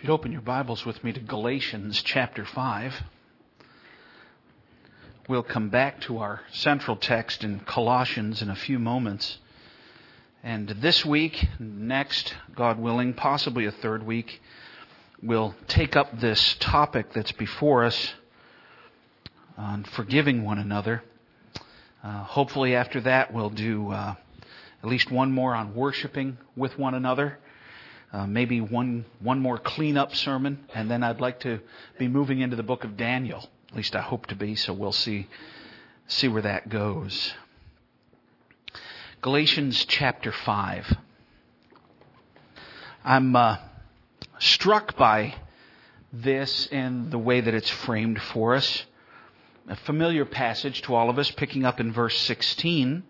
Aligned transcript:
If 0.00 0.04
you'd 0.04 0.14
open 0.14 0.32
your 0.32 0.40
Bibles 0.40 0.86
with 0.86 1.04
me 1.04 1.12
to 1.12 1.20
Galatians 1.20 2.00
chapter 2.00 2.46
5, 2.46 3.02
we'll 5.28 5.42
come 5.42 5.68
back 5.68 6.00
to 6.00 6.16
our 6.20 6.40
central 6.52 6.96
text 6.96 7.44
in 7.44 7.60
Colossians 7.60 8.40
in 8.40 8.48
a 8.48 8.56
few 8.56 8.78
moments. 8.78 9.36
And 10.42 10.70
this 10.70 11.04
week, 11.04 11.46
next, 11.58 12.34
God 12.56 12.78
willing, 12.78 13.12
possibly 13.12 13.66
a 13.66 13.70
third 13.70 14.02
week, 14.02 14.40
we'll 15.22 15.54
take 15.68 15.96
up 15.96 16.18
this 16.18 16.56
topic 16.60 17.12
that's 17.12 17.32
before 17.32 17.84
us 17.84 18.14
on 19.58 19.84
forgiving 19.84 20.46
one 20.46 20.58
another. 20.58 21.04
Uh, 22.02 22.24
hopefully, 22.24 22.74
after 22.74 23.02
that, 23.02 23.34
we'll 23.34 23.50
do 23.50 23.90
uh, 23.90 24.14
at 24.82 24.88
least 24.88 25.10
one 25.10 25.30
more 25.30 25.54
on 25.54 25.74
worshiping 25.74 26.38
with 26.56 26.78
one 26.78 26.94
another 26.94 27.38
uh, 28.12 28.26
maybe 28.26 28.60
one 28.60 29.04
one 29.20 29.38
more 29.38 29.58
cleanup 29.58 30.14
sermon, 30.14 30.58
and 30.74 30.90
then 30.90 31.02
I'd 31.02 31.20
like 31.20 31.40
to 31.40 31.60
be 31.98 32.08
moving 32.08 32.40
into 32.40 32.56
the 32.56 32.62
book 32.62 32.84
of 32.84 32.96
Daniel. 32.96 33.48
At 33.70 33.76
least 33.76 33.94
I 33.94 34.00
hope 34.00 34.26
to 34.26 34.34
be. 34.34 34.56
So 34.56 34.72
we'll 34.72 34.92
see 34.92 35.28
see 36.08 36.28
where 36.28 36.42
that 36.42 36.68
goes. 36.68 37.34
Galatians 39.22 39.84
chapter 39.84 40.32
five. 40.32 40.96
I'm 43.04 43.34
uh, 43.36 43.56
struck 44.38 44.96
by 44.96 45.34
this 46.12 46.66
and 46.72 47.10
the 47.10 47.18
way 47.18 47.40
that 47.40 47.54
it's 47.54 47.70
framed 47.70 48.20
for 48.20 48.54
us. 48.54 48.84
A 49.68 49.76
familiar 49.76 50.24
passage 50.24 50.82
to 50.82 50.94
all 50.94 51.08
of 51.08 51.18
us, 51.18 51.30
picking 51.30 51.64
up 51.64 51.78
in 51.78 51.92
verse 51.92 52.18
16. 52.18 53.04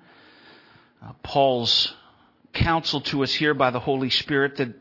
Uh, 1.02 1.12
Paul's 1.22 1.94
counsel 2.52 3.00
to 3.02 3.22
us 3.22 3.32
here 3.32 3.54
by 3.54 3.70
the 3.70 3.80
Holy 3.80 4.10
Spirit 4.10 4.56
that, 4.56 4.74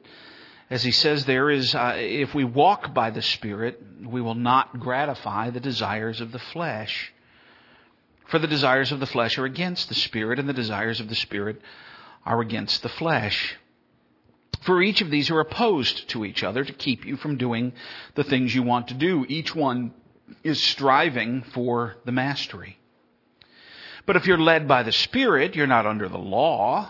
as 0.70 0.84
he 0.84 0.92
says 0.92 1.26
there, 1.26 1.50
is 1.50 1.76
uh, 1.76 1.96
if 1.98 2.34
we 2.34 2.44
walk 2.44 2.94
by 2.94 3.10
the 3.10 3.22
Spirit, 3.22 3.82
we 4.04 4.22
will 4.22 4.36
not 4.36 4.80
gratify 4.80 5.50
the 5.50 5.60
desires 5.60 6.22
of 6.22 6.32
the 6.32 6.40
flesh. 6.40 7.14
For 8.28 8.40
the 8.40 8.48
desires 8.48 8.92
of 8.92 9.00
the 9.00 9.08
flesh 9.08 9.38
are 9.38 9.46
against 9.46 9.90
the 9.90 9.96
Spirit, 9.96 10.40
and 10.40 10.48
the 10.48 10.54
desires 10.54 11.00
of 11.00 11.10
the 11.10 11.16
Spirit 11.16 11.62
are 12.26 12.42
against 12.42 12.84
the 12.84 12.90
flesh. 12.90 13.58
For 14.62 14.82
each 14.82 15.02
of 15.02 15.10
these 15.10 15.32
are 15.32 15.40
opposed 15.40 16.10
to 16.10 16.26
each 16.26 16.44
other 16.44 16.64
to 16.64 16.74
keep 16.74 17.06
you 17.06 17.16
from 17.16 17.38
doing 17.38 17.74
the 18.16 18.24
things 18.24 18.54
you 18.54 18.62
want 18.62 18.90
to 18.90 18.94
do. 18.94 19.26
Each 19.28 19.56
one 19.56 19.94
is 20.44 20.62
striving 20.62 21.44
for 21.54 21.96
the 22.06 22.12
mastery. 22.12 22.78
But 24.06 24.16
if 24.16 24.28
you're 24.28 24.38
led 24.38 24.68
by 24.68 24.84
the 24.84 24.92
Spirit, 24.92 25.56
you're 25.56 25.68
not 25.68 25.86
under 25.86 26.10
the 26.10 26.18
law. 26.18 26.90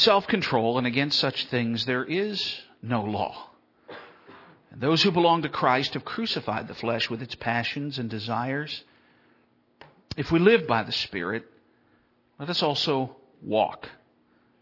self 0.00 0.26
control, 0.26 0.78
and 0.78 0.86
against 0.86 1.18
such 1.18 1.46
things 1.46 1.84
there 1.84 2.04
is 2.04 2.60
no 2.82 3.02
law. 3.02 3.50
And 4.70 4.80
those 4.80 5.02
who 5.02 5.10
belong 5.10 5.42
to 5.42 5.48
Christ 5.48 5.94
have 5.94 6.04
crucified 6.04 6.68
the 6.68 6.74
flesh 6.74 7.10
with 7.10 7.22
its 7.22 7.34
passions 7.34 7.98
and 7.98 8.08
desires. 8.08 8.84
If 10.16 10.32
we 10.32 10.38
live 10.38 10.66
by 10.66 10.82
the 10.84 10.92
Spirit, 10.92 11.44
let 12.38 12.48
us 12.48 12.62
also 12.62 13.16
walk 13.42 13.88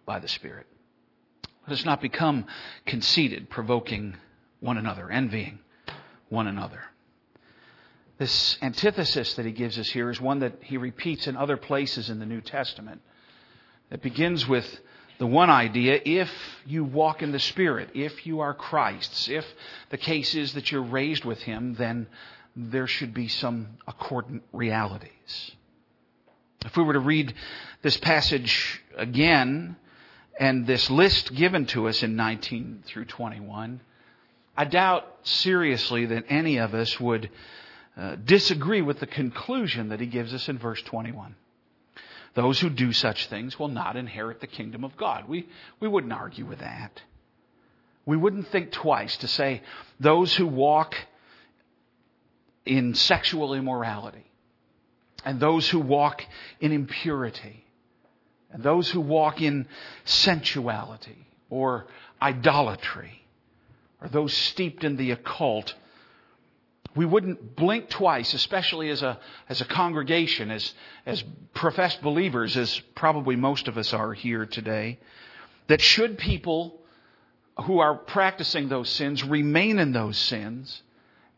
by 0.06 0.19
the 0.19 0.28
Spirit. 0.28 0.66
Let 1.66 1.78
us 1.78 1.84
not 1.84 2.00
become 2.00 2.47
conceited, 2.87 3.50
provoking 3.50 4.16
one 4.60 4.78
another, 4.78 5.10
envying 5.10 5.60
one 6.31 6.47
another. 6.47 6.81
This 8.16 8.59
antithesis 8.62 9.34
that 9.34 9.47
he 9.47 9.53
gives 9.53 9.78
us 9.78 9.88
here 9.88 10.10
is 10.10 10.20
one 10.20 10.41
that 10.41 10.55
he 10.62 10.76
repeats 10.76 11.28
in 11.28 11.37
other 11.37 11.56
places 11.56 12.10
in 12.10 12.19
the 12.19 12.26
New 12.26 12.41
Testament. 12.41 13.03
It 13.91 14.03
begins 14.03 14.49
with 14.49 14.81
the 15.19 15.27
one 15.27 15.51
idea, 15.51 16.01
if 16.05 16.31
you 16.65 16.84
walk 16.84 17.23
in 17.23 17.33
the 17.33 17.41
Spirit, 17.41 17.91
if 17.95 18.25
you 18.27 18.41
are 18.41 18.55
Christ's, 18.55 19.29
if 19.29 19.45
the 19.91 19.99
case 19.99 20.34
is 20.34 20.55
that 20.55 20.71
you're 20.71 20.83
raised 20.83 21.25
with 21.25 21.41
Him, 21.43 21.75
then 21.75 22.06
there 22.55 22.87
should 22.87 23.12
be 23.12 23.29
some 23.29 23.69
accordant 23.87 24.45
realities. 24.53 25.53
If 26.65 26.77
we 26.77 26.84
were 26.84 26.93
to 26.93 27.01
read 27.01 27.34
this 27.83 27.97
passage 27.97 28.81
again, 28.97 29.77
and 30.39 30.67
this 30.67 30.89
list 30.89 31.35
given 31.35 31.67
to 31.67 31.89
us 31.89 32.03
in 32.03 32.15
19 32.15 32.85
through 32.87 33.06
21, 33.06 33.81
I 34.56 34.65
doubt 34.65 35.05
seriously 35.23 36.06
that 36.06 36.25
any 36.29 36.59
of 36.59 36.75
us 36.75 36.99
would 37.00 37.31
uh, 37.97 38.17
disagree 38.25 38.83
with 38.83 39.00
the 39.00 39.06
conclusion 39.06 39.89
that 39.89 40.00
he 40.00 40.06
gives 40.06 40.33
us 40.33 40.49
in 40.49 40.59
verse 40.59 40.81
21. 40.83 41.35
Those 42.34 42.61
who 42.61 42.71
do 42.71 42.93
such 42.93 43.28
things 43.28 43.59
will 43.59 43.69
not 43.69 43.97
inherit 43.97 44.41
the 44.41 44.47
kingdom 44.47 44.84
of 44.84 44.97
God. 44.97 45.28
We, 45.28 45.49
we 45.81 45.89
wouldn't 45.89 46.12
argue 46.12 46.44
with 46.44 46.61
that. 46.61 47.03
We 48.06 48.16
wouldn't 48.16 48.49
think 48.49 48.72
twice 48.72 49.16
to 49.19 49.28
say 49.28 49.62
those 50.00 50.34
who 50.34 50.47
walk 50.47 50.94
in 52.65 52.94
sexual 52.94 53.55
immorality 53.55 54.25
and 55.25 55.41
those 55.41 55.69
who 55.69 55.81
walk 55.81 56.22
in 56.61 56.72
impurity 56.72 57.65
and 58.50 58.62
those 58.62 58.91
who 58.91 59.00
walk 59.00 59.43
in 59.43 59.67
sensuality 60.05 61.27
or 61.50 61.87
idolatry 62.21 63.22
or 64.00 64.09
those 64.09 64.33
steeped 64.33 64.84
in 64.84 64.97
the 64.97 65.11
occult 65.11 65.75
we 66.98 67.06
wouldn't 67.06 67.54
blink 67.54 67.88
twice, 67.88 68.34
especially 68.34 68.91
as 68.91 69.04
a, 69.04 69.20
as 69.48 69.60
a 69.60 69.64
congregation, 69.64 70.50
as, 70.50 70.75
as 71.06 71.22
professed 71.54 72.03
believers, 72.03 72.56
as 72.56 72.81
probably 72.97 73.36
most 73.36 73.69
of 73.69 73.78
us 73.78 73.92
are 73.94 74.12
here 74.12 74.44
today, 74.44 74.98
that 75.69 75.81
should 75.81 76.19
people 76.19 76.81
who 77.66 77.78
are 77.78 77.94
practicing 77.94 78.69
those 78.69 78.91
sins 78.91 79.22
remain 79.22 79.78
in 79.78 79.92
those 79.92 80.19
sins 80.19 80.82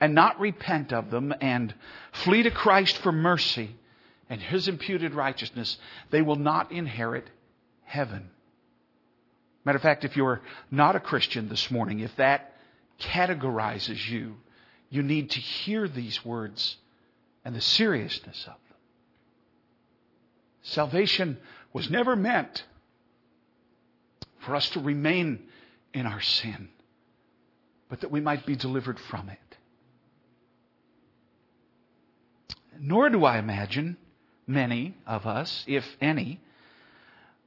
and 0.01 0.15
not 0.15 0.41
repent 0.41 0.95
of 0.95 1.11
them 1.11 1.35
and 1.43 1.75
flee 2.13 2.43
to 2.43 2.51
Christ 2.51 2.97
for 2.97 3.13
mercy 3.13 3.77
and 4.31 4.41
His 4.41 4.67
imputed 4.67 5.13
righteousness, 5.13 5.77
they 6.09 6.23
will 6.23 6.37
not 6.37 6.73
inherit 6.73 7.29
heaven. 7.85 8.31
Matter 9.67 9.77
of 9.77 9.83
fact, 9.83 10.07
if 10.07 10.17
you're 10.17 10.41
not 10.71 10.97
a 10.97 11.01
Christian 11.01 11.51
this 11.51 11.71
morning, 11.71 12.01
if 12.01 12.17
that 12.17 12.55
categorizes 12.99 14.09
you, 14.09 14.37
you 14.91 15.03
need 15.03 15.31
to 15.31 15.41
hear 15.41 15.89
these 15.89 16.25
words 16.25 16.77
and 17.45 17.55
the 17.55 17.61
seriousness 17.61 18.43
of 18.43 18.55
them. 18.69 18.79
Salvation 20.63 21.39
was 21.73 21.89
never 21.89 22.17
meant 22.17 22.65
for 24.41 24.57
us 24.57 24.69
to 24.71 24.81
remain 24.81 25.41
in 25.95 26.07
our 26.07 26.21
sin, 26.21 26.69
but 27.89 28.01
that 28.01 28.11
we 28.11 28.21
might 28.21 28.45
be 28.45 28.57
delivered 28.57 28.99
from 28.99 29.29
it. 29.29 29.39
Nor 32.79 33.11
do 33.11 33.25
I 33.25 33.39
imagine 33.39 33.97
many 34.47 34.97
of 35.07 35.27
us, 35.27 35.65
if 35.67 35.85
any, 36.01 36.41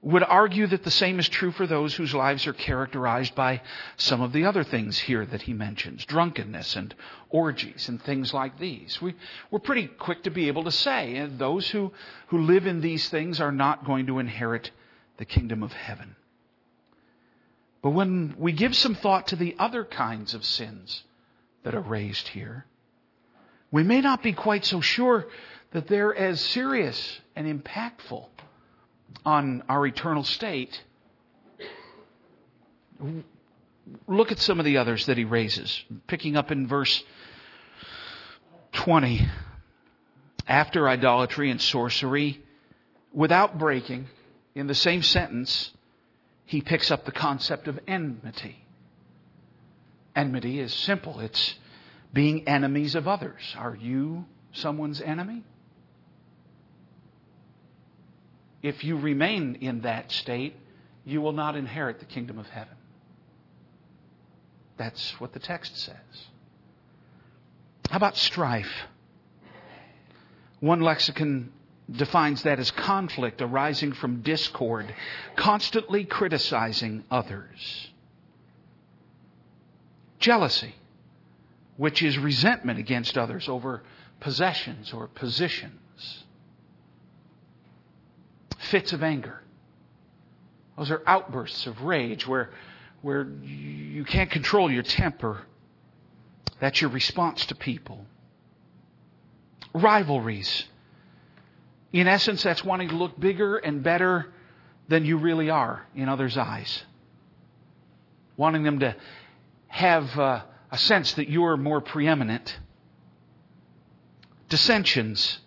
would 0.04 0.24
argue 0.24 0.68
that 0.68 0.84
the 0.84 0.92
same 0.92 1.18
is 1.18 1.30
true 1.30 1.52
for 1.52 1.66
those 1.66 1.96
whose 1.96 2.14
lives 2.14 2.46
are 2.46 2.54
characterized 2.54 3.34
by 3.36 3.62
some 3.96 4.20
of 4.22 4.34
the 4.34 4.44
other 4.44 4.64
things 4.64 5.00
here 5.00 5.26
that 5.26 5.44
he 5.44 5.54
mentions 5.54 6.06
drunkenness 6.06 6.76
and 6.76 6.94
orgies 7.30 7.88
and 7.88 8.02
things 8.02 8.34
like 8.34 8.60
these. 8.60 9.02
We, 9.02 9.16
we're 9.50 9.60
pretty 9.60 9.88
quick 9.88 10.24
to 10.24 10.30
be 10.30 10.50
able 10.50 10.66
to 10.66 10.72
say 10.72 11.16
and 11.16 11.40
those 11.40 11.70
who, 11.70 11.94
who 12.28 12.40
live 12.40 12.68
in 12.68 12.82
these 12.82 13.08
things 13.08 13.40
are 13.40 13.52
not 13.52 13.86
going 13.86 14.08
to 14.08 14.20
inherit 14.20 14.72
the 15.18 15.26
kingdom 15.26 15.64
of 15.64 15.72
heaven. 15.72 16.18
But 17.82 17.92
when 17.92 18.36
we 18.38 18.52
give 18.52 18.76
some 18.76 18.96
thought 18.96 19.28
to 19.28 19.38
the 19.38 19.56
other 19.58 19.86
kinds 19.86 20.34
of 20.34 20.44
sins 20.44 21.04
that 21.64 21.76
are 21.76 21.82
raised 21.82 22.28
here, 22.28 22.66
we 23.72 23.84
may 23.84 24.02
not 24.02 24.22
be 24.22 24.34
quite 24.34 24.66
so 24.66 24.82
sure 24.82 25.28
that 25.72 25.88
they're 25.88 26.14
as 26.14 26.42
serious 26.42 27.20
and 27.38 27.48
impactful 27.48 28.28
on 29.26 29.64
our 29.70 29.86
eternal 29.86 30.24
state, 30.24 30.82
look 34.08 34.32
at 34.32 34.40
some 34.40 34.60
of 34.60 34.66
the 34.66 34.78
others 34.78 35.06
that 35.06 35.18
he 35.18 35.26
raises. 35.26 35.84
Picking 36.08 36.36
up 36.38 36.52
in 36.52 36.68
verse 36.68 37.04
20. 38.74 39.28
After 40.48 40.90
idolatry 40.90 41.52
and 41.52 41.62
sorcery, 41.62 42.42
without 43.14 43.58
breaking, 43.58 44.08
in 44.56 44.68
the 44.68 44.76
same 44.76 45.02
sentence, 45.02 45.72
he 46.46 46.62
picks 46.62 46.92
up 46.92 47.06
the 47.06 47.12
concept 47.12 47.68
of 47.68 47.80
enmity. 47.88 48.66
Enmity 50.16 50.60
is 50.60 50.74
simple. 50.74 51.20
It's 51.20 51.56
being 52.12 52.48
enemies 52.48 52.96
of 52.96 53.08
others. 53.08 53.56
Are 53.58 53.76
you 53.76 54.26
someone's 54.52 55.02
enemy? 55.02 55.44
If 58.64 58.86
you 58.86 58.98
remain 58.98 59.58
in 59.60 59.82
that 59.82 60.12
state, 60.12 60.56
you 61.06 61.22
will 61.22 61.34
not 61.34 61.58
inherit 61.58 62.00
the 62.00 62.06
kingdom 62.06 62.40
of 62.40 62.48
heaven. 62.48 62.76
That's 64.78 65.20
what 65.20 65.34
the 65.34 65.40
text 65.40 65.78
says. 65.78 66.28
How 67.90 67.98
about 67.98 68.18
strife? 68.18 68.72
One 70.62 70.80
lexicon 70.80 71.52
defines 71.92 72.44
that 72.44 72.58
as 72.58 72.72
conflict 72.72 73.42
arising 73.42 73.92
from 73.92 74.22
discord, 74.22 74.96
constantly 75.36 76.06
criticizing 76.06 77.04
others. 77.12 77.90
Jealousy, 80.20 80.74
which 81.76 82.02
is 82.02 82.18
resentment 82.18 82.80
against 82.80 83.18
others 83.18 83.50
over 83.50 83.84
possessions 84.22 84.94
or 84.94 85.08
positions. 85.08 85.83
Fits 88.70 88.94
of 88.94 89.04
anger. 89.04 89.42
Those 90.78 90.92
are 90.92 91.02
outbursts 91.06 91.68
of 91.68 91.82
rage 91.82 92.28
where, 92.28 92.50
where 93.02 93.28
you 93.44 94.04
can't 94.06 94.32
control 94.32 94.72
your 94.72 94.84
temper. 94.84 95.42
That's 96.60 96.82
your 96.82 96.90
response 96.90 97.46
to 97.48 97.56
people. 97.56 98.06
Rivalries. 99.74 100.66
In 101.92 102.08
essence, 102.08 102.42
that's 102.44 102.64
wanting 102.64 102.90
to 102.90 102.96
look 102.96 103.20
bigger 103.20 103.58
and 103.58 103.84
better 103.84 104.34
than 104.88 105.06
you 105.06 105.18
really 105.18 105.50
are 105.50 105.86
in 105.96 106.10
others' 106.10 106.38
eyes. 106.38 106.84
Wanting 108.36 108.64
them 108.64 108.80
to 108.80 108.96
have 109.68 110.18
uh, 110.18 110.42
a 110.72 110.78
sense 110.78 111.14
that 111.14 111.30
you're 111.30 111.58
more 111.58 111.82
preeminent. 111.82 112.58
Dissensions. 114.50 115.40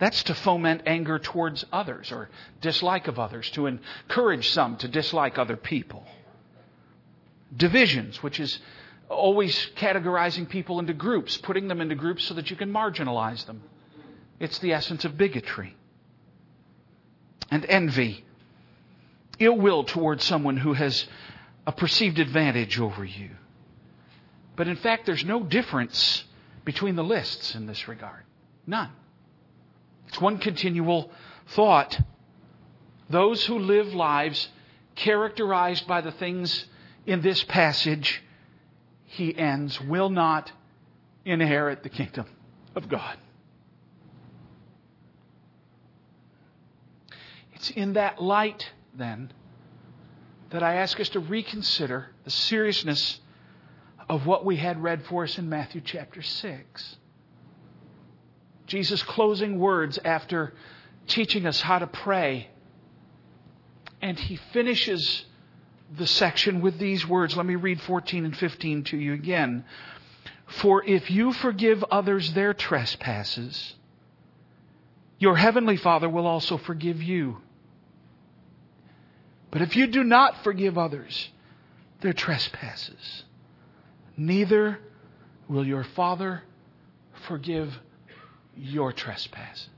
That's 0.00 0.22
to 0.24 0.34
foment 0.34 0.82
anger 0.86 1.18
towards 1.18 1.66
others 1.70 2.10
or 2.10 2.30
dislike 2.62 3.06
of 3.06 3.18
others, 3.18 3.50
to 3.50 3.66
encourage 3.66 4.48
some 4.48 4.78
to 4.78 4.88
dislike 4.88 5.38
other 5.38 5.56
people. 5.56 6.06
Divisions, 7.54 8.22
which 8.22 8.40
is 8.40 8.60
always 9.10 9.68
categorizing 9.76 10.48
people 10.48 10.80
into 10.80 10.94
groups, 10.94 11.36
putting 11.36 11.68
them 11.68 11.82
into 11.82 11.94
groups 11.94 12.24
so 12.24 12.32
that 12.34 12.50
you 12.50 12.56
can 12.56 12.72
marginalize 12.72 13.44
them. 13.44 13.62
It's 14.38 14.58
the 14.60 14.72
essence 14.72 15.04
of 15.04 15.18
bigotry. 15.18 15.76
And 17.50 17.66
envy, 17.66 18.24
ill 19.38 19.58
will 19.58 19.84
towards 19.84 20.24
someone 20.24 20.56
who 20.56 20.72
has 20.72 21.06
a 21.66 21.72
perceived 21.72 22.18
advantage 22.18 22.80
over 22.80 23.04
you. 23.04 23.30
But 24.56 24.66
in 24.66 24.76
fact, 24.76 25.04
there's 25.04 25.26
no 25.26 25.42
difference 25.42 26.24
between 26.64 26.96
the 26.96 27.04
lists 27.04 27.54
in 27.54 27.66
this 27.66 27.86
regard. 27.86 28.22
None. 28.66 28.90
It's 30.10 30.20
one 30.20 30.38
continual 30.38 31.08
thought. 31.54 32.00
Those 33.08 33.46
who 33.46 33.60
live 33.60 33.94
lives 33.94 34.48
characterized 34.96 35.86
by 35.86 36.00
the 36.00 36.10
things 36.10 36.66
in 37.06 37.20
this 37.20 37.44
passage 37.44 38.20
he 39.04 39.36
ends, 39.36 39.80
will 39.80 40.10
not 40.10 40.50
inherit 41.24 41.84
the 41.84 41.88
kingdom 41.88 42.26
of 42.74 42.88
God. 42.88 43.18
It's 47.54 47.70
in 47.70 47.92
that 47.92 48.20
light, 48.20 48.68
then, 48.92 49.32
that 50.50 50.64
I 50.64 50.74
ask 50.74 50.98
us 50.98 51.08
to 51.10 51.20
reconsider 51.20 52.08
the 52.24 52.30
seriousness 52.30 53.20
of 54.08 54.26
what 54.26 54.44
we 54.44 54.56
had 54.56 54.82
read 54.82 55.04
for 55.04 55.22
us 55.22 55.38
in 55.38 55.48
Matthew 55.48 55.80
chapter 55.84 56.20
6. 56.20 56.96
Jesus' 58.70 59.02
closing 59.02 59.58
words 59.58 59.98
after 60.04 60.54
teaching 61.08 61.44
us 61.44 61.60
how 61.60 61.80
to 61.80 61.88
pray. 61.88 62.48
And 64.00 64.16
he 64.16 64.36
finishes 64.36 65.24
the 65.98 66.06
section 66.06 66.60
with 66.60 66.78
these 66.78 67.04
words. 67.04 67.36
Let 67.36 67.46
me 67.46 67.56
read 67.56 67.80
14 67.80 68.24
and 68.24 68.36
15 68.36 68.84
to 68.84 68.96
you 68.96 69.12
again. 69.12 69.64
For 70.46 70.84
if 70.84 71.10
you 71.10 71.32
forgive 71.32 71.82
others 71.90 72.32
their 72.34 72.54
trespasses, 72.54 73.74
your 75.18 75.36
heavenly 75.36 75.76
Father 75.76 76.08
will 76.08 76.28
also 76.28 76.56
forgive 76.56 77.02
you. 77.02 77.38
But 79.50 79.62
if 79.62 79.74
you 79.74 79.88
do 79.88 80.04
not 80.04 80.44
forgive 80.44 80.78
others 80.78 81.30
their 82.02 82.12
trespasses, 82.12 83.24
neither 84.16 84.78
will 85.48 85.66
your 85.66 85.82
Father 85.82 86.44
forgive 87.26 87.76
your 88.60 88.92
trespasses. 88.92 89.68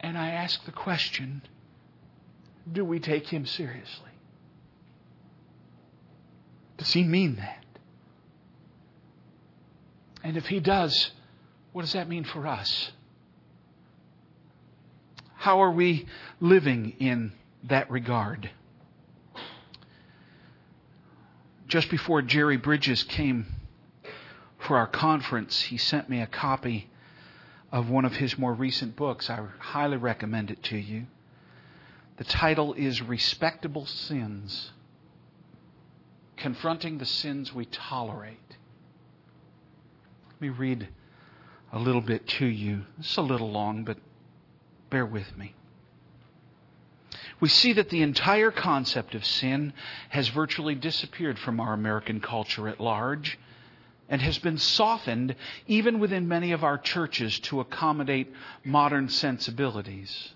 And 0.00 0.16
I 0.16 0.30
ask 0.30 0.64
the 0.64 0.72
question 0.72 1.42
do 2.70 2.84
we 2.84 3.00
take 3.00 3.26
him 3.28 3.46
seriously? 3.46 4.10
Does 6.76 6.92
he 6.92 7.02
mean 7.02 7.36
that? 7.36 7.64
And 10.22 10.36
if 10.36 10.46
he 10.46 10.60
does, 10.60 11.12
what 11.72 11.82
does 11.82 11.94
that 11.94 12.08
mean 12.08 12.24
for 12.24 12.46
us? 12.46 12.92
How 15.34 15.62
are 15.62 15.70
we 15.70 16.06
living 16.40 16.94
in 16.98 17.32
that 17.64 17.90
regard? 17.90 18.50
Just 21.68 21.90
before 21.90 22.22
Jerry 22.22 22.56
Bridges 22.56 23.02
came 23.02 23.46
for 24.68 24.76
our 24.76 24.86
conference, 24.86 25.62
he 25.62 25.78
sent 25.78 26.10
me 26.10 26.20
a 26.20 26.26
copy 26.26 26.90
of 27.72 27.88
one 27.88 28.04
of 28.04 28.12
his 28.16 28.36
more 28.36 28.52
recent 28.52 28.94
books. 28.96 29.30
I 29.30 29.40
highly 29.58 29.96
recommend 29.96 30.50
it 30.50 30.62
to 30.64 30.76
you. 30.76 31.06
The 32.18 32.24
title 32.24 32.74
is 32.74 33.00
Respectable 33.00 33.86
Sins 33.86 34.72
confronting 36.36 36.98
the 36.98 37.06
sins 37.06 37.54
we 37.54 37.64
tolerate. 37.64 38.56
Let 40.32 40.40
me 40.40 40.50
read 40.50 40.88
a 41.72 41.78
little 41.78 42.02
bit 42.02 42.28
to 42.28 42.46
you. 42.46 42.82
It's 42.98 43.16
a 43.16 43.22
little 43.22 43.50
long, 43.50 43.84
but 43.84 43.96
bear 44.90 45.06
with 45.06 45.36
me. 45.36 45.54
We 47.40 47.48
see 47.48 47.72
that 47.72 47.88
the 47.88 48.02
entire 48.02 48.50
concept 48.50 49.14
of 49.14 49.24
sin 49.24 49.72
has 50.10 50.28
virtually 50.28 50.74
disappeared 50.74 51.38
from 51.38 51.58
our 51.58 51.72
American 51.72 52.20
culture 52.20 52.68
at 52.68 52.80
large 52.80 53.38
and 54.08 54.20
has 54.22 54.38
been 54.38 54.58
softened 54.58 55.34
even 55.66 55.98
within 55.98 56.28
many 56.28 56.52
of 56.52 56.64
our 56.64 56.78
churches 56.78 57.38
to 57.40 57.60
accommodate 57.60 58.32
modern 58.64 59.08
sensibilities. 59.08 60.32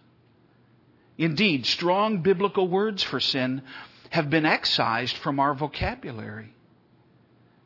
Indeed, 1.18 1.66
strong 1.66 2.22
biblical 2.22 2.68
words 2.68 3.02
for 3.02 3.20
sin 3.20 3.62
have 4.10 4.28
been 4.28 4.44
excised 4.44 5.16
from 5.16 5.40
our 5.40 5.54
vocabulary. 5.54 6.52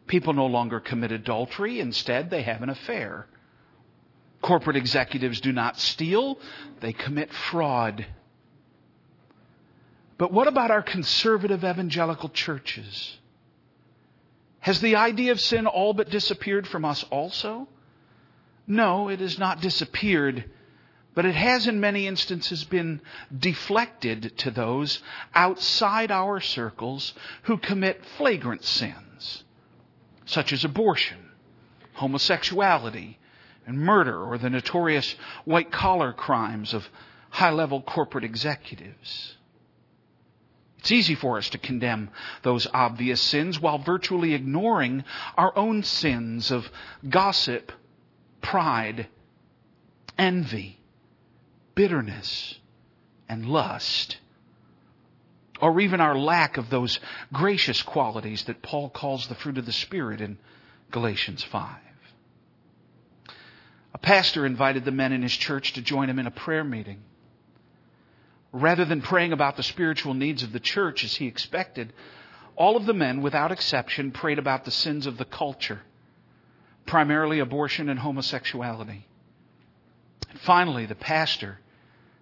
People 0.06 0.32
no 0.32 0.46
longer 0.46 0.78
commit 0.78 1.10
adultery, 1.10 1.80
instead, 1.80 2.30
they 2.30 2.42
have 2.42 2.62
an 2.62 2.70
affair. 2.70 3.26
Corporate 4.42 4.76
executives 4.76 5.40
do 5.40 5.50
not 5.50 5.80
steal, 5.80 6.38
they 6.80 6.92
commit 6.92 7.32
fraud. 7.32 8.06
But 10.18 10.32
what 10.32 10.46
about 10.46 10.70
our 10.70 10.82
conservative 10.82 11.64
evangelical 11.64 12.28
churches? 12.28 13.18
Has 14.66 14.80
the 14.80 14.96
idea 14.96 15.30
of 15.30 15.40
sin 15.40 15.68
all 15.68 15.94
but 15.94 16.10
disappeared 16.10 16.66
from 16.66 16.84
us 16.84 17.04
also? 17.04 17.68
No, 18.66 19.08
it 19.08 19.20
has 19.20 19.38
not 19.38 19.60
disappeared 19.60 20.50
but 21.14 21.24
it 21.24 21.36
has 21.36 21.68
in 21.68 21.78
many 21.78 22.08
instances 22.08 22.64
been 22.64 23.00
deflected 23.38 24.36
to 24.38 24.50
those 24.50 25.02
outside 25.36 26.10
our 26.10 26.40
circles 26.40 27.14
who 27.44 27.56
commit 27.58 28.04
flagrant 28.18 28.64
sins, 28.64 29.44
such 30.24 30.52
as 30.52 30.64
abortion, 30.64 31.30
homosexuality, 31.94 33.18
and 33.68 33.78
murder, 33.78 34.20
or 34.20 34.36
the 34.36 34.50
notorious 34.50 35.14
white 35.44 35.70
collar 35.70 36.12
crimes 36.12 36.74
of 36.74 36.90
high 37.30 37.52
level 37.52 37.80
corporate 37.80 38.24
executives. 38.24 39.35
It's 40.86 40.92
easy 40.92 41.16
for 41.16 41.36
us 41.36 41.48
to 41.48 41.58
condemn 41.58 42.10
those 42.42 42.68
obvious 42.72 43.20
sins 43.20 43.58
while 43.58 43.78
virtually 43.78 44.34
ignoring 44.34 45.02
our 45.36 45.52
own 45.58 45.82
sins 45.82 46.52
of 46.52 46.70
gossip, 47.08 47.72
pride, 48.40 49.08
envy, 50.16 50.78
bitterness 51.74 52.60
and 53.28 53.46
lust, 53.46 54.18
or 55.60 55.80
even 55.80 56.00
our 56.00 56.16
lack 56.16 56.56
of 56.56 56.70
those 56.70 57.00
gracious 57.32 57.82
qualities 57.82 58.44
that 58.44 58.62
Paul 58.62 58.88
calls 58.88 59.26
the 59.26 59.34
fruit 59.34 59.58
of 59.58 59.66
the 59.66 59.72
Spirit 59.72 60.20
in 60.20 60.38
Galatians 60.92 61.42
5. 61.42 61.68
A 63.92 63.98
pastor 63.98 64.46
invited 64.46 64.84
the 64.84 64.92
men 64.92 65.10
in 65.10 65.22
his 65.22 65.36
church 65.36 65.72
to 65.72 65.82
join 65.82 66.08
him 66.08 66.20
in 66.20 66.28
a 66.28 66.30
prayer 66.30 66.62
meeting. 66.62 67.02
Rather 68.58 68.86
than 68.86 69.02
praying 69.02 69.34
about 69.34 69.58
the 69.58 69.62
spiritual 69.62 70.14
needs 70.14 70.42
of 70.42 70.50
the 70.50 70.60
church 70.60 71.04
as 71.04 71.14
he 71.16 71.26
expected, 71.26 71.92
all 72.56 72.74
of 72.74 72.86
the 72.86 72.94
men, 72.94 73.20
without 73.20 73.52
exception, 73.52 74.10
prayed 74.10 74.38
about 74.38 74.64
the 74.64 74.70
sins 74.70 75.04
of 75.04 75.18
the 75.18 75.26
culture, 75.26 75.82
primarily 76.86 77.38
abortion 77.38 77.90
and 77.90 78.00
homosexuality. 78.00 79.06
And 80.30 80.40
finally, 80.40 80.86
the 80.86 80.94
pastor, 80.94 81.58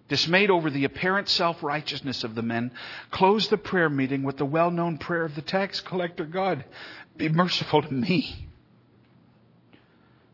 dismayed 0.09 0.49
over 0.49 0.69
the 0.69 0.83
apparent 0.83 1.29
self 1.29 1.63
righteousness 1.63 2.25
of 2.25 2.35
the 2.35 2.41
men, 2.41 2.71
closed 3.11 3.49
the 3.49 3.57
prayer 3.57 3.89
meeting 3.89 4.23
with 4.23 4.35
the 4.35 4.45
well 4.45 4.71
known 4.71 4.97
prayer 4.97 5.23
of 5.23 5.35
the 5.35 5.41
tax 5.41 5.79
collector 5.79 6.25
God, 6.25 6.65
be 7.15 7.29
merciful 7.29 7.81
to 7.81 7.93
me, 7.93 8.49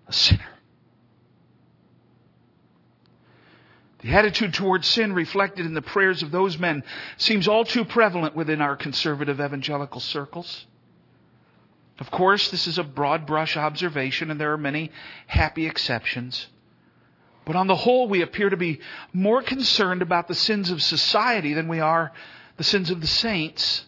a 0.07 0.13
sinner. 0.13 0.50
The 4.01 4.13
attitude 4.13 4.53
towards 4.53 4.87
sin 4.87 5.13
reflected 5.13 5.65
in 5.65 5.75
the 5.75 5.81
prayers 5.81 6.23
of 6.23 6.31
those 6.31 6.57
men 6.57 6.83
seems 7.17 7.47
all 7.47 7.63
too 7.63 7.85
prevalent 7.85 8.35
within 8.35 8.59
our 8.59 8.75
conservative 8.75 9.39
evangelical 9.39 10.01
circles. 10.01 10.65
Of 11.99 12.09
course, 12.09 12.49
this 12.49 12.65
is 12.65 12.79
a 12.79 12.83
broad 12.83 13.27
brush 13.27 13.55
observation, 13.55 14.31
and 14.31 14.41
there 14.41 14.53
are 14.53 14.57
many 14.57 14.91
happy 15.27 15.67
exceptions. 15.67 16.47
But 17.45 17.55
on 17.55 17.67
the 17.67 17.75
whole, 17.75 18.07
we 18.07 18.23
appear 18.23 18.49
to 18.49 18.57
be 18.57 18.79
more 19.13 19.43
concerned 19.43 20.01
about 20.01 20.27
the 20.27 20.33
sins 20.35 20.71
of 20.71 20.81
society 20.81 21.53
than 21.53 21.67
we 21.67 21.79
are 21.79 22.11
the 22.57 22.63
sins 22.63 22.89
of 22.89 23.01
the 23.01 23.07
saints. 23.07 23.85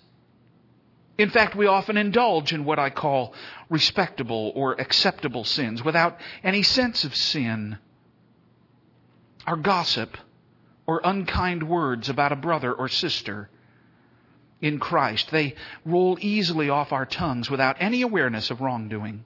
In 1.18 1.32
fact, 1.32 1.56
we 1.56 1.66
often 1.66 1.98
indulge 1.98 2.54
in 2.54 2.66
what 2.66 2.78
I 2.78 2.92
call 2.92 3.34
respectable 3.68 4.52
or 4.54 4.80
acceptable 4.80 5.44
sins 5.44 5.84
without 5.84 6.20
any 6.44 6.62
sense 6.62 7.04
of 7.04 7.16
sin 7.16 7.80
our 9.46 9.56
gossip 9.56 10.18
or 10.86 11.02
unkind 11.04 11.64
words 11.64 12.10
about 12.10 12.32
a 12.32 12.38
brother 12.38 12.74
or 12.74 12.88
sister 12.88 13.50
in 14.62 14.80
Christ. 14.80 15.32
They 15.32 15.56
roll 15.86 16.18
easily 16.22 16.70
off 16.70 16.92
our 16.92 17.06
tongues 17.06 17.50
without 17.50 17.78
any 17.80 18.02
awareness 18.02 18.50
of 18.50 18.62
wrongdoing. 18.62 19.24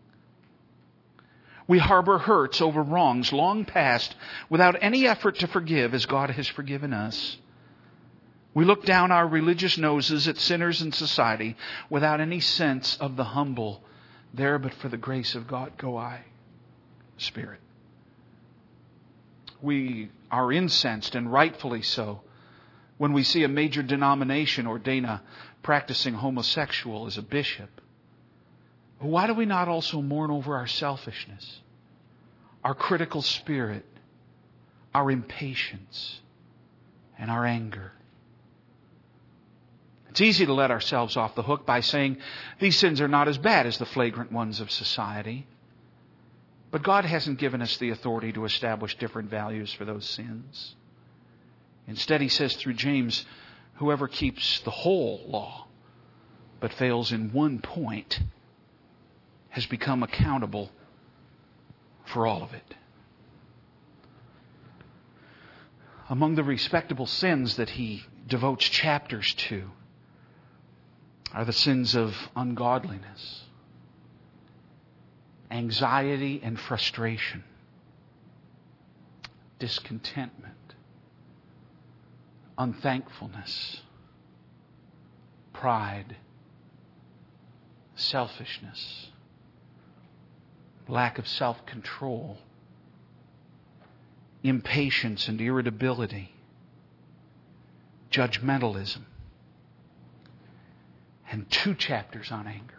We 1.68 1.80
harbor 1.80 2.18
hurts 2.18 2.62
over 2.62 2.82
wrongs 2.82 3.34
long 3.34 3.66
past 3.66 4.16
without 4.50 4.78
any 4.82 5.06
effort 5.06 5.40
to 5.40 5.48
forgive 5.48 5.94
as 5.94 6.06
God 6.06 6.30
has 6.32 6.48
forgiven 6.48 6.94
us. 6.94 7.38
We 8.54 8.66
look 8.66 8.86
down 8.86 9.12
our 9.12 9.28
religious 9.28 9.78
noses 9.78 10.28
at 10.28 10.38
sinners 10.38 10.82
in 10.82 10.92
society 10.92 11.56
without 11.90 12.22
any 12.22 12.40
sense 12.40 12.98
of 12.98 13.16
the 13.16 13.26
humble. 13.26 13.84
There, 14.34 14.58
but 14.58 14.74
for 14.76 14.90
the 14.90 14.98
grace 14.98 15.36
of 15.36 15.48
God, 15.48 15.74
go 15.78 15.98
I, 15.98 16.22
Spirit 17.18 17.60
we 19.62 20.10
are 20.32 20.52
incensed, 20.52 21.16
and 21.16 21.32
rightfully 21.32 21.82
so, 21.82 22.22
when 22.98 23.14
we 23.14 23.24
see 23.24 23.44
a 23.44 23.48
major 23.48 23.84
denomination 23.84 24.68
ordain 24.68 25.06
a 25.06 25.22
practicing 25.64 26.14
homosexual 26.14 27.08
as 27.08 27.18
a 27.18 27.22
bishop. 27.22 27.70
Why 29.00 29.28
do 29.28 29.34
we 29.34 29.46
not 29.46 29.68
also 29.68 30.02
mourn 30.02 30.32
over 30.32 30.56
our 30.56 30.68
selfishness, 30.68 31.62
our 32.64 32.74
critical 32.74 33.22
spirit, 33.22 33.86
our 34.94 35.12
impatience, 35.12 36.22
and 37.20 37.30
our 37.30 37.46
anger? 37.46 37.92
It's 40.10 40.22
easy 40.22 40.48
to 40.48 40.54
let 40.54 40.72
ourselves 40.72 41.16
off 41.16 41.36
the 41.36 41.44
hook 41.44 41.66
by 41.66 41.82
saying 41.82 42.18
these 42.60 42.78
sins 42.78 43.02
are 43.02 43.08
not 43.08 43.28
as 43.28 43.38
bad 43.38 43.68
as 43.68 43.78
the 43.78 43.86
flagrant 43.86 44.32
ones 44.32 44.60
of 44.60 44.72
society. 44.72 45.46
But 46.78 46.84
God 46.84 47.06
hasn't 47.06 47.40
given 47.40 47.64
us 47.64 47.78
the 47.78 47.90
authority 47.90 48.32
to 48.34 48.46
establish 48.46 49.00
different 49.00 49.32
values 49.32 49.74
for 49.74 49.84
those 49.84 50.06
sins. 50.06 50.76
Instead, 51.88 52.22
He 52.22 52.30
says 52.30 52.56
through 52.56 52.76
James, 52.76 53.26
whoever 53.78 54.08
keeps 54.08 54.60
the 54.60 54.70
whole 54.70 55.24
law 55.26 55.66
but 56.60 56.72
fails 56.72 57.12
in 57.12 57.34
one 57.34 57.62
point 57.62 58.20
has 59.50 59.66
become 59.66 60.04
accountable 60.04 60.70
for 62.06 62.28
all 62.28 62.44
of 62.44 62.54
it. 62.54 62.76
Among 66.12 66.36
the 66.36 66.44
respectable 66.44 67.08
sins 67.08 67.56
that 67.56 67.72
he 67.72 68.04
devotes 68.28 68.70
chapters 68.70 69.34
to 69.50 69.72
are 71.34 71.44
the 71.44 71.54
sins 71.54 71.96
of 71.96 72.16
ungodliness 72.36 73.47
anxiety 75.50 76.42
and 76.44 76.60
frustration, 76.60 77.44
discontentment, 79.60 80.56
unthankfulness, 82.58 83.82
pride, 85.54 86.18
selfishness, 87.96 89.08
lack 90.88 91.18
of 91.18 91.28
self 91.28 91.66
control, 91.66 92.38
impatience 94.44 95.28
and 95.28 95.40
irritability, 95.42 96.32
judgmentalism, 98.12 99.02
and 101.32 101.50
two 101.50 101.74
chapters 101.76 102.32
on 102.32 102.48
anger. 102.48 102.77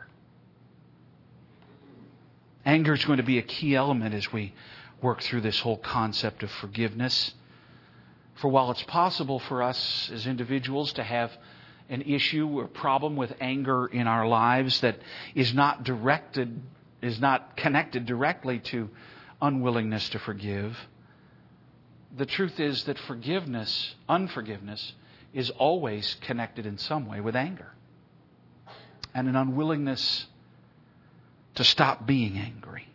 Anger 2.69 2.93
is 2.93 3.05
going 3.07 3.17
to 3.17 3.23
be 3.23 3.39
a 3.39 3.43
key 3.43 3.75
element 3.75 4.15
as 4.15 4.31
we 4.31 4.53
work 5.01 5.23
through 5.23 5.41
this 5.41 5.59
whole 5.59 5.79
concept 5.79 6.43
of 6.43 6.51
forgiveness. 6.51 7.33
For 8.35 8.49
while 8.49 8.71
it's 8.71 8.83
possible 8.83 9.39
for 9.39 9.63
us 9.63 10.11
as 10.13 10.27
individuals 10.27 10.93
to 10.93 11.03
have 11.03 11.33
an 11.89 12.03
issue 12.03 12.47
or 12.47 12.67
problem 12.67 13.17
with 13.17 13.35
anger 13.41 13.87
in 13.87 14.07
our 14.07 14.29
lives 14.29 14.83
that 14.83 14.99
is 15.35 15.55
not 15.55 15.83
directed, 15.83 16.61
is 17.01 17.19
not 17.19 17.57
connected 17.57 18.05
directly 18.05 18.59
to 18.59 18.91
unwillingness 19.41 20.11
to 20.11 20.19
forgive, 20.19 20.77
the 22.15 22.27
truth 22.27 22.61
is 22.61 22.85
that 22.85 22.99
forgiveness, 22.99 23.95
unforgiveness, 24.11 24.93
is 25.33 25.49
always 25.49 26.17
connected 26.21 26.67
in 26.67 26.77
some 26.77 27.07
way 27.07 27.23
with 27.23 27.35
anger 27.35 27.73
and 29.15 29.27
an 29.27 29.37
unwillingness 29.37 30.27
to 31.59 31.65
stop 31.65 32.07
being 32.07 32.39
angry. 32.39 32.87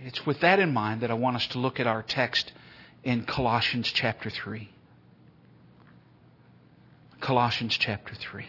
It's 0.00 0.24
with 0.24 0.40
that 0.40 0.58
in 0.58 0.72
mind 0.72 1.02
that 1.02 1.10
I 1.10 1.14
want 1.14 1.36
us 1.36 1.46
to 1.48 1.58
look 1.58 1.78
at 1.80 1.86
our 1.86 2.02
text 2.02 2.50
in 3.04 3.24
Colossians 3.24 3.92
chapter 3.92 4.30
3. 4.30 4.70
Colossians 7.20 7.76
chapter 7.76 8.14
3. 8.14 8.46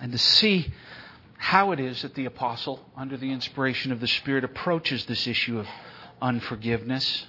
And 0.00 0.12
to 0.12 0.18
see 0.18 0.70
how 1.38 1.72
it 1.72 1.80
is 1.80 2.02
that 2.02 2.14
the 2.14 2.26
apostle, 2.26 2.78
under 2.94 3.16
the 3.16 3.32
inspiration 3.32 3.90
of 3.90 4.00
the 4.00 4.06
Spirit, 4.06 4.44
approaches 4.44 5.06
this 5.06 5.26
issue 5.26 5.58
of 5.58 5.66
unforgiveness. 6.20 7.24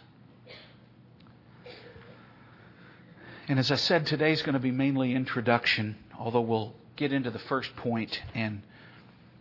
And 3.52 3.60
as 3.60 3.70
I 3.70 3.76
said, 3.76 4.06
today's 4.06 4.44
going 4.44 4.54
to 4.54 4.62
be 4.62 4.72
mainly 4.72 5.14
introduction, 5.14 5.98
although 6.18 6.40
we'll 6.40 6.74
get 6.96 7.12
into 7.12 7.32
the 7.32 7.38
first 7.38 7.76
point 7.76 8.22
and 8.34 8.62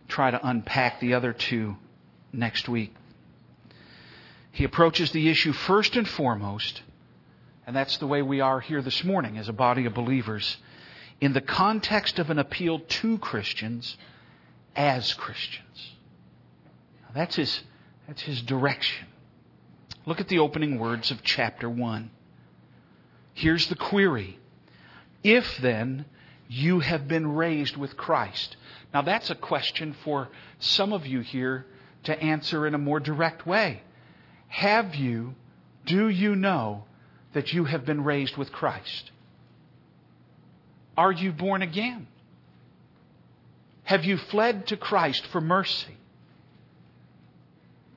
try 0.09 0.29
to 0.29 0.47
unpack 0.49 0.99
the 0.99 1.13
other 1.13 1.31
two 1.31 1.77
next 2.33 2.67
week. 2.67 2.93
He 4.51 4.65
approaches 4.65 5.11
the 5.11 5.29
issue 5.29 5.53
first 5.53 5.95
and 5.95 6.05
foremost, 6.05 6.81
and 7.65 7.73
that's 7.73 7.95
the 7.99 8.05
way 8.05 8.21
we 8.21 8.41
are 8.41 8.59
here 8.59 8.81
this 8.81 9.01
morning 9.05 9.37
as 9.37 9.47
a 9.47 9.53
body 9.53 9.85
of 9.85 9.93
believers, 9.93 10.57
in 11.21 11.31
the 11.31 11.39
context 11.39 12.19
of 12.19 12.29
an 12.29 12.37
appeal 12.37 12.79
to 12.79 13.17
Christians 13.17 13.95
as 14.75 15.13
Christians. 15.13 15.93
Now 17.03 17.11
that's 17.13 17.37
his, 17.37 17.61
that's 18.09 18.23
his 18.23 18.41
direction. 18.41 19.07
Look 20.05 20.19
at 20.19 20.27
the 20.27 20.39
opening 20.39 20.79
words 20.79 21.11
of 21.11 21.23
chapter 21.23 21.69
1. 21.69 22.11
Here's 23.33 23.67
the 23.67 23.75
query. 23.75 24.37
If 25.23 25.57
then 25.57 26.05
you 26.47 26.79
have 26.79 27.07
been 27.07 27.33
raised 27.33 27.77
with 27.77 27.95
Christ. 27.95 28.57
Now, 28.93 29.01
that's 29.01 29.29
a 29.29 29.35
question 29.35 29.95
for 30.03 30.27
some 30.59 30.91
of 30.91 31.05
you 31.05 31.21
here 31.21 31.65
to 32.03 32.19
answer 32.19 32.67
in 32.67 32.73
a 32.73 32.79
more 32.79 32.99
direct 32.99 33.47
way. 33.47 33.81
Have 34.49 34.95
you, 34.95 35.35
do 35.85 36.09
you 36.09 36.35
know 36.35 36.83
that 37.33 37.53
you 37.53 37.63
have 37.65 37.85
been 37.85 38.03
raised 38.03 38.35
with 38.35 38.51
Christ? 38.51 39.11
Are 40.97 41.11
you 41.11 41.31
born 41.31 41.61
again? 41.61 42.07
Have 43.83 44.03
you 44.03 44.17
fled 44.17 44.67
to 44.67 44.77
Christ 44.77 45.25
for 45.27 45.39
mercy? 45.39 45.97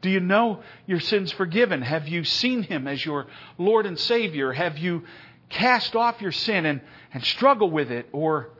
Do 0.05 0.11
you 0.11 0.21
know 0.21 0.61
your 0.87 1.01
sins 1.01 1.33
forgiven? 1.33 1.81
Have 1.81 2.09
you 2.09 2.25
seen 2.25 2.63
Him 2.63 2.87
as 2.87 3.03
your 3.03 3.27
Lord 3.57 3.87
and 3.87 3.99
Savior? 3.99 4.53
Have 4.53 4.77
you 4.77 5.05
cast 5.49 5.97
off 5.97 6.21
your 6.21 6.31
sin 6.31 6.67
and, 6.67 6.83
and 7.15 7.25
struggle 7.25 7.71
with 7.71 7.91
it? 7.91 8.11
Or, 8.13 8.51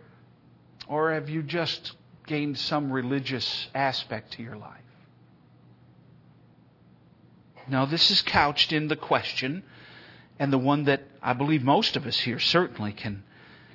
or 0.89 1.13
have 1.13 1.29
you 1.29 1.43
just 1.43 1.93
gained 2.27 2.57
some 2.57 2.91
religious 2.91 3.69
aspect 3.75 4.33
to 4.33 4.43
your 4.43 4.57
life? 4.57 4.81
Now, 7.69 7.85
this 7.85 8.11
is 8.11 8.23
couched 8.23 8.73
in 8.73 8.89
the 8.89 8.97
question, 8.97 9.65
and 10.39 10.51
the 10.51 10.57
one 10.57 10.85
that 10.85 11.03
I 11.23 11.35
believe 11.35 11.63
most 11.63 11.95
of 11.95 12.07
us 12.07 12.19
here 12.19 12.39
certainly 12.39 12.95
can 12.95 13.23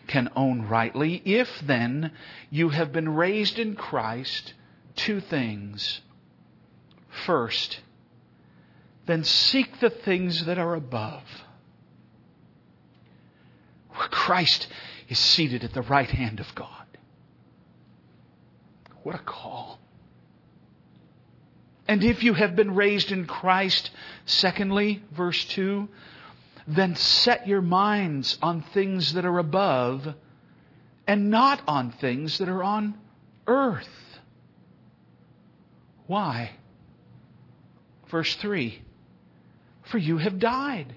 can 0.07 0.27
own 0.35 0.63
rightly. 0.63 1.21
If 1.23 1.47
then 1.59 2.13
you 2.49 2.69
have 2.69 2.91
been 2.91 3.09
raised 3.09 3.59
in 3.59 3.75
Christ, 3.75 4.55
two 4.95 5.19
things. 5.19 6.01
First, 7.25 7.79
then 9.05 9.23
seek 9.23 9.79
the 9.79 9.89
things 9.89 10.45
that 10.45 10.57
are 10.57 10.75
above, 10.75 11.23
where 13.91 14.07
Christ 14.07 14.67
is 15.07 15.17
seated 15.17 15.63
at 15.63 15.73
the 15.73 15.81
right 15.81 16.09
hand 16.09 16.39
of 16.39 16.53
God. 16.55 16.85
What 19.03 19.15
a 19.15 19.19
call. 19.19 19.79
And 21.87 22.03
if 22.03 22.23
you 22.23 22.35
have 22.35 22.55
been 22.55 22.75
raised 22.75 23.11
in 23.11 23.25
Christ, 23.25 23.89
secondly, 24.25 25.01
verse 25.11 25.43
2, 25.45 25.89
then 26.67 26.95
set 26.95 27.47
your 27.47 27.63
minds 27.63 28.37
on 28.43 28.61
things 28.61 29.13
that 29.13 29.25
are 29.25 29.39
above 29.39 30.13
and 31.07 31.31
not 31.31 31.61
on 31.67 31.91
things 31.91 32.37
that 32.37 32.47
are 32.47 32.63
on 32.63 32.95
earth. 33.47 34.19
Why? 36.05 36.51
Verse 38.09 38.35
3 38.35 38.81
For 39.83 39.97
you 39.97 40.17
have 40.17 40.39
died, 40.39 40.93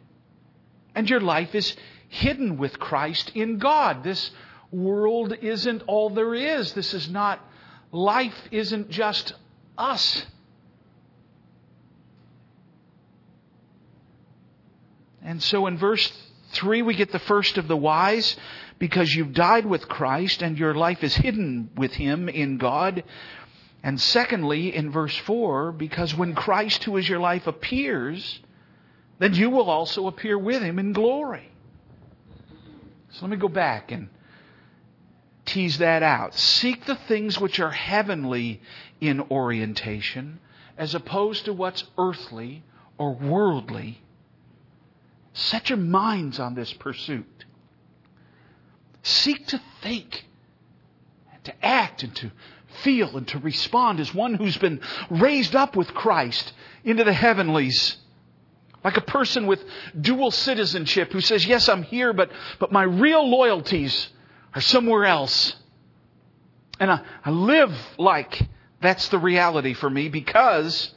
and 0.95 1.09
your 1.09 1.21
life 1.21 1.54
is 1.54 1.76
hidden 2.09 2.59
with 2.59 2.78
Christ 2.78 3.33
in 3.35 3.59
God. 3.59 4.04
This 4.04 4.31
world 4.71 5.37
isn't 5.40 5.83
all 5.87 6.11
there 6.11 6.35
is. 6.35 6.73
This 6.73 6.95
is 6.95 7.09
not, 7.09 7.40
life 7.90 8.37
isn't 8.50 8.90
just 8.90 9.35
us. 9.78 10.25
And 15.25 15.42
so 15.42 15.66
in 15.66 15.78
verse 15.78 16.12
3, 16.52 16.83
we 16.83 16.95
get 16.95 17.12
the 17.12 17.19
first 17.19 17.57
of 17.57 17.69
the 17.69 17.76
whys 17.76 18.37
because 18.78 19.14
you've 19.14 19.33
died 19.33 19.64
with 19.64 19.88
Christ 19.88 20.42
and 20.42 20.59
your 20.59 20.75
life 20.75 21.04
is 21.04 21.14
hidden 21.14 21.71
with 21.76 21.92
Him 21.92 22.28
in 22.28 22.59
God. 22.59 23.04
And 23.83 24.01
secondly, 24.01 24.75
in 24.75 24.91
verse 24.91 25.17
4, 25.17 25.73
because 25.73 26.15
when 26.15 26.35
Christ, 26.35 26.85
who 26.85 26.97
is 26.97 27.09
your 27.09 27.19
life, 27.19 27.47
appears, 27.47 28.41
then 29.19 29.35
you 29.35 29.51
will 29.51 29.69
also 29.69 30.07
appear 30.07 30.39
with 30.39 30.62
Him 30.62 30.79
in 30.79 30.93
glory. 30.93 31.51
So 33.11 33.23
let 33.23 33.31
me 33.31 33.37
go 33.37 33.49
back 33.49 33.91
and 33.91 34.09
tease 35.45 35.79
that 35.79 36.03
out. 36.03 36.35
Seek 36.35 36.87
the 36.87 36.95
things 36.95 37.41
which 37.41 37.59
are 37.59 37.71
heavenly 37.71 38.61
in 39.01 39.21
orientation 39.31 40.39
as 40.79 40.95
opposed 40.95 41.47
to 41.47 41.53
what's 41.53 41.85
earthly 41.99 42.62
or 42.99 43.15
worldly 43.15 44.03
Set 45.33 45.71
your 45.71 45.79
minds 45.79 46.39
on 46.39 46.55
this 46.55 46.73
pursuit. 46.73 47.45
Seek 49.03 49.47
to 49.49 49.61
think 49.81 50.27
and 51.33 51.45
to 51.45 51.65
act 51.65 52.03
and 52.03 52.15
to 52.17 52.31
feel 52.83 53.17
and 53.17 53.26
to 53.29 53.38
respond 53.38 54.00
as 54.00 54.14
one 54.14 54.35
who's 54.35 54.57
been 54.57 54.81
raised 55.11 55.55
up 55.55 55.76
with 55.76 55.95
Christ 55.95 56.52
into 56.85 57.05
the 57.05 57.12
heavenlies. 57.12 57.97
Like 58.85 58.97
a 58.97 59.02
person 59.02 59.47
with 59.47 59.64
dual 60.00 60.31
citizenship 60.31 61.12
who 61.12 61.21
says, 61.21 61.47
yes, 61.47 61.69
I'm 61.69 61.83
here, 61.83 62.12
but, 62.12 62.31
but 62.59 62.73
my 62.73 62.83
real 62.83 63.29
loyalties 63.29 64.09
are 64.55 64.61
somewhere 64.61 65.05
else. 65.05 65.55
And 66.81 66.91
I, 66.91 67.00
I 67.25 67.31
live 67.31 67.73
like 67.97 68.43
that's 68.81 69.09
the 69.09 69.19
reality 69.19 69.75
for 69.75 69.88
me 69.88 70.09
because 70.09 70.93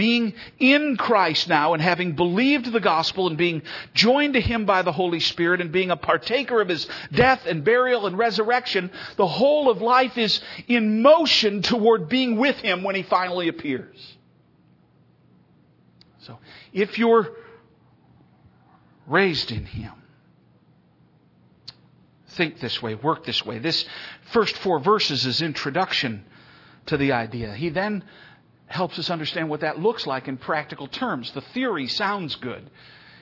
being 0.00 0.32
in 0.58 0.96
Christ 0.96 1.46
now 1.46 1.74
and 1.74 1.82
having 1.82 2.12
believed 2.12 2.72
the 2.72 2.80
gospel 2.80 3.26
and 3.26 3.36
being 3.36 3.60
joined 3.92 4.32
to 4.32 4.40
Him 4.40 4.64
by 4.64 4.80
the 4.80 4.92
Holy 4.92 5.20
Spirit 5.20 5.60
and 5.60 5.70
being 5.70 5.90
a 5.90 5.96
partaker 5.96 6.62
of 6.62 6.68
His 6.68 6.88
death 7.12 7.44
and 7.44 7.62
burial 7.64 8.06
and 8.06 8.16
resurrection, 8.16 8.90
the 9.18 9.26
whole 9.26 9.68
of 9.68 9.82
life 9.82 10.16
is 10.16 10.40
in 10.66 11.02
motion 11.02 11.60
toward 11.60 12.08
being 12.08 12.38
with 12.38 12.56
Him 12.56 12.82
when 12.82 12.94
He 12.94 13.02
finally 13.02 13.48
appears. 13.48 14.16
So, 16.20 16.38
if 16.72 16.98
you're 16.98 17.36
raised 19.06 19.52
in 19.52 19.66
Him, 19.66 19.92
think 22.26 22.58
this 22.58 22.80
way, 22.80 22.94
work 22.94 23.26
this 23.26 23.44
way. 23.44 23.58
This 23.58 23.84
first 24.32 24.56
four 24.56 24.80
verses 24.80 25.26
is 25.26 25.42
introduction 25.42 26.24
to 26.86 26.96
the 26.96 27.12
idea. 27.12 27.52
He 27.52 27.68
then 27.68 28.02
helps 28.70 28.98
us 29.00 29.10
understand 29.10 29.48
what 29.48 29.60
that 29.60 29.80
looks 29.80 30.06
like 30.06 30.28
in 30.28 30.36
practical 30.36 30.86
terms. 30.86 31.32
The 31.32 31.40
theory 31.40 31.88
sounds 31.88 32.36
good. 32.36 32.70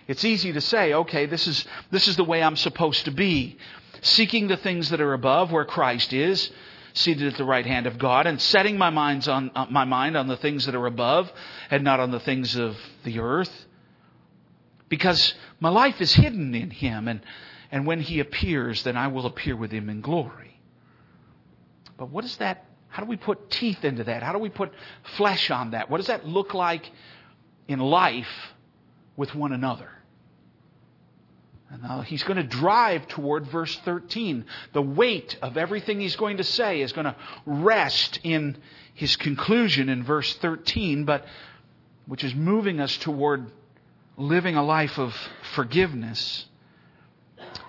It's 0.07 0.25
easy 0.25 0.53
to 0.53 0.61
say, 0.61 0.93
okay, 0.93 1.27
this 1.27 1.47
is, 1.47 1.65
this 1.91 2.07
is 2.07 2.17
the 2.17 2.25
way 2.25 2.43
I'm 2.43 2.57
supposed 2.57 3.07
to 3.07 3.11
be. 3.11 3.57
Seeking 4.03 4.49
the 4.49 4.59
things 4.59 4.91
that 4.91 5.01
are 5.01 5.15
above 5.15 5.51
where 5.51 5.65
Christ 5.65 6.13
is, 6.13 6.51
seated 6.93 7.33
at 7.33 7.39
the 7.39 7.45
right 7.45 7.65
hand 7.65 7.87
of 7.87 7.99
God, 7.99 8.27
and 8.27 8.41
setting 8.41 8.77
my, 8.77 8.91
minds 8.91 9.27
on, 9.27 9.51
uh, 9.55 9.67
my 9.71 9.85
mind 9.85 10.17
on 10.17 10.29
the 10.29 10.37
things 10.37 10.67
that 10.67 10.75
are 10.75 10.87
above 10.87 11.33
and 11.71 11.83
not 11.83 11.99
on 11.99 12.11
the 12.11 12.21
things 12.21 12.55
of 12.57 12.77
the 13.05 13.19
earth. 13.19 13.67
Because 14.89 15.35
my 15.61 15.71
life 15.71 16.01
is 16.01 16.15
hidden 16.15 16.55
in 16.55 16.71
Him, 16.71 17.09
and, 17.09 17.21
and 17.73 17.87
when 17.87 18.01
He 18.01 18.21
appears, 18.21 18.83
then 18.83 18.97
I 18.97 19.09
will 19.09 19.27
appear 19.27 19.57
with 19.57 19.71
Him 19.71 19.89
in 19.89 20.03
glory. 20.03 20.61
But 21.97 22.11
what 22.11 22.23
does 22.23 22.37
that 22.37 22.68
how 22.99 23.05
do 23.05 23.11
we 23.11 23.17
put 23.17 23.49
teeth 23.49 23.85
into 23.85 24.03
that? 24.03 24.25
How 24.25 24.33
do 24.33 24.41
we 24.41 24.49
put 24.49 24.73
flesh 25.17 25.53
on 25.53 25.71
that? 25.71 25.89
What 25.89 25.99
does 25.99 26.09
that 26.09 26.27
look 26.27 26.53
like 26.53 26.91
in 27.69 27.79
life 27.79 28.27
with 29.17 29.37
one 29.37 29.53
another? 29.53 29.89
And 31.71 31.81
now 31.81 32.01
he's 32.01 32.25
going 32.25 32.39
to 32.39 32.43
drive 32.43 33.07
toward 33.07 33.47
verse 33.47 33.79
13. 33.85 34.47
The 34.73 34.83
weight 34.83 35.39
of 35.43 35.57
everything 35.57 36.01
he's 36.01 36.17
going 36.17 36.39
to 36.39 36.43
say 36.43 36.81
is 36.81 36.93
going 36.93 37.05
to 37.05 37.15
rest 37.47 38.19
in 38.25 38.57
his 38.95 39.15
conclusion 39.15 39.89
in 39.89 40.03
verse 40.03 40.35
13, 40.35 41.05
but 41.05 41.25
which 42.07 42.25
is 42.25 42.35
moving 42.35 42.81
us 42.81 42.97
toward 42.97 43.47
living 44.17 44.57
a 44.57 44.65
life 44.65 44.99
of 44.99 45.15
forgiveness. 45.55 46.47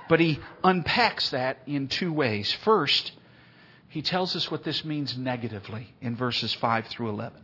But 0.10 0.22
he 0.22 0.39
unpacks 0.63 1.30
that 1.30 1.60
in 1.68 1.88
two 1.88 2.12
ways. 2.12 2.52
First, 2.63 3.12
he 3.89 4.04
tells 4.04 4.36
us 4.36 4.49
what 4.52 4.63
this 4.63 4.86
means 4.86 5.17
negatively 5.17 5.93
in 5.99 6.15
verses 6.15 6.54
5 6.54 6.88
through 6.88 7.10
11. 7.10 7.41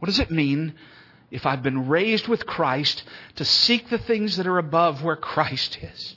What 0.00 0.06
does 0.06 0.18
it 0.18 0.32
mean 0.32 0.74
if 1.30 1.46
I've 1.46 1.62
been 1.62 1.88
raised 1.88 2.26
with 2.26 2.44
Christ 2.44 3.04
to 3.36 3.44
seek 3.44 3.88
the 3.88 3.98
things 3.98 4.36
that 4.36 4.48
are 4.48 4.58
above 4.58 5.02
where 5.04 5.16
Christ 5.16 5.78
is? 5.80 6.16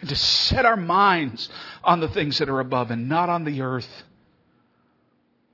And 0.00 0.10
to 0.10 0.16
set 0.16 0.66
our 0.66 0.76
minds 0.76 1.48
on 1.82 2.00
the 2.00 2.08
things 2.08 2.38
that 2.38 2.50
are 2.50 2.60
above 2.60 2.90
and 2.90 3.08
not 3.08 3.30
on 3.30 3.44
the 3.44 3.62
earth. 3.62 4.04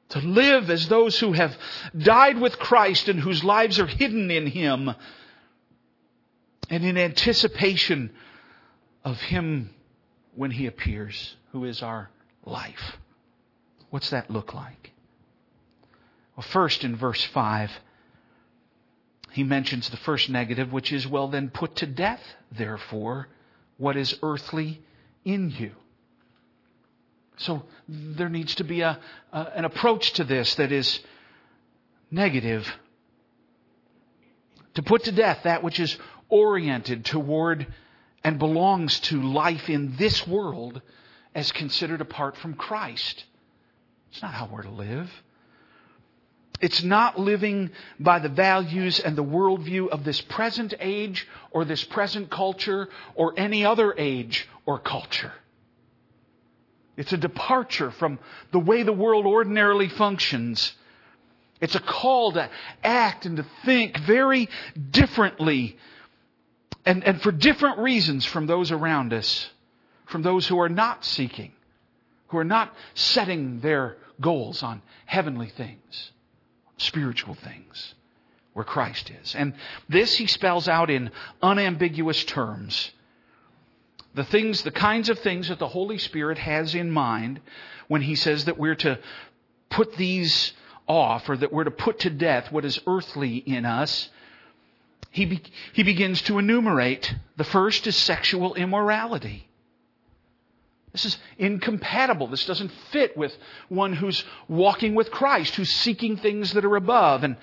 To 0.08 0.18
live 0.18 0.70
as 0.70 0.88
those 0.88 1.20
who 1.20 1.34
have 1.34 1.56
died 1.96 2.40
with 2.40 2.58
Christ 2.58 3.08
and 3.08 3.20
whose 3.20 3.44
lives 3.44 3.78
are 3.78 3.86
hidden 3.86 4.28
in 4.28 4.48
Him 4.48 4.92
and 6.68 6.84
in 6.84 6.98
anticipation 6.98 8.12
of 9.04 9.20
Him 9.20 9.70
when 10.34 10.50
He 10.50 10.66
appears 10.66 11.36
who 11.52 11.64
is 11.64 11.82
our 11.82 12.10
life. 12.44 12.96
What's 13.90 14.10
that 14.10 14.30
look 14.30 14.54
like? 14.54 14.92
Well, 16.36 16.46
first 16.48 16.84
in 16.84 16.96
verse 16.96 17.22
5, 17.24 17.70
he 19.32 19.42
mentions 19.42 19.88
the 19.88 19.96
first 19.98 20.30
negative, 20.30 20.72
which 20.72 20.92
is, 20.92 21.06
well, 21.06 21.28
then 21.28 21.50
put 21.50 21.76
to 21.76 21.86
death, 21.86 22.22
therefore, 22.52 23.28
what 23.76 23.96
is 23.96 24.18
earthly 24.22 24.80
in 25.24 25.50
you. 25.50 25.72
So 27.36 27.62
there 27.88 28.28
needs 28.28 28.54
to 28.56 28.64
be 28.64 28.82
a, 28.82 28.98
a, 29.32 29.38
an 29.54 29.64
approach 29.64 30.12
to 30.14 30.24
this 30.24 30.54
that 30.56 30.72
is 30.72 31.00
negative. 32.10 32.70
To 34.74 34.82
put 34.82 35.04
to 35.04 35.12
death 35.12 35.40
that 35.44 35.62
which 35.62 35.80
is 35.80 35.96
oriented 36.28 37.04
toward 37.04 37.66
and 38.22 38.38
belongs 38.38 39.00
to 39.00 39.22
life 39.22 39.70
in 39.70 39.96
this 39.96 40.26
world 40.26 40.82
as 41.34 41.52
considered 41.52 42.00
apart 42.00 42.36
from 42.36 42.54
Christ. 42.54 43.24
It's 44.10 44.22
not 44.22 44.34
how 44.34 44.48
we're 44.52 44.62
to 44.62 44.70
live. 44.70 45.10
It's 46.60 46.82
not 46.82 47.18
living 47.18 47.70
by 47.98 48.18
the 48.18 48.28
values 48.28 49.00
and 49.00 49.16
the 49.16 49.24
worldview 49.24 49.88
of 49.88 50.04
this 50.04 50.20
present 50.20 50.74
age 50.78 51.26
or 51.52 51.64
this 51.64 51.82
present 51.84 52.30
culture 52.30 52.88
or 53.14 53.32
any 53.36 53.64
other 53.64 53.94
age 53.96 54.48
or 54.66 54.78
culture. 54.78 55.32
It's 56.96 57.12
a 57.14 57.16
departure 57.16 57.90
from 57.92 58.18
the 58.52 58.58
way 58.58 58.82
the 58.82 58.92
world 58.92 59.24
ordinarily 59.24 59.88
functions. 59.88 60.74
It's 61.60 61.74
a 61.74 61.80
call 61.80 62.32
to 62.32 62.50
act 62.84 63.24
and 63.24 63.38
to 63.38 63.46
think 63.64 63.98
very 64.00 64.48
differently 64.90 65.78
and, 66.84 67.04
and 67.04 67.22
for 67.22 67.32
different 67.32 67.78
reasons 67.78 68.26
from 68.26 68.46
those 68.46 68.70
around 68.70 69.12
us 69.12 69.48
from 70.10 70.22
those 70.22 70.46
who 70.46 70.60
are 70.60 70.68
not 70.68 71.04
seeking, 71.04 71.52
who 72.28 72.38
are 72.38 72.44
not 72.44 72.74
setting 72.94 73.60
their 73.60 73.96
goals 74.20 74.62
on 74.62 74.82
heavenly 75.06 75.48
things, 75.48 76.12
spiritual 76.76 77.34
things, 77.34 77.94
where 78.52 78.64
Christ 78.64 79.10
is. 79.22 79.34
And 79.34 79.54
this 79.88 80.16
he 80.16 80.26
spells 80.26 80.68
out 80.68 80.90
in 80.90 81.10
unambiguous 81.42 82.24
terms. 82.24 82.90
The 84.14 84.24
things, 84.24 84.62
the 84.62 84.72
kinds 84.72 85.08
of 85.08 85.20
things 85.20 85.48
that 85.48 85.58
the 85.58 85.68
Holy 85.68 85.98
Spirit 85.98 86.38
has 86.38 86.74
in 86.74 86.90
mind 86.90 87.40
when 87.86 88.02
He 88.02 88.16
says 88.16 88.46
that 88.46 88.58
we're 88.58 88.74
to 88.76 88.98
put 89.68 89.96
these 89.96 90.52
off 90.88 91.28
or 91.28 91.36
that 91.36 91.52
we're 91.52 91.64
to 91.64 91.70
put 91.70 92.00
to 92.00 92.10
death 92.10 92.50
what 92.50 92.64
is 92.64 92.80
earthly 92.86 93.36
in 93.36 93.64
us, 93.64 94.08
he, 95.12 95.26
be, 95.26 95.42
he 95.72 95.82
begins 95.82 96.22
to 96.22 96.38
enumerate. 96.38 97.14
The 97.36 97.44
first 97.44 97.86
is 97.86 97.96
sexual 97.96 98.54
immorality. 98.54 99.48
This 100.92 101.04
is 101.04 101.18
incompatible. 101.38 102.26
This 102.26 102.46
doesn't 102.46 102.72
fit 102.90 103.16
with 103.16 103.36
one 103.68 103.92
who's 103.92 104.24
walking 104.48 104.94
with 104.94 105.10
Christ, 105.10 105.54
who's 105.54 105.70
seeking 105.70 106.16
things 106.16 106.52
that 106.54 106.64
are 106.64 106.76
above. 106.76 107.22
And, 107.22 107.36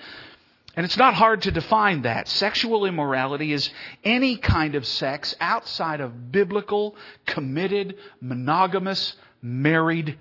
and 0.76 0.84
it's 0.84 0.98
not 0.98 1.14
hard 1.14 1.42
to 1.42 1.50
define 1.50 2.02
that. 2.02 2.28
Sexual 2.28 2.84
immorality 2.84 3.52
is 3.52 3.70
any 4.04 4.36
kind 4.36 4.74
of 4.74 4.86
sex 4.86 5.34
outside 5.40 6.00
of 6.00 6.30
biblical, 6.30 6.94
committed, 7.24 7.96
monogamous, 8.20 9.14
married 9.40 10.18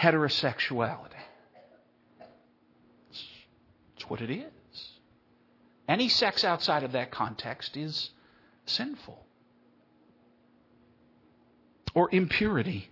heterosexuality. 0.00 1.08
It's 3.96 4.08
what 4.08 4.20
it 4.20 4.30
is. 4.30 4.88
Any 5.88 6.08
sex 6.08 6.44
outside 6.44 6.84
of 6.84 6.92
that 6.92 7.10
context 7.10 7.76
is 7.76 8.10
sinful. 8.66 9.26
Or 11.94 12.08
impurity 12.12 12.88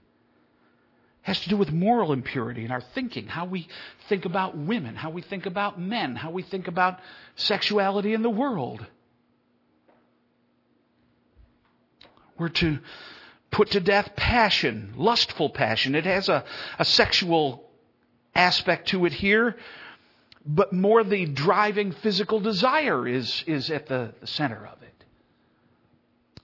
has 1.22 1.40
to 1.40 1.48
do 1.48 1.56
with 1.56 1.70
moral 1.70 2.12
impurity 2.12 2.64
in 2.64 2.70
our 2.70 2.80
thinking, 2.80 3.26
how 3.26 3.44
we 3.44 3.68
think 4.08 4.24
about 4.24 4.56
women, 4.56 4.96
how 4.96 5.10
we 5.10 5.22
think 5.22 5.46
about 5.46 5.80
men, 5.80 6.16
how 6.16 6.30
we 6.30 6.42
think 6.42 6.66
about 6.66 6.98
sexuality 7.36 8.14
in 8.14 8.22
the 8.22 8.30
world. 8.30 8.84
We're 12.38 12.48
to 12.48 12.78
put 13.50 13.72
to 13.72 13.80
death 13.80 14.16
passion, 14.16 14.94
lustful 14.96 15.50
passion. 15.50 15.94
It 15.94 16.04
has 16.04 16.28
a, 16.28 16.44
a 16.78 16.84
sexual 16.84 17.68
aspect 18.34 18.88
to 18.88 19.04
it 19.04 19.12
here, 19.12 19.56
but 20.46 20.72
more 20.72 21.04
the 21.04 21.26
driving 21.26 21.92
physical 21.92 22.40
desire 22.40 23.06
is, 23.06 23.44
is 23.46 23.70
at 23.70 23.86
the, 23.86 24.14
the 24.20 24.26
center 24.26 24.66
of 24.66 24.79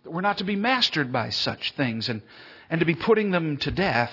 it. 0.07 0.13
We're 0.13 0.21
not 0.21 0.39
to 0.39 0.45
be 0.45 0.57
mastered 0.57 1.13
by 1.13 1.31
such 1.31 1.73
things 1.73 2.09
and, 2.09 2.23
and 2.71 2.81
to 2.81 2.87
be 2.87 2.95
putting 2.95 3.31
them 3.31 3.57
to 3.59 3.71
death. 3.71 4.13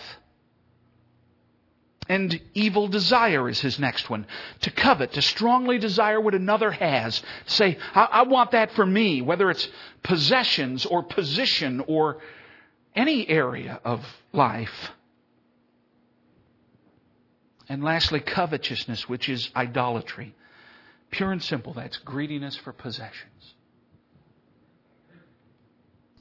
And 2.10 2.42
evil 2.54 2.88
desire 2.90 3.48
is 3.48 3.62
his 3.62 3.80
next 3.80 4.10
one. 4.10 4.26
To 4.62 4.72
covet, 4.72 5.14
to 5.14 5.22
strongly 5.22 5.78
desire 5.78 6.20
what 6.20 6.36
another 6.36 6.72
has. 6.72 7.22
Say, 7.46 7.78
I, 7.96 8.04
I 8.12 8.22
want 8.24 8.52
that 8.52 8.72
for 8.74 8.86
me, 8.86 9.22
whether 9.22 9.50
it's 9.50 9.70
possessions 10.04 10.86
or 10.86 11.04
position 11.04 11.84
or 11.88 12.20
any 12.96 13.28
area 13.30 13.80
of 13.86 14.06
life. 14.34 14.92
And 17.70 17.84
lastly, 17.84 18.20
covetousness, 18.20 19.08
which 19.08 19.30
is 19.30 19.50
idolatry. 19.56 20.36
Pure 21.12 21.32
and 21.32 21.44
simple, 21.44 21.74
that's 21.74 21.98
greediness 21.98 22.58
for 22.58 22.74
possessions. 22.74 23.33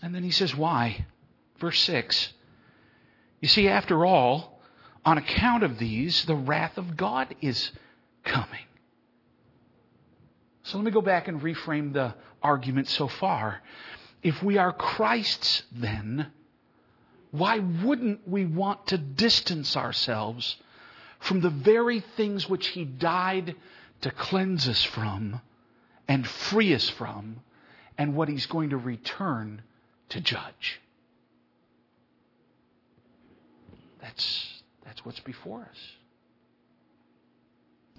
And 0.03 0.15
then 0.15 0.25
he 0.25 0.33
says, 0.33 0.55
why? 0.55 1.07
Verse 1.59 1.81
6. 1.81 2.33
You 3.41 3.49
see, 3.49 3.69
after 3.69 4.05
all, 4.05 4.61
on 5.05 5.17
account 5.17 5.62
of 5.62 5.79
these, 5.79 6.25
the 6.25 6.35
wrath 6.35 6.77
of 6.77 6.97
God 6.97 7.35
is 7.41 7.71
coming. 8.25 8.67
So 10.65 10.77
let 10.77 10.85
me 10.85 10.91
go 10.91 11.03
back 11.03 11.29
and 11.29 11.41
reframe 11.41 11.93
the 11.93 12.15
argument 12.43 12.88
so 12.88 13.09
far. 13.09 13.62
If 14.23 14.43
we 14.43 14.59
are 14.59 14.73
Christ's, 14.73 15.62
then, 15.73 16.29
why 17.31 17.59
wouldn't 17.59 18.29
we 18.29 18.45
want 18.45 18.88
to 18.88 18.99
distance 18.99 19.77
ourselves 19.77 20.57
from 21.19 21.41
the 21.41 21.51
very 21.51 22.01
things 22.17 22.49
which 22.49 22.69
He 22.69 22.85
died 22.85 23.57
to 24.03 24.11
cleanse 24.11 24.69
us 24.69 24.83
from 24.83 25.41
and 26.09 26.27
free 26.27 26.75
us 26.75 26.88
from, 26.91 27.41
and 27.99 28.15
what 28.15 28.29
He's 28.29 28.47
going 28.47 28.71
to 28.71 28.77
return 28.77 29.62
to 30.12 30.20
judge? 30.20 30.81
That's, 34.01 34.62
that's 34.85 35.05
what's 35.05 35.20
before 35.20 35.61
us. 35.61 35.79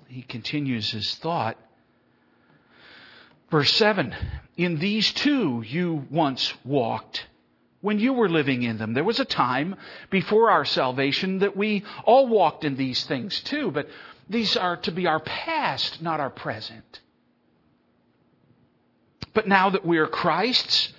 He 0.07 0.21
continues 0.21 0.91
his 0.91 1.15
thought. 1.15 1.57
Verse 3.49 3.73
7 3.73 4.15
In 4.57 4.79
these 4.79 5.11
too 5.11 5.63
you 5.65 6.05
once 6.11 6.53
walked 6.63 7.25
when 7.81 7.99
you 7.99 8.13
were 8.13 8.29
living 8.29 8.63
in 8.63 8.77
them. 8.77 8.93
There 8.93 9.03
was 9.03 9.19
a 9.19 9.25
time 9.25 9.75
before 10.09 10.51
our 10.51 10.65
salvation 10.65 11.39
that 11.39 11.57
we 11.57 11.83
all 12.05 12.27
walked 12.27 12.63
in 12.63 12.75
these 12.75 13.03
things 13.05 13.41
too, 13.41 13.71
but 13.71 13.87
these 14.29 14.55
are 14.55 14.77
to 14.77 14.91
be 14.91 15.07
our 15.07 15.19
past, 15.19 16.01
not 16.01 16.19
our 16.19 16.29
present. 16.29 16.99
But 19.33 19.47
now 19.47 19.71
that 19.71 19.85
we 19.85 19.97
are 19.97 20.07
Christ's, 20.07 20.93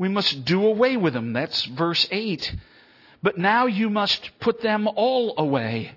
we 0.00 0.08
must 0.08 0.46
do 0.46 0.66
away 0.66 0.96
with 0.96 1.12
them. 1.12 1.34
That's 1.34 1.62
verse 1.66 2.08
8. 2.10 2.56
But 3.22 3.36
now 3.36 3.66
you 3.66 3.90
must 3.90 4.30
put 4.40 4.62
them 4.62 4.88
all 4.88 5.34
away. 5.36 5.92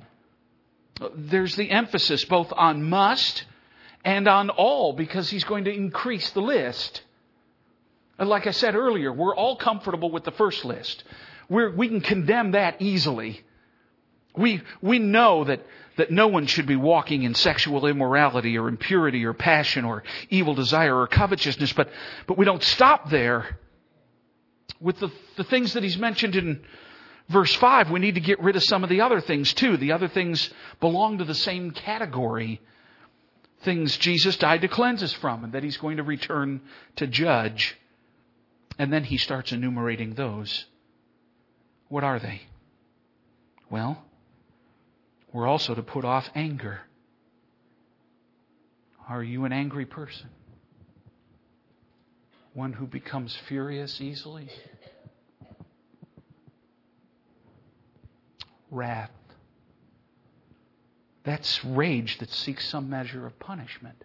There's 1.16 1.56
the 1.56 1.72
emphasis 1.72 2.26
both 2.26 2.52
on 2.52 2.84
must 2.84 3.46
and 4.04 4.28
on 4.28 4.50
all 4.50 4.92
because 4.92 5.30
he's 5.30 5.46
going 5.46 5.64
to 5.64 5.74
increase 5.74 6.32
the 6.32 6.42
list. 6.42 7.02
And 8.20 8.28
like 8.28 8.46
I 8.46 8.52
said 8.52 8.76
earlier, 8.76 9.14
we're 9.14 9.34
all 9.34 9.56
comfortable 9.56 10.12
with 10.12 10.26
the 10.26 10.32
first 10.32 10.66
list. 10.66 11.06
We're, 11.48 11.74
we 11.74 11.88
can 11.88 12.02
condemn 12.02 12.52
that 12.52 12.82
easily. 12.82 13.42
We, 14.36 14.64
we 14.82 15.00
know 15.00 15.46
that, 15.46 15.66
that 15.96 16.12
no 16.12 16.28
one 16.28 16.48
should 16.48 16.68
be 16.68 16.76
walking 16.76 17.24
in 17.24 17.36
sexual 17.36 17.86
immorality 17.86 18.58
or 18.58 18.68
impurity 18.68 19.24
or 19.24 19.32
passion 19.32 19.86
or 19.86 20.04
evil 20.30 20.56
desire 20.56 20.94
or 20.94 21.08
covetousness, 21.08 21.72
but, 21.72 21.88
but 22.28 22.38
we 22.38 22.44
don't 22.44 22.64
stop 22.64 23.10
there. 23.10 23.60
With 24.80 25.00
the, 25.00 25.12
the 25.38 25.44
things 25.44 25.74
that 25.74 25.84
he's 25.84 25.98
mentioned 25.98 26.36
in 26.36 26.64
verse 27.30 27.54
5, 27.56 27.92
we 27.92 28.00
need 28.00 28.16
to 28.16 28.22
get 28.22 28.40
rid 28.42 28.56
of 28.56 28.64
some 28.64 28.84
of 28.84 28.90
the 28.90 29.02
other 29.02 29.22
things 29.22 29.54
too. 29.54 29.78
The 29.78 29.92
other 29.92 30.08
things 30.08 30.50
belong 30.80 31.20
to 31.20 31.26
the 31.26 31.36
same 31.36 31.72
category. 31.72 32.62
Things 33.62 33.98
Jesus 33.98 34.36
died 34.38 34.62
to 34.62 34.68
cleanse 34.68 35.04
us 35.04 35.14
from 35.14 35.44
and 35.44 35.54
that 35.54 35.64
he's 35.64 35.78
going 35.78 35.98
to 35.98 36.04
return 36.04 36.62
to 36.98 37.08
judge. 37.08 37.78
And 38.78 38.92
then 38.92 39.04
he 39.04 39.18
starts 39.18 39.52
enumerating 39.52 40.16
those. 40.16 40.66
What 41.88 42.04
are 42.04 42.20
they? 42.20 42.42
Well, 43.70 44.04
we're 45.32 45.48
also 45.48 45.76
to 45.76 45.84
put 45.84 46.06
off 46.06 46.30
anger. 46.36 46.82
Are 49.08 49.24
you 49.24 49.46
an 49.46 49.52
angry 49.52 49.86
person? 49.86 50.30
One 52.54 52.74
who 52.74 52.86
becomes 52.86 53.36
furious 53.48 54.00
easily? 54.00 54.50
Wrath. 58.70 59.12
That's 61.24 61.64
rage 61.64 62.18
that 62.20 62.30
seeks 62.32 62.68
some 62.68 62.90
measure 62.90 63.26
of 63.26 63.40
punishment. 63.40 64.04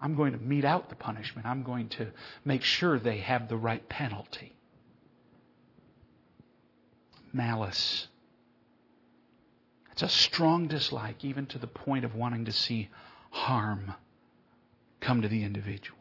I'm 0.00 0.16
going 0.16 0.32
to 0.32 0.38
mete 0.38 0.64
out 0.64 0.88
the 0.88 0.96
punishment. 0.96 1.46
I'm 1.46 1.62
going 1.62 1.88
to 1.90 2.08
make 2.44 2.62
sure 2.62 2.98
they 2.98 3.18
have 3.18 3.48
the 3.48 3.56
right 3.56 3.86
penalty. 3.88 4.54
Malice. 7.32 8.08
It's 9.92 10.02
a 10.02 10.08
strong 10.08 10.68
dislike, 10.68 11.24
even 11.24 11.46
to 11.46 11.58
the 11.58 11.66
point 11.66 12.04
of 12.04 12.14
wanting 12.14 12.46
to 12.46 12.52
see 12.52 12.88
harm 13.30 13.92
come 15.00 15.22
to 15.22 15.28
the 15.28 15.44
individual. 15.44 15.99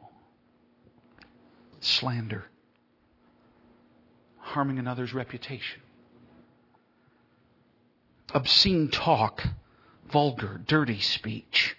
Slander. 1.83 2.45
Harming 4.37 4.79
another's 4.79 5.13
reputation. 5.13 5.81
Obscene 8.33 8.89
talk. 8.89 9.43
Vulgar, 10.11 10.59
dirty 10.65 10.99
speech 10.99 11.75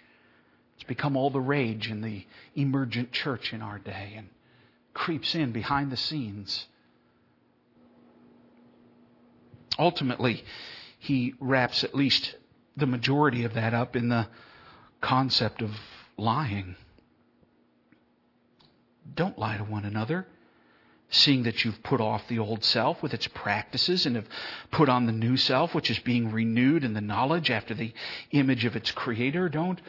it's 0.81 0.87
become 0.87 1.15
all 1.15 1.29
the 1.29 1.39
rage 1.39 1.91
in 1.91 2.01
the 2.01 2.25
emergent 2.55 3.11
church 3.11 3.53
in 3.53 3.61
our 3.61 3.77
day 3.77 4.15
and 4.17 4.29
creeps 4.95 5.35
in 5.35 5.51
behind 5.51 5.91
the 5.91 5.95
scenes. 5.95 6.65
Ultimately, 9.77 10.43
he 10.97 11.35
wraps 11.39 11.83
at 11.83 11.93
least 11.93 12.33
the 12.75 12.87
majority 12.87 13.43
of 13.43 13.53
that 13.53 13.75
up 13.75 13.95
in 13.95 14.09
the 14.09 14.27
concept 15.01 15.61
of 15.61 15.69
lying. 16.17 16.75
Don't 19.15 19.37
lie 19.37 19.57
to 19.57 19.63
one 19.63 19.85
another, 19.85 20.27
seeing 21.09 21.43
that 21.43 21.65
you've 21.65 21.81
put 21.83 22.01
off 22.01 22.27
the 22.27 22.39
old 22.39 22.63
self 22.63 23.01
with 23.01 23.13
its 23.13 23.27
practices 23.27 24.05
and 24.05 24.15
have 24.15 24.27
put 24.71 24.89
on 24.89 25.05
the 25.05 25.11
new 25.11 25.37
self, 25.37 25.75
which 25.75 25.89
is 25.89 25.99
being 25.99 26.31
renewed 26.31 26.83
in 26.83 26.93
the 26.93 27.01
knowledge 27.01 27.49
after 27.51 27.73
the 27.73 27.93
image 28.31 28.65
of 28.65 28.75
its 28.75 28.91
creator. 28.91 29.49
Don't 29.49 29.81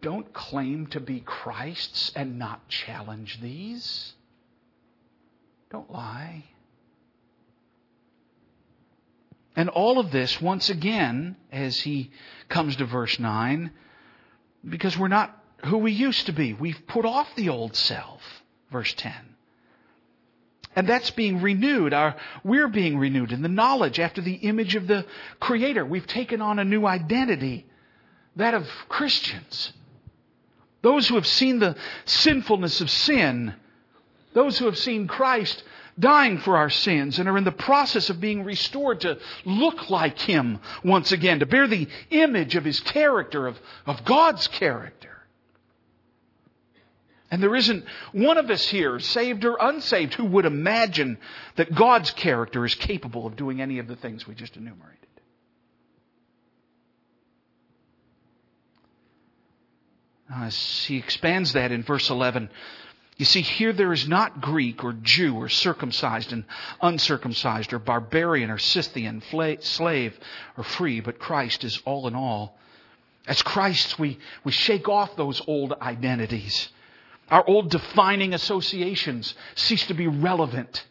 don't 0.00 0.32
claim 0.32 0.86
to 0.88 1.00
be 1.00 1.20
Christ's 1.20 2.12
and 2.14 2.38
not 2.38 2.68
challenge 2.68 3.40
these. 3.40 4.12
Don't 5.70 5.90
lie. 5.90 6.44
And 9.56 9.68
all 9.68 9.98
of 9.98 10.12
this, 10.12 10.40
once 10.40 10.70
again, 10.70 11.36
as 11.50 11.80
he 11.80 12.12
comes 12.48 12.76
to 12.76 12.84
verse 12.84 13.18
9, 13.18 13.72
because 14.68 14.96
we're 14.96 15.08
not 15.08 15.36
who 15.64 15.78
we 15.78 15.90
used 15.90 16.26
to 16.26 16.32
be. 16.32 16.52
We've 16.52 16.80
put 16.86 17.04
off 17.04 17.28
the 17.34 17.48
old 17.48 17.74
self. 17.74 18.22
Verse 18.70 18.92
10. 18.94 19.12
And 20.76 20.86
that's 20.86 21.10
being 21.10 21.40
renewed. 21.40 21.92
Our, 21.92 22.14
we're 22.44 22.68
being 22.68 22.98
renewed 22.98 23.32
in 23.32 23.42
the 23.42 23.48
knowledge 23.48 23.98
after 23.98 24.20
the 24.20 24.34
image 24.34 24.74
of 24.76 24.86
the 24.86 25.06
Creator. 25.40 25.84
We've 25.84 26.06
taken 26.06 26.40
on 26.40 26.58
a 26.58 26.64
new 26.64 26.86
identity, 26.86 27.66
that 28.36 28.54
of 28.54 28.66
Christians. 28.88 29.72
Those 30.82 31.08
who 31.08 31.16
have 31.16 31.26
seen 31.26 31.58
the 31.58 31.76
sinfulness 32.04 32.80
of 32.80 32.90
sin, 32.90 33.54
those 34.34 34.58
who 34.58 34.66
have 34.66 34.78
seen 34.78 35.08
Christ 35.08 35.64
dying 35.98 36.38
for 36.38 36.56
our 36.56 36.70
sins 36.70 37.18
and 37.18 37.28
are 37.28 37.36
in 37.36 37.44
the 37.44 37.50
process 37.50 38.08
of 38.08 38.20
being 38.20 38.44
restored 38.44 39.00
to 39.00 39.18
look 39.44 39.90
like 39.90 40.18
Him 40.20 40.60
once 40.84 41.10
again, 41.10 41.40
to 41.40 41.46
bear 41.46 41.66
the 41.66 41.88
image 42.10 42.54
of 42.54 42.64
His 42.64 42.78
character, 42.78 43.48
of, 43.48 43.58
of 43.86 44.04
God's 44.04 44.46
character. 44.46 45.07
And 47.30 47.42
there 47.42 47.54
isn't 47.54 47.84
one 48.12 48.38
of 48.38 48.48
us 48.50 48.66
here, 48.66 48.98
saved 48.98 49.44
or 49.44 49.58
unsaved, 49.60 50.14
who 50.14 50.24
would 50.24 50.46
imagine 50.46 51.18
that 51.56 51.74
God's 51.74 52.10
character 52.10 52.64
is 52.64 52.74
capable 52.74 53.26
of 53.26 53.36
doing 53.36 53.60
any 53.60 53.78
of 53.78 53.86
the 53.86 53.96
things 53.96 54.26
we 54.26 54.34
just 54.34 54.56
enumerated. 54.56 54.96
Ah, 60.30 60.46
as 60.46 60.84
he 60.84 60.96
expands 60.96 61.52
that 61.52 61.72
in 61.72 61.82
verse 61.82 62.10
11, 62.10 62.50
you 63.18 63.24
see, 63.24 63.40
here 63.40 63.72
there 63.72 63.92
is 63.92 64.06
not 64.06 64.40
Greek 64.40 64.84
or 64.84 64.92
Jew 64.92 65.34
or 65.36 65.48
circumcised 65.48 66.32
and 66.32 66.44
uncircumcised 66.80 67.72
or 67.72 67.78
barbarian 67.78 68.50
or 68.50 68.58
Scythian, 68.58 69.22
slave 69.60 70.18
or 70.56 70.64
free, 70.64 71.00
but 71.00 71.18
Christ 71.18 71.64
is 71.64 71.82
all 71.84 72.06
in 72.06 72.14
all. 72.14 72.56
As 73.26 73.42
Christ, 73.42 73.98
we, 73.98 74.18
we 74.44 74.52
shake 74.52 74.88
off 74.88 75.16
those 75.16 75.42
old 75.46 75.72
identities. 75.72 76.68
Our 77.30 77.46
old 77.46 77.70
defining 77.70 78.34
associations 78.34 79.34
cease 79.54 79.86
to 79.86 79.94
be 79.94 80.06
relevant 80.06 80.84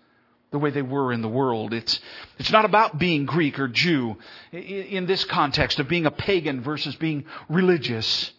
the 0.51 0.59
way 0.59 0.69
they 0.69 0.81
were 0.81 1.11
in 1.11 1.21
the 1.21 1.27
world. 1.27 1.73
It's, 1.73 1.99
it's 2.37 2.51
not 2.51 2.65
about 2.65 2.97
being 2.97 3.25
Greek 3.25 3.59
or 3.59 3.67
Jew 3.67 4.17
in 4.51 5.05
this 5.05 5.25
context 5.25 5.79
of 5.79 5.87
being 5.87 6.05
a 6.05 6.11
pagan 6.11 6.61
versus 6.61 6.95
being 6.95 7.25
religious. 7.49 8.31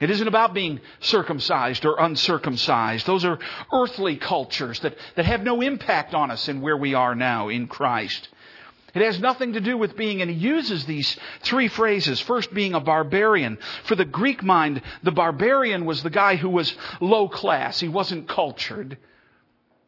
It 0.00 0.10
isn't 0.10 0.28
about 0.28 0.54
being 0.54 0.80
circumcised 1.00 1.84
or 1.86 1.96
uncircumcised. 1.98 3.06
Those 3.06 3.24
are 3.24 3.38
earthly 3.72 4.16
cultures 4.16 4.78
that, 4.80 4.96
that 5.16 5.24
have 5.24 5.42
no 5.42 5.60
impact 5.60 6.14
on 6.14 6.30
us 6.30 6.48
in 6.48 6.60
where 6.60 6.76
we 6.76 6.94
are 6.94 7.14
now 7.14 7.48
in 7.48 7.66
Christ. 7.66 8.28
It 8.94 9.02
has 9.02 9.18
nothing 9.18 9.54
to 9.54 9.60
do 9.60 9.76
with 9.76 9.96
being, 9.96 10.22
and 10.22 10.30
he 10.30 10.36
uses 10.36 10.84
these 10.84 11.16
three 11.42 11.68
phrases. 11.68 12.20
First, 12.20 12.54
being 12.54 12.74
a 12.74 12.80
barbarian. 12.80 13.58
For 13.84 13.96
the 13.96 14.04
Greek 14.04 14.42
mind, 14.42 14.82
the 15.02 15.12
barbarian 15.12 15.84
was 15.84 16.02
the 16.02 16.10
guy 16.10 16.36
who 16.36 16.48
was 16.48 16.74
low 17.00 17.28
class. 17.28 17.80
He 17.80 17.88
wasn't 17.88 18.28
cultured. 18.28 18.98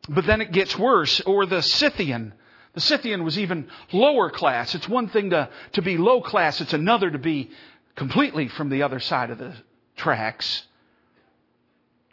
But 0.08 0.26
then 0.26 0.40
it 0.40 0.52
gets 0.52 0.76
worse. 0.76 1.20
Or 1.20 1.46
the 1.46 1.62
Scythian. 1.62 2.34
The 2.74 2.80
Scythian 2.80 3.24
was 3.24 3.38
even 3.38 3.68
lower 3.92 4.28
class. 4.28 4.74
It's 4.74 4.88
one 4.88 5.08
thing 5.08 5.30
to, 5.30 5.48
to 5.72 5.82
be 5.82 5.96
low 5.96 6.20
class. 6.20 6.60
It's 6.60 6.74
another 6.74 7.10
to 7.10 7.18
be 7.18 7.50
completely 7.94 8.48
from 8.48 8.68
the 8.68 8.82
other 8.82 9.00
side 9.00 9.30
of 9.30 9.38
the 9.38 9.54
tracks, 9.96 10.64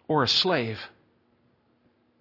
or 0.08 0.23
a 0.23 0.27
slave, 0.27 0.79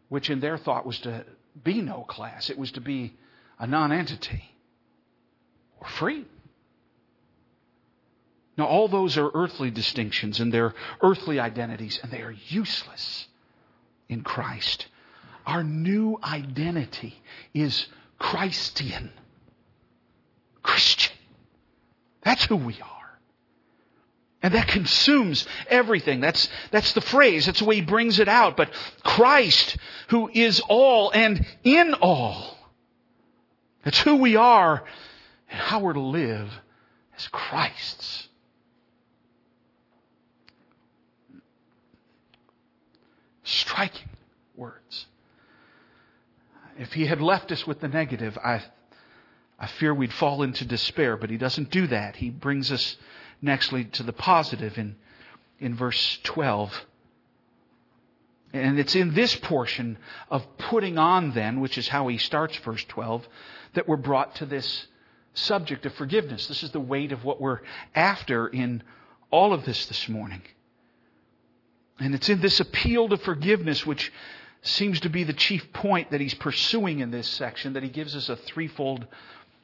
which 0.09 0.29
in 0.29 0.41
their 0.41 0.59
thought 0.59 0.85
was 0.85 0.99
to 1.01 1.25
be 1.63 1.81
no 1.81 2.03
class, 2.03 2.51
it 2.51 2.59
was 2.59 2.73
to 2.73 2.81
be 2.81 3.15
a 3.59 3.67
nonentity, 3.67 4.45
or 5.83 5.89
free. 5.89 6.25
Now, 8.57 8.67
all 8.67 8.87
those 8.87 9.19
are 9.19 9.31
earthly 9.35 9.71
distinctions 9.71 10.39
and 10.39 10.53
they're 10.53 10.75
earthly 11.01 11.41
identities, 11.41 11.99
and 12.03 12.13
they 12.13 12.21
are 12.21 12.35
useless 12.49 13.27
in 14.09 14.23
Christ. 14.23 14.87
Our 15.45 15.65
new 15.65 16.19
identity 16.23 17.21
is 17.53 17.87
Christian. 18.19 19.11
Christian. 20.63 21.17
That's 22.23 22.45
who 22.45 22.57
we 22.57 22.75
are. 22.75 22.89
And 24.45 24.55
that 24.55 24.69
consumes 24.69 25.47
everything. 25.69 26.21
That's, 26.21 26.49
that's 26.71 26.93
the 26.93 27.01
phrase. 27.01 27.47
That's 27.47 27.61
the 27.61 27.65
way 27.65 27.77
he 27.77 27.83
brings 27.83 28.21
it 28.21 28.29
out. 28.29 28.57
But 28.57 28.71
Christ, 29.03 29.77
who 30.09 30.31
is 30.33 30.61
all 30.69 31.11
and 31.11 31.45
in 31.65 31.95
all. 31.95 32.57
That's 33.83 33.99
who 34.01 34.17
we 34.17 34.37
are 34.37 34.85
and 35.53 35.61
how 35.61 35.81
we're 35.81 35.93
to 35.93 36.01
live 36.01 36.51
as 37.17 37.29
Christ's. 37.29 38.29
Striking 43.45 44.09
words. 44.57 45.07
If 46.79 46.95
he 46.95 47.05
had 47.05 47.21
left 47.21 47.53
us 47.53 47.67
with 47.67 47.81
the 47.81 47.89
negative, 47.89 48.39
I, 48.43 48.63
I 49.59 49.67
fear 49.67 49.93
we'd 49.93 50.13
fall 50.13 50.43
into 50.43 50.65
despair, 50.65 51.19
but 51.19 51.29
he 51.29 51.37
doesn't 51.37 51.71
do 51.71 51.87
that. 51.89 52.17
He 52.17 52.31
brings 52.31 52.73
us 52.73 52.97
nextly 53.45 53.91
to 53.93 54.03
the 54.03 54.13
positive 54.13 54.79
in, 54.79 54.97
in 55.61 55.75
verse 55.75 56.19
12. 56.23 56.73
And 58.55 58.79
it's 58.79 58.97
in 58.97 59.13
this 59.13 59.37
portion 59.37 59.99
of 60.31 60.47
putting 60.57 60.97
on 60.97 61.33
then, 61.33 61.61
which 61.61 61.77
is 61.77 61.89
how 61.89 62.09
he 62.09 62.17
starts 62.17 62.57
verse 62.57 62.85
12, 62.85 63.29
that 63.75 63.87
we're 63.87 63.97
brought 63.97 64.37
to 64.37 64.47
this 64.47 64.87
subject 65.35 65.87
of 65.87 65.95
forgiveness. 65.95 66.47
This 66.47 66.63
is 66.63 66.71
the 66.71 66.81
weight 66.81 67.13
of 67.13 67.25
what 67.25 67.41
we're 67.41 67.61
after 67.95 68.49
in 68.49 68.83
all 69.31 69.53
of 69.53 69.65
this 69.65 69.87
this 69.87 70.09
morning. 70.09 70.43
And 71.99 72.15
it's 72.15 72.29
in 72.29 72.41
this 72.41 72.61
appeal 72.61 73.09
to 73.09 73.17
forgiveness, 73.17 73.87
which 73.87 74.13
seems 74.63 75.01
to 75.01 75.09
be 75.09 75.25
the 75.25 75.33
chief 75.33 75.73
point 75.73 76.11
that 76.11 76.21
he's 76.21 76.35
pursuing 76.35 77.01
in 77.01 77.11
this 77.11 77.29
section, 77.29 77.73
that 77.75 77.83
he 77.83 77.89
gives 77.89 78.15
us 78.15 78.29
a 78.29 78.37
threefold 78.37 79.07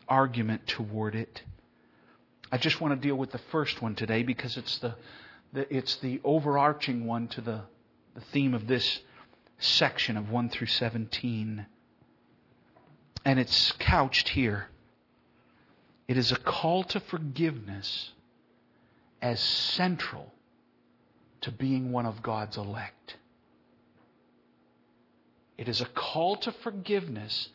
argument 0.09 0.67
toward 0.67 1.15
it. 1.15 1.43
I 2.51 2.57
just 2.57 2.81
want 2.81 3.01
to 3.01 3.09
deal 3.09 3.17
with 3.17 3.31
the 3.31 3.41
first 3.51 3.83
one 3.83 3.95
today 3.95 4.23
because 4.23 4.57
it's 4.57 4.79
the, 4.79 4.95
the 5.53 5.75
it's 5.75 5.97
the 5.97 6.21
overarching 6.25 7.05
one 7.05 7.29
to 7.29 7.41
the, 7.41 7.63
the 8.15 8.21
theme 8.33 8.55
of 8.55 8.67
this 8.67 9.01
section 9.59 10.17
of 10.17 10.31
1 10.31 10.49
through 10.49 10.69
17. 10.69 11.67
And 13.25 13.39
it's 13.39 13.73
couched 13.73 14.31
here. 14.31 14.69
It 16.09 16.17
is 16.17 16.33
a 16.33 16.37
call 16.37 16.85
to 16.85 17.01
forgiveness 17.01 18.11
as 19.23 19.41
central 19.41 20.33
to 21.43 21.53
being 21.53 21.93
one 21.93 22.07
of 22.07 22.23
God's 22.23 22.57
elect. 22.57 23.17
It 25.57 25.69
is 25.69 25.81
a 25.81 25.87
call 25.87 26.37
to 26.37 26.53
forgiveness 26.53 27.51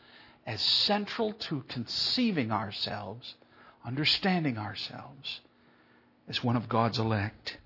as 0.46 0.62
central 0.62 1.32
to 1.32 1.64
conceiving 1.68 2.52
ourselves 2.52 3.34
understanding 3.84 4.56
ourselves 4.56 5.40
as 6.28 6.42
one 6.42 6.56
of 6.56 6.68
God's 6.68 6.98
elect. 6.98 7.58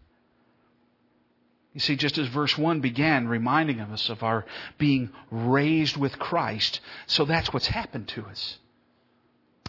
You 1.74 1.80
see, 1.80 1.96
just 1.96 2.18
as 2.18 2.26
verse 2.28 2.58
1 2.58 2.80
began 2.80 3.28
reminding 3.28 3.80
us 3.80 4.08
of 4.08 4.22
our 4.22 4.44
being 4.78 5.10
raised 5.30 5.96
with 5.96 6.18
Christ, 6.18 6.80
so 7.06 7.24
that's 7.24 7.52
what's 7.52 7.68
happened 7.68 8.08
to 8.08 8.24
us. 8.24 8.58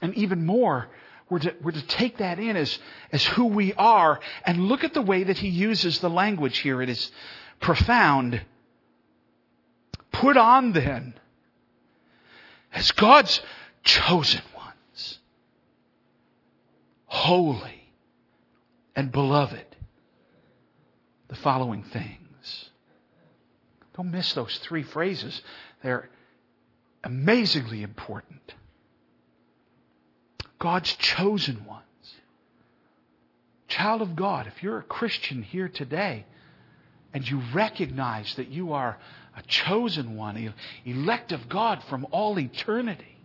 And 0.02 0.16
even 0.16 0.46
more, 0.46 0.88
we're 1.30 1.40
to, 1.40 1.54
we're 1.62 1.72
to 1.72 1.86
take 1.88 2.18
that 2.18 2.40
in 2.40 2.56
as, 2.56 2.80
as 3.12 3.24
who 3.26 3.46
we 3.46 3.74
are 3.74 4.20
and 4.46 4.68
look 4.68 4.84
at 4.84 4.94
the 4.94 5.02
way 5.02 5.24
that 5.24 5.38
he 5.38 5.48
uses 5.50 6.00
the 6.00 6.10
language 6.10 6.58
here. 6.60 6.82
It 6.82 6.90
is 6.90 7.12
profound. 7.60 8.42
Put 10.12 10.38
on 10.38 10.74
then 10.74 11.14
as 12.74 12.92
God's 12.92 13.42
chosen 13.84 14.42
ones, 14.56 15.20
holy, 17.06 17.92
and 18.96 19.12
beloved. 19.12 19.66
The 21.28 21.36
following 21.36 21.84
things. 21.84 22.70
Don't 23.96 24.10
miss 24.10 24.34
those 24.34 24.58
three 24.64 24.82
phrases. 24.82 25.44
They're 25.84 26.10
amazingly 27.04 27.84
important. 27.84 28.56
God's 30.60 30.94
chosen 30.96 31.66
ones. 31.66 31.84
Child 33.70 34.02
of 34.02 34.16
God, 34.16 34.48
if 34.48 34.62
you're 34.62 34.80
a 34.80 34.84
Christian 34.84 35.42
here 35.42 35.70
today 35.70 36.26
and 37.14 37.28
you 37.28 37.42
recognize 37.54 38.36
that 38.36 38.50
you 38.50 38.74
are 38.74 38.98
a 39.38 39.42
chosen 39.44 40.16
one, 40.18 40.54
elect 40.86 41.32
of 41.32 41.48
God 41.48 41.82
from 41.88 42.06
all 42.12 42.38
eternity, 42.38 43.18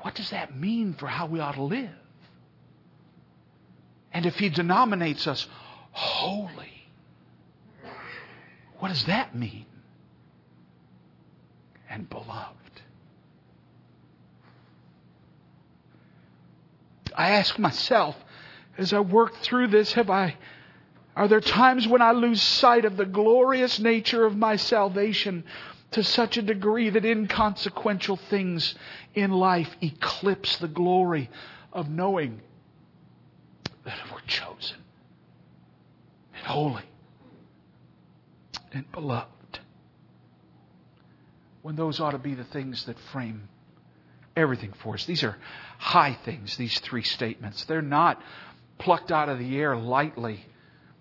what 0.00 0.14
does 0.16 0.30
that 0.30 0.56
mean 0.58 0.94
for 0.94 1.06
how 1.06 1.26
we 1.26 1.38
ought 1.38 1.54
to 1.54 1.62
live? 1.62 1.90
And 4.12 4.26
if 4.26 4.36
he 4.36 4.48
denominates 4.48 5.26
us 5.26 5.46
holy, 5.92 6.88
what 8.78 8.88
does 8.88 9.04
that 9.04 9.34
mean? 9.36 9.66
And 11.88 12.08
beloved. 12.10 12.61
I 17.16 17.30
ask 17.30 17.58
myself 17.58 18.16
as 18.78 18.92
I 18.92 19.00
work 19.00 19.36
through 19.36 19.68
this, 19.68 19.92
have 19.94 20.10
I, 20.10 20.36
are 21.14 21.28
there 21.28 21.40
times 21.40 21.86
when 21.86 22.00
I 22.00 22.12
lose 22.12 22.40
sight 22.40 22.84
of 22.84 22.96
the 22.96 23.04
glorious 23.04 23.78
nature 23.78 24.24
of 24.24 24.36
my 24.36 24.56
salvation 24.56 25.44
to 25.90 26.02
such 26.02 26.38
a 26.38 26.42
degree 26.42 26.88
that 26.88 27.04
inconsequential 27.04 28.16
things 28.16 28.74
in 29.14 29.30
life 29.30 29.76
eclipse 29.82 30.56
the 30.56 30.68
glory 30.68 31.28
of 31.72 31.90
knowing 31.90 32.40
that 33.84 33.98
we're 34.10 34.20
chosen 34.26 34.78
and 36.34 36.46
holy 36.46 36.84
and 38.72 38.90
beloved? 38.90 39.58
When 41.60 41.76
those 41.76 42.00
ought 42.00 42.12
to 42.12 42.18
be 42.18 42.34
the 42.34 42.44
things 42.44 42.86
that 42.86 42.98
frame 42.98 43.48
everything 44.36 44.72
for 44.82 44.94
us. 44.94 45.04
These 45.04 45.22
are 45.22 45.36
high 45.78 46.18
things, 46.24 46.56
these 46.56 46.78
three 46.80 47.02
statements. 47.02 47.64
They're 47.64 47.82
not 47.82 48.20
plucked 48.78 49.12
out 49.12 49.28
of 49.28 49.38
the 49.38 49.58
air 49.58 49.76
lightly. 49.76 50.44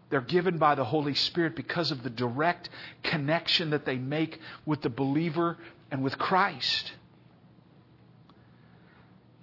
They're 0.09 0.21
given 0.21 0.57
by 0.57 0.75
the 0.75 0.83
Holy 0.83 1.13
Spirit 1.13 1.55
because 1.55 1.91
of 1.91 2.03
the 2.03 2.09
direct 2.09 2.69
connection 3.03 3.69
that 3.69 3.85
they 3.85 3.97
make 3.97 4.39
with 4.65 4.81
the 4.81 4.89
believer 4.89 5.57
and 5.89 6.03
with 6.03 6.17
Christ. 6.17 6.91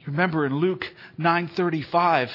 You 0.00 0.06
remember 0.08 0.44
in 0.44 0.56
Luke 0.56 0.92
9:35 1.18 2.30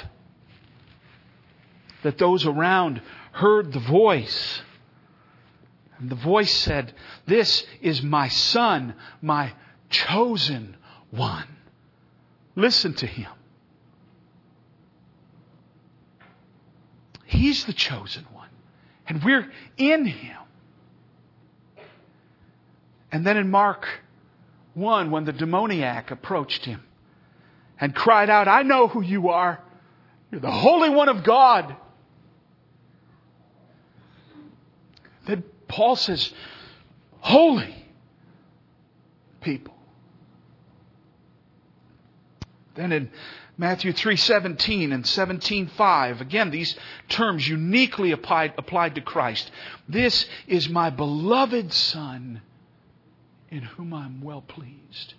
that 2.02 2.18
those 2.18 2.46
around 2.46 3.02
heard 3.32 3.72
the 3.72 3.80
voice. 3.80 4.62
And 6.00 6.10
the 6.10 6.16
voice 6.16 6.54
said, 6.54 6.94
"This 7.26 7.66
is 7.82 8.02
my 8.02 8.28
son, 8.28 8.96
my 9.22 9.54
chosen 9.90 10.76
one. 11.16 11.48
Listen 12.56 12.94
to 12.96 13.08
him." 13.08 13.32
He's 17.26 17.66
the 17.66 17.74
chosen 17.74 18.26
one. 18.32 18.50
And 19.08 19.24
we're 19.24 19.52
in 19.78 20.06
Him. 20.06 20.38
And 23.12 23.26
then 23.26 23.38
in 23.38 23.52
Mark 23.52 23.88
1, 24.76 25.12
when 25.12 25.26
the 25.26 25.34
demoniac 25.34 26.10
approached 26.10 26.66
him 26.66 26.82
and 27.80 27.94
cried 27.94 28.30
out, 28.30 28.48
I 28.48 28.64
know 28.64 28.88
who 28.88 29.02
you 29.02 29.30
are. 29.30 29.60
You're 30.32 30.42
the 30.42 30.50
Holy 30.50 30.90
One 30.90 31.10
of 31.10 31.24
God. 31.24 31.76
Then 35.28 35.44
Paul 35.68 35.96
says, 35.96 36.34
Holy 37.20 37.76
people. 39.42 39.76
Then 42.76 42.92
in 42.92 43.12
Matthew 43.58 43.94
3:17 43.94 44.92
and 44.92 45.04
17:5 45.04 46.22
again 46.22 46.50
these 46.50 46.76
terms 47.08 47.48
uniquely 47.48 48.12
applied 48.12 48.54
applied 48.58 48.96
to 48.96 49.02
Christ. 49.02 49.52
This 49.88 50.28
is 50.48 50.70
my 50.70 50.90
beloved 50.90 51.72
son 51.72 52.42
in 53.50 53.62
whom 53.62 53.94
I'm 53.94 54.22
well 54.22 54.42
pleased. 54.42 55.14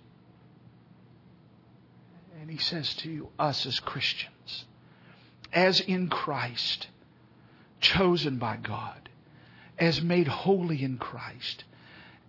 And 2.41 2.49
he 2.49 2.57
says 2.57 2.93
to 2.95 3.09
you 3.09 3.29
us 3.39 3.65
as 3.65 3.79
Christians 3.79 4.65
as 5.53 5.79
in 5.79 6.09
Christ 6.09 6.87
chosen 7.79 8.37
by 8.37 8.57
God 8.57 9.09
as 9.77 10.01
made 10.01 10.27
holy 10.27 10.83
in 10.83 10.97
Christ 10.97 11.63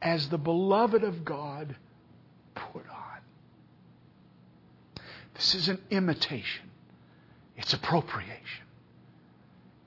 as 0.01 0.29
the 0.29 0.39
beloved 0.39 1.03
of 1.03 1.25
God 1.25 1.75
put 2.55 2.89
on 2.89 3.07
this 5.37 5.55
isn't 5.55 5.81
imitation, 5.91 6.71
it's 7.57 7.73
appropriation. 7.73 8.65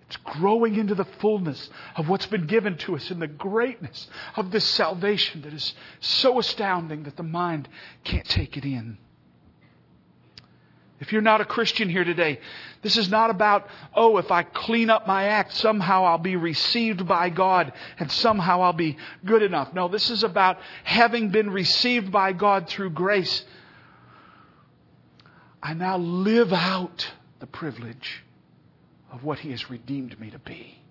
It's 0.08 0.18
growing 0.18 0.76
into 0.76 0.96
the 0.96 1.06
fullness 1.06 1.70
of 1.96 2.10
what's 2.10 2.26
been 2.26 2.48
given 2.48 2.80
to 2.80 2.96
us 2.96 3.12
in 3.12 3.20
the 3.20 3.28
greatness 3.28 4.08
of 4.36 4.50
this 4.50 4.66
salvation 4.66 5.44
that 5.44 5.54
is 5.54 5.76
so 6.00 6.40
astounding 6.40 7.04
that 7.04 7.16
the 7.16 7.22
mind 7.22 7.70
can't 8.04 8.26
take 8.26 8.58
it 8.58 8.66
in. 8.66 8.98
If 11.00 11.14
you're 11.14 11.22
not 11.22 11.42
a 11.42 11.46
Christian 11.46 11.90
here 11.90 12.04
today, 12.04 12.40
this 12.82 12.98
is 12.98 13.08
not 13.08 13.30
about, 13.30 13.68
oh, 13.94 14.18
if 14.18 14.32
I 14.32 14.42
clean 14.42 14.90
up 14.90 15.06
my 15.06 15.26
act, 15.26 15.54
somehow 15.54 16.04
I'll 16.06 16.18
be 16.18 16.36
received 16.36 17.08
by 17.08 17.30
God 17.30 17.72
and 18.00 18.12
somehow 18.12 18.62
I'll 18.62 18.74
be 18.74 18.98
good 19.24 19.44
enough. 19.44 19.74
No, 19.74 19.88
this 19.88 20.10
is 20.10 20.24
about 20.24 20.58
having 20.84 21.30
been 21.30 21.52
received 21.52 22.12
by 22.12 22.34
God 22.34 22.68
through 22.68 22.90
grace 22.90 23.46
I 25.62 25.74
now 25.74 25.98
live 25.98 26.54
out 26.54 27.12
the 27.40 27.48
privilege 27.48 28.24
of 29.12 29.24
what 29.24 29.40
He 29.40 29.52
has 29.52 29.70
redeemed 29.70 30.20
me 30.20 30.30
to 30.32 30.40
be. 30.40 30.82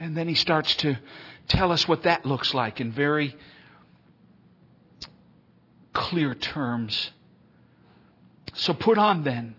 And 0.00 0.16
then 0.16 0.28
He 0.28 0.34
starts 0.34 0.74
to 0.76 0.98
tell 1.48 1.72
us 1.72 1.86
what 1.86 2.04
that 2.04 2.24
looks 2.24 2.54
like 2.54 2.80
in 2.80 2.92
very 2.92 3.36
clear 5.92 6.34
terms. 6.34 7.10
So 8.54 8.72
put 8.72 8.98
on 8.98 9.24
then, 9.24 9.54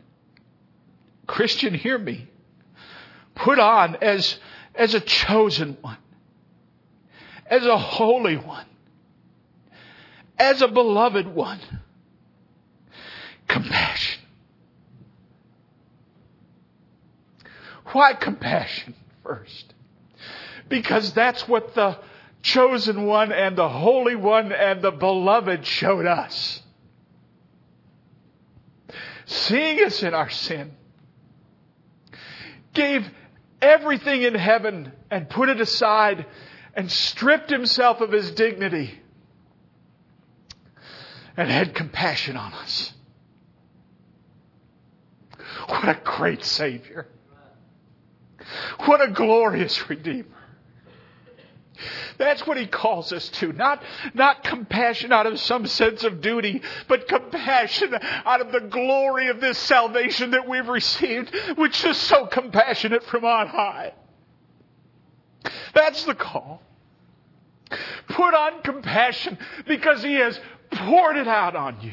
Christian, 1.28 1.74
hear 1.74 1.98
me. 1.98 2.28
Put 3.36 3.60
on 3.60 3.98
as, 3.98 4.38
as 4.74 4.94
a 4.94 5.00
chosen 5.00 5.78
one, 5.82 5.98
as 7.48 7.66
a 7.66 7.78
holy 7.78 8.38
one, 8.38 8.66
as 10.38 10.62
a 10.62 10.68
beloved 10.68 11.28
one. 11.28 11.60
Compassion. 13.48 14.22
Why 17.92 18.14
compassion 18.14 18.96
first? 19.24 19.74
Because 20.68 21.14
that's 21.14 21.48
what 21.48 21.76
the 21.76 21.98
chosen 22.42 23.06
one 23.06 23.32
and 23.32 23.56
the 23.56 23.70
holy 23.70 24.16
one 24.16 24.52
and 24.52 24.82
the 24.82 24.92
beloved 24.92 25.66
showed 25.66 26.06
us. 26.06 26.62
Seeing 29.26 29.84
us 29.84 30.04
in 30.04 30.14
our 30.14 30.30
sin, 30.30 30.74
gave 32.74 33.10
everything 33.62 34.22
in 34.22 34.36
heaven 34.36 34.92
and 35.10 35.30
put 35.30 35.50
it 35.50 35.60
aside 35.62 36.26
and 36.76 36.92
stripped 36.92 37.50
himself 37.50 38.02
of 38.02 38.12
his 38.12 38.32
dignity 38.32 39.00
and 41.38 41.50
had 41.50 41.76
compassion 41.76 42.38
on 42.38 42.54
us. 42.54 42.94
What 45.68 45.90
a 45.90 46.00
great 46.04 46.44
Savior. 46.44 47.08
What 48.86 49.02
a 49.02 49.10
glorious 49.12 49.90
Redeemer. 49.90 50.28
That's 52.18 52.48
what 52.48 52.58
he 52.58 52.68
calls 52.68 53.12
us 53.12 53.28
to. 53.30 53.52
Not, 53.52 53.84
not 54.14 54.44
compassion 54.44 55.12
out 55.12 55.26
of 55.26 55.40
some 55.40 55.68
sense 55.68 56.04
of 56.04 56.22
duty, 56.22 56.62
but 56.88 57.08
compassion 57.08 57.94
out 58.26 58.40
of 58.40 58.52
the 58.52 58.62
glory 58.62 59.28
of 59.28 59.42
this 59.42 59.58
salvation 59.58 60.32
that 60.32 60.48
we've 60.48 60.68
received, 60.68 61.36
which 61.58 61.84
is 61.84 61.98
so 61.98 62.28
compassionate 62.28 63.04
from 63.04 63.26
on 63.26 63.48
high. 63.48 63.94
That's 65.74 66.06
the 66.06 66.16
call. 66.16 66.62
Put 68.08 68.34
on 68.34 68.62
compassion 68.62 69.38
because 69.68 70.02
he 70.02 70.16
has 70.16 70.40
poured 70.76 71.18
it 71.18 71.28
out 71.28 71.56
on 71.56 71.78
you. 71.82 71.92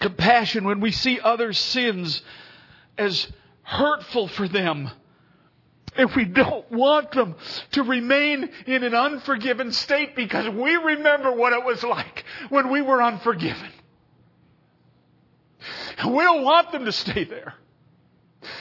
Compassion 0.00 0.64
when 0.64 0.80
we 0.80 0.92
see 0.92 1.20
others' 1.20 1.58
sins 1.58 2.22
as 2.98 3.26
hurtful 3.62 4.28
for 4.28 4.46
them. 4.46 4.90
If 5.96 6.14
we 6.14 6.26
don't 6.26 6.70
want 6.70 7.12
them 7.12 7.36
to 7.72 7.82
remain 7.82 8.50
in 8.66 8.84
an 8.84 8.94
unforgiven 8.94 9.72
state 9.72 10.14
because 10.14 10.48
we 10.48 10.76
remember 10.76 11.32
what 11.32 11.52
it 11.54 11.64
was 11.64 11.82
like 11.82 12.24
when 12.50 12.70
we 12.70 12.82
were 12.82 13.02
unforgiven. 13.02 13.70
And 15.98 16.14
We 16.14 16.22
don't 16.22 16.44
want 16.44 16.70
them 16.70 16.84
to 16.84 16.92
stay 16.92 17.24
there. 17.24 17.54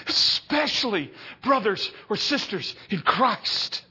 Especially 0.08 1.12
brothers 1.44 1.92
or 2.10 2.16
sisters 2.16 2.76
in 2.90 3.02
Christ. 3.02 3.85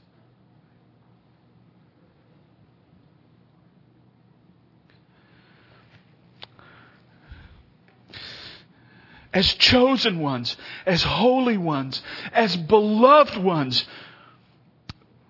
As 9.35 9.53
chosen 9.55 10.19
ones, 10.19 10.55
as 10.85 11.03
holy 11.03 11.57
ones, 11.57 12.01
as 12.31 12.55
beloved 12.55 13.37
ones, 13.37 13.85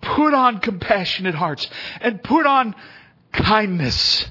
put 0.00 0.32
on 0.32 0.60
compassionate 0.60 1.34
hearts 1.34 1.68
and 2.00 2.22
put 2.22 2.46
on 2.46 2.76
kindness. 3.32 4.26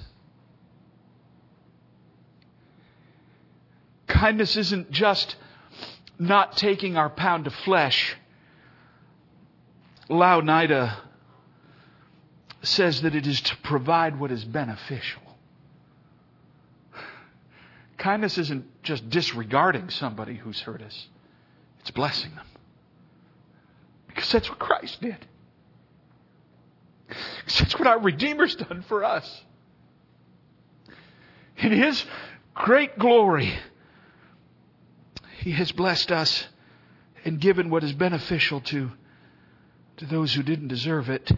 Kindness 4.08 4.56
isn't 4.56 4.92
just 4.92 5.36
not 6.18 6.56
taking 6.56 6.96
our 6.96 7.10
pound 7.10 7.46
of 7.46 7.54
flesh. 7.54 8.16
Louw 10.10 10.42
Nida 10.42 10.96
says 12.62 13.02
that 13.02 13.14
it 13.14 13.28
is 13.28 13.42
to 13.42 13.58
provide 13.58 14.18
what 14.18 14.32
is 14.32 14.46
beneficial. 14.46 15.25
Kindness 17.98 18.38
isn't 18.38 18.66
just 18.84 19.10
disregarding 19.10 19.90
somebody 19.90 20.36
who's 20.36 20.60
hurt 20.60 20.82
us, 20.82 21.08
it's 21.80 21.92
blessing 21.92 22.36
them. 22.36 22.46
Because 24.08 24.32
that's 24.32 24.50
what 24.50 24.60
Christ 24.60 25.02
did. 25.02 25.26
That's 27.60 27.78
what 27.78 27.88
our 27.88 28.00
Redeemer's 28.00 28.56
done 28.56 28.84
for 28.88 29.04
us. 29.04 29.44
In 31.58 31.72
His 31.72 32.04
great 32.54 32.98
glory, 32.98 33.54
He 35.40 35.52
has 35.52 35.72
blessed 35.72 36.12
us 36.12 36.48
and 37.24 37.40
given 37.40 37.70
what 37.70 37.84
is 37.84 37.94
beneficial 37.94 38.62
to, 38.62 38.92
to 39.98 40.06
those 40.06 40.34
who 40.34 40.44
didn't 40.44 40.68
deserve 40.68 41.10
it. 41.10 41.32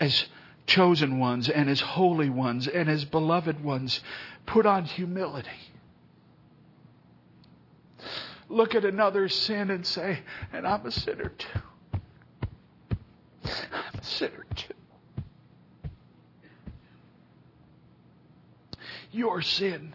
As 0.00 0.26
chosen 0.68 1.18
ones 1.18 1.48
and 1.48 1.68
his 1.68 1.80
holy 1.80 2.30
ones 2.30 2.68
and 2.68 2.88
his 2.88 3.04
beloved 3.04 3.64
ones, 3.64 4.00
put 4.46 4.66
on 4.66 4.84
humility. 4.84 5.48
Look 8.48 8.74
at 8.74 8.84
another 8.84 9.28
sin 9.28 9.70
and 9.70 9.84
say, 9.84 10.20
and 10.52 10.66
I'm 10.66 10.86
a 10.86 10.92
sinner 10.92 11.30
too. 11.30 11.60
I'm 13.44 13.98
a 13.98 14.04
sinner 14.04 14.46
too. 14.54 14.74
Your 19.10 19.42
sin 19.42 19.94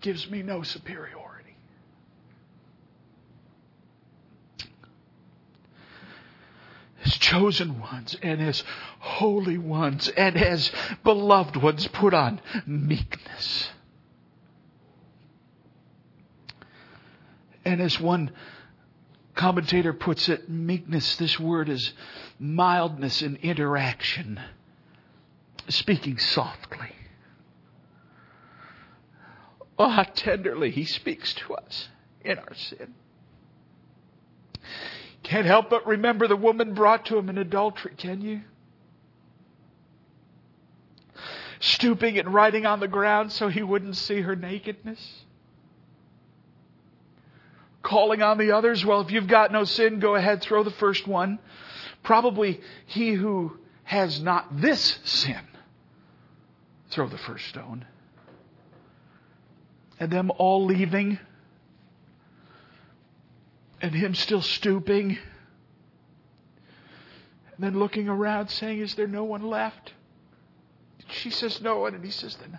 gives 0.00 0.28
me 0.28 0.42
no 0.42 0.62
superiority. 0.62 1.28
his 7.08 7.16
chosen 7.16 7.80
ones 7.80 8.16
and 8.22 8.42
as 8.42 8.64
holy 9.08 9.58
ones 9.58 10.08
and 10.08 10.36
as 10.36 10.70
beloved 11.02 11.56
ones, 11.56 11.88
put 11.88 12.14
on 12.14 12.40
meekness. 12.66 13.68
And 17.64 17.80
as 17.80 17.98
one 17.98 18.30
commentator 19.34 19.92
puts 19.92 20.28
it, 20.28 20.48
meekness, 20.48 21.16
this 21.16 21.38
word 21.38 21.68
is 21.68 21.92
mildness 22.38 23.22
in 23.22 23.36
interaction, 23.36 24.40
speaking 25.68 26.18
softly. 26.18 26.92
Oh, 29.78 29.88
how 29.88 30.02
tenderly 30.02 30.70
he 30.70 30.84
speaks 30.84 31.34
to 31.34 31.54
us 31.54 31.88
in 32.24 32.38
our 32.38 32.54
sin. 32.54 32.94
Can't 35.22 35.46
help 35.46 35.70
but 35.70 35.86
remember 35.86 36.26
the 36.26 36.36
woman 36.36 36.74
brought 36.74 37.06
to 37.06 37.18
him 37.18 37.28
in 37.28 37.38
adultery, 37.38 37.94
can 37.96 38.20
you? 38.20 38.40
Stooping 41.60 42.18
and 42.18 42.32
writing 42.32 42.66
on 42.66 42.80
the 42.80 42.88
ground 42.88 43.32
so 43.32 43.48
he 43.48 43.62
wouldn't 43.62 43.96
see 43.96 44.20
her 44.20 44.36
nakedness. 44.36 45.24
Calling 47.82 48.22
on 48.22 48.38
the 48.38 48.52
others, 48.52 48.84
well, 48.84 49.00
if 49.00 49.10
you've 49.10 49.28
got 49.28 49.50
no 49.50 49.64
sin, 49.64 49.98
go 49.98 50.14
ahead, 50.14 50.42
throw 50.42 50.62
the 50.62 50.70
first 50.70 51.06
one. 51.06 51.38
Probably 52.02 52.60
he 52.86 53.12
who 53.12 53.56
has 53.84 54.20
not 54.20 54.60
this 54.60 54.98
sin, 55.04 55.40
throw 56.90 57.08
the 57.08 57.18
first 57.18 57.46
stone 57.46 57.86
and 60.00 60.10
them 60.10 60.30
all 60.38 60.64
leaving 60.64 61.18
and 63.80 63.94
him 63.94 64.14
still 64.14 64.42
stooping 64.42 65.18
and 67.54 67.58
then 67.58 67.78
looking 67.78 68.08
around 68.08 68.48
saying, 68.48 68.80
Is 68.80 68.94
there 68.94 69.06
no 69.06 69.24
one 69.24 69.42
left? 69.42 69.92
She 71.08 71.30
says, 71.30 71.60
No. 71.60 71.86
And 71.86 72.04
he 72.04 72.10
says, 72.10 72.36
Then, 72.36 72.58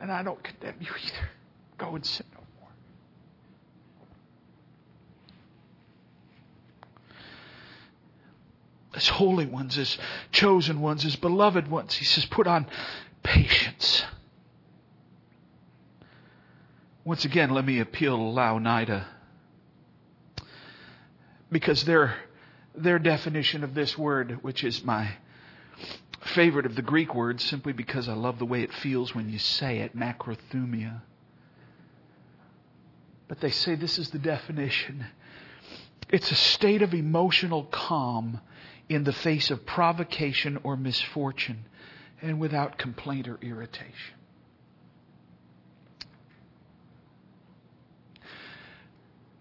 and 0.00 0.10
I 0.10 0.22
don't 0.22 0.42
condemn 0.42 0.76
you 0.80 0.90
either. 1.04 1.28
Go 1.78 1.94
and 1.94 2.04
sin 2.04 2.26
no 2.34 2.40
more. 2.60 2.68
As 8.94 9.08
holy 9.08 9.46
ones, 9.46 9.78
as 9.78 9.96
chosen 10.32 10.80
ones, 10.80 11.04
as 11.04 11.16
beloved 11.16 11.68
ones, 11.68 11.94
he 11.94 12.04
says, 12.04 12.26
Put 12.26 12.46
on 12.46 12.66
patience. 13.22 14.04
Once 17.04 17.24
again, 17.24 17.50
let 17.50 17.64
me 17.64 17.80
appeal 17.80 18.16
to 18.16 18.22
Louw-Nida. 18.22 19.04
Because 21.50 21.84
their, 21.84 22.14
their 22.74 22.98
definition 22.98 23.64
of 23.64 23.74
this 23.74 23.96
word, 23.96 24.38
which 24.42 24.62
is 24.62 24.84
my 24.84 25.14
favorite 26.20 26.66
of 26.66 26.74
the 26.74 26.82
Greek 26.82 27.14
words, 27.14 27.44
simply 27.44 27.72
because 27.72 28.08
I 28.08 28.14
love 28.14 28.38
the 28.38 28.46
way 28.46 28.62
it 28.62 28.72
feels 28.72 29.14
when 29.14 29.30
you 29.30 29.38
say 29.38 29.78
it, 29.78 29.96
macrothumia. 29.96 31.02
But 33.28 33.40
they 33.40 33.50
say 33.50 33.74
this 33.74 33.98
is 33.98 34.10
the 34.10 34.18
definition. 34.18 35.06
It's 36.08 36.30
a 36.30 36.36
state 36.36 36.82
of 36.82 36.92
emotional 36.92 37.64
calm 37.64 38.40
in 38.88 39.04
the 39.04 39.12
face 39.12 39.50
of 39.50 39.64
provocation 39.64 40.58
or 40.64 40.76
misfortune 40.76 41.64
and 42.20 42.40
without 42.40 42.76
complaint 42.76 43.28
or 43.28 43.38
irritation. 43.40 44.16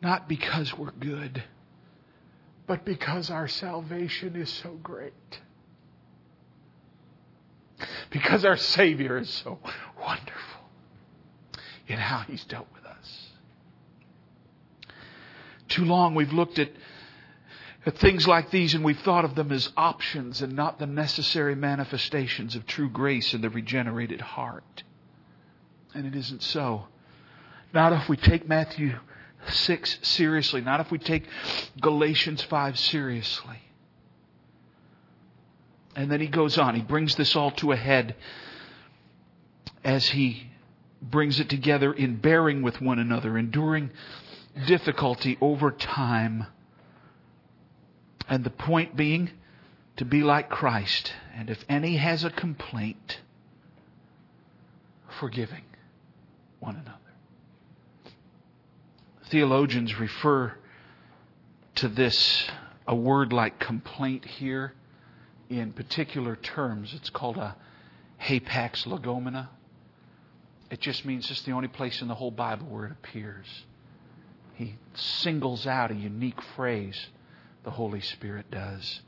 Not 0.02 0.30
because 0.30 0.78
we're 0.78 0.92
good, 0.92 1.44
but 2.68 2.86
because 2.86 3.30
our 3.30 3.48
salvation 3.48 4.36
is 4.36 4.50
so 4.50 4.78
great. 4.82 5.40
Because 8.10 8.46
our 8.46 8.58
Savior 8.58 9.18
is 9.18 9.30
so 9.30 9.60
wonderful 10.00 10.62
in 11.88 11.98
how 11.98 12.20
He's 12.20 12.44
dealt 12.46 12.68
with 12.74 12.86
us. 12.86 13.28
Too 15.68 15.86
long 15.86 16.16
we've 16.16 16.34
looked 16.34 16.60
at, 16.60 16.72
at 17.86 17.98
things 17.98 18.28
like 18.28 18.50
these 18.52 18.74
and 18.74 18.84
we've 18.84 19.00
thought 19.00 19.26
of 19.26 19.36
them 19.36 19.52
as 19.52 19.72
options 19.78 20.42
and 20.42 20.56
not 20.56 20.80
the 20.80 20.88
necessary 20.88 21.56
manifestations 21.56 22.56
of 22.56 22.66
true 22.66 22.90
grace 22.90 23.34
in 23.34 23.42
the 23.42 23.50
regenerated 23.50 24.22
heart. 24.22 24.84
And 25.94 26.06
it 26.06 26.16
isn't 26.16 26.44
so. 26.44 26.86
Not 27.74 27.94
if 27.94 28.10
we 28.10 28.18
take 28.18 28.48
Matthew 28.48 28.96
6 29.48 30.00
seriously, 30.02 30.62
not 30.62 30.80
if 30.80 30.92
we 30.92 30.98
take 30.98 31.26
Galatians 31.80 32.42
5 32.44 32.80
seriously. 32.80 33.58
And 36.00 36.10
then 36.10 36.22
he 36.22 36.28
goes 36.28 36.58
on. 36.58 36.76
He 36.76 36.82
brings 36.82 37.16
this 37.16 37.36
all 37.36 37.52
to 37.52 37.74
a 37.74 37.76
head 37.76 38.16
as 39.84 40.08
he 40.08 40.50
brings 41.02 41.41
it 41.41 41.50
together 41.50 41.91
in 41.91 42.16
bearing 42.16 42.62
with 42.62 42.80
one 42.80 43.00
another, 43.00 43.38
enduring 43.38 43.91
difficulty 44.66 45.38
over 45.41 45.72
time. 45.72 46.45
And 48.30 48.45
the 48.45 48.50
point 48.50 48.95
being 48.95 49.32
to 49.97 50.06
be 50.06 50.22
like 50.22 50.50
Christ. 50.50 51.12
And 51.36 51.50
if 51.50 51.66
any 51.68 51.97
has 51.97 52.24
a 52.24 52.30
complaint, 52.30 53.20
forgiving 55.20 55.64
one 56.62 56.76
another 56.76 57.00
theologians 59.30 60.00
refer 60.00 60.54
to 61.76 61.88
this, 61.88 62.50
a 62.88 62.95
word 62.95 63.32
like 63.32 63.60
complaint 63.60 64.26
here, 64.26 64.74
in 65.50 65.74
particular 65.74 66.36
terms. 66.36 66.93
It's 66.93 67.10
called 67.10 67.38
a 67.38 67.56
hapax 68.22 68.86
legomena. 68.86 69.50
It 70.70 70.80
just 70.80 71.04
means 71.06 71.30
it's 71.32 71.41
the 71.41 71.52
only 71.52 71.68
place 71.68 72.02
in 72.02 72.08
the 72.08 72.16
whole 72.16 72.32
Bible 72.32 72.68
where 72.68 72.86
it 72.86 72.91
appears. 72.91 73.47
He 74.54 74.76
singles 74.93 75.66
out 75.66 75.89
a 75.89 75.95
unique 75.95 76.41
phrase, 76.56 77.08
the 77.64 77.72
Holy 77.72 78.02
Spirit 78.02 78.52
does. 78.52 79.02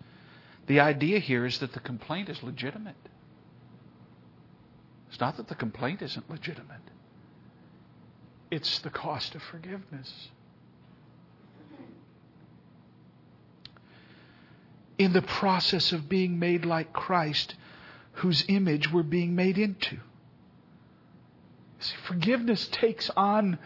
The 0.67 0.79
idea 0.79 1.19
here 1.19 1.45
is 1.45 1.59
that 1.59 1.73
the 1.73 1.79
complaint 1.79 2.29
is 2.29 2.41
legitimate. 2.41 2.95
It's 5.09 5.19
not 5.19 5.37
that 5.37 5.49
the 5.49 5.55
complaint 5.55 6.01
isn't 6.01 6.29
legitimate. 6.29 6.81
It's 8.49 8.79
the 8.79 8.89
cost 8.89 9.35
of 9.35 9.43
forgiveness. 9.43 10.29
In 15.01 15.13
the 15.13 15.23
process 15.23 15.93
of 15.93 16.07
being 16.07 16.37
made 16.37 16.63
like 16.63 16.93
Christ, 16.93 17.55
whose 18.13 18.45
image 18.47 18.91
we're 18.91 19.01
being 19.01 19.33
made 19.33 19.57
into. 19.57 19.97
See, 21.79 21.95
forgiveness 22.05 22.67
takes 22.67 23.09
on 23.17 23.57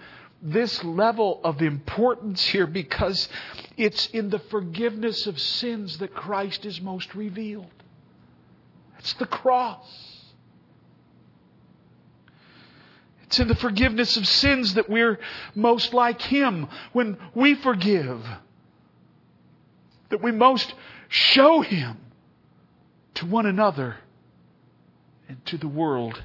this 0.42 0.82
level 0.86 1.42
of 1.44 1.62
importance 1.62 2.42
here 2.46 2.66
because 2.66 3.28
it's 3.76 4.08
in 4.08 4.30
the 4.30 4.40
forgiveness 4.40 5.28
of 5.28 5.38
sins 5.38 5.98
that 5.98 6.14
Christ 6.14 6.66
is 6.66 6.80
most 6.80 7.14
revealed. 7.16 7.84
It's 9.00 9.12
the 9.16 9.26
cross. 9.26 10.24
It's 13.24 13.40
in 13.40 13.50
the 13.50 13.56
forgiveness 13.56 14.16
of 14.16 14.26
sins 14.26 14.76
that 14.76 14.90
we're 14.90 15.20
most 15.54 15.94
like 15.94 16.22
Him 16.22 16.70
when 16.94 17.18
we 17.34 17.56
forgive. 17.56 18.26
that 20.10 20.24
we 20.24 20.32
most 20.32 20.74
show 21.16 21.62
Him 21.62 21.98
to 23.16 23.26
one 23.26 23.46
another 23.46 23.96
and 25.30 25.44
to 25.46 25.58
the 25.58 25.68
world. 25.68 26.22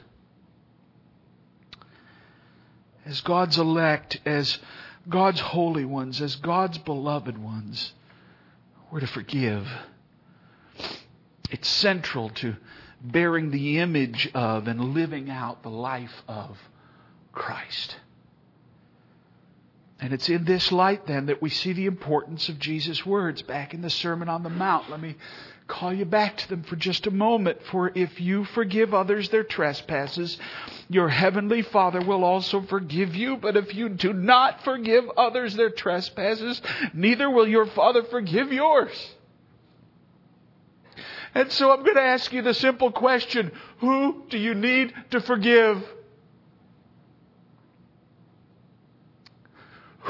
As 3.06 3.20
God's 3.20 3.56
elect, 3.56 4.20
as 4.26 4.58
God's 5.08 5.40
holy 5.40 5.84
ones, 5.84 6.20
as 6.20 6.36
God's 6.36 6.78
beloved 6.78 7.38
ones, 7.38 7.92
we're 8.90 9.00
to 9.00 9.06
forgive. 9.06 9.68
It's 11.50 11.68
central 11.68 12.30
to 12.30 12.56
bearing 13.00 13.50
the 13.50 13.78
image 13.78 14.28
of 14.34 14.66
and 14.66 14.92
living 14.92 15.30
out 15.30 15.62
the 15.62 15.70
life 15.70 16.22
of 16.28 16.58
Christ. 17.32 17.96
And 20.00 20.14
it's 20.14 20.30
in 20.30 20.44
this 20.44 20.72
light 20.72 21.06
then 21.06 21.26
that 21.26 21.42
we 21.42 21.50
see 21.50 21.74
the 21.74 21.86
importance 21.86 22.48
of 22.48 22.58
Jesus' 22.58 23.04
words 23.04 23.42
back 23.42 23.74
in 23.74 23.82
the 23.82 23.90
Sermon 23.90 24.30
on 24.30 24.42
the 24.42 24.48
Mount. 24.48 24.90
Let 24.90 25.00
me 25.00 25.16
call 25.68 25.92
you 25.92 26.06
back 26.06 26.38
to 26.38 26.48
them 26.48 26.62
for 26.62 26.76
just 26.76 27.06
a 27.06 27.10
moment. 27.10 27.62
For 27.70 27.92
if 27.94 28.18
you 28.18 28.44
forgive 28.44 28.94
others 28.94 29.28
their 29.28 29.44
trespasses, 29.44 30.38
your 30.88 31.10
heavenly 31.10 31.60
Father 31.60 32.00
will 32.00 32.24
also 32.24 32.62
forgive 32.62 33.14
you. 33.14 33.36
But 33.36 33.58
if 33.58 33.74
you 33.74 33.90
do 33.90 34.14
not 34.14 34.64
forgive 34.64 35.04
others 35.18 35.54
their 35.54 35.70
trespasses, 35.70 36.62
neither 36.94 37.28
will 37.28 37.46
your 37.46 37.66
Father 37.66 38.02
forgive 38.02 38.52
yours. 38.52 39.14
And 41.34 41.52
so 41.52 41.70
I'm 41.70 41.84
going 41.84 41.96
to 41.96 42.02
ask 42.02 42.32
you 42.32 42.42
the 42.42 42.54
simple 42.54 42.90
question 42.90 43.52
Who 43.78 44.24
do 44.30 44.38
you 44.38 44.54
need 44.54 44.94
to 45.10 45.20
forgive? 45.20 45.82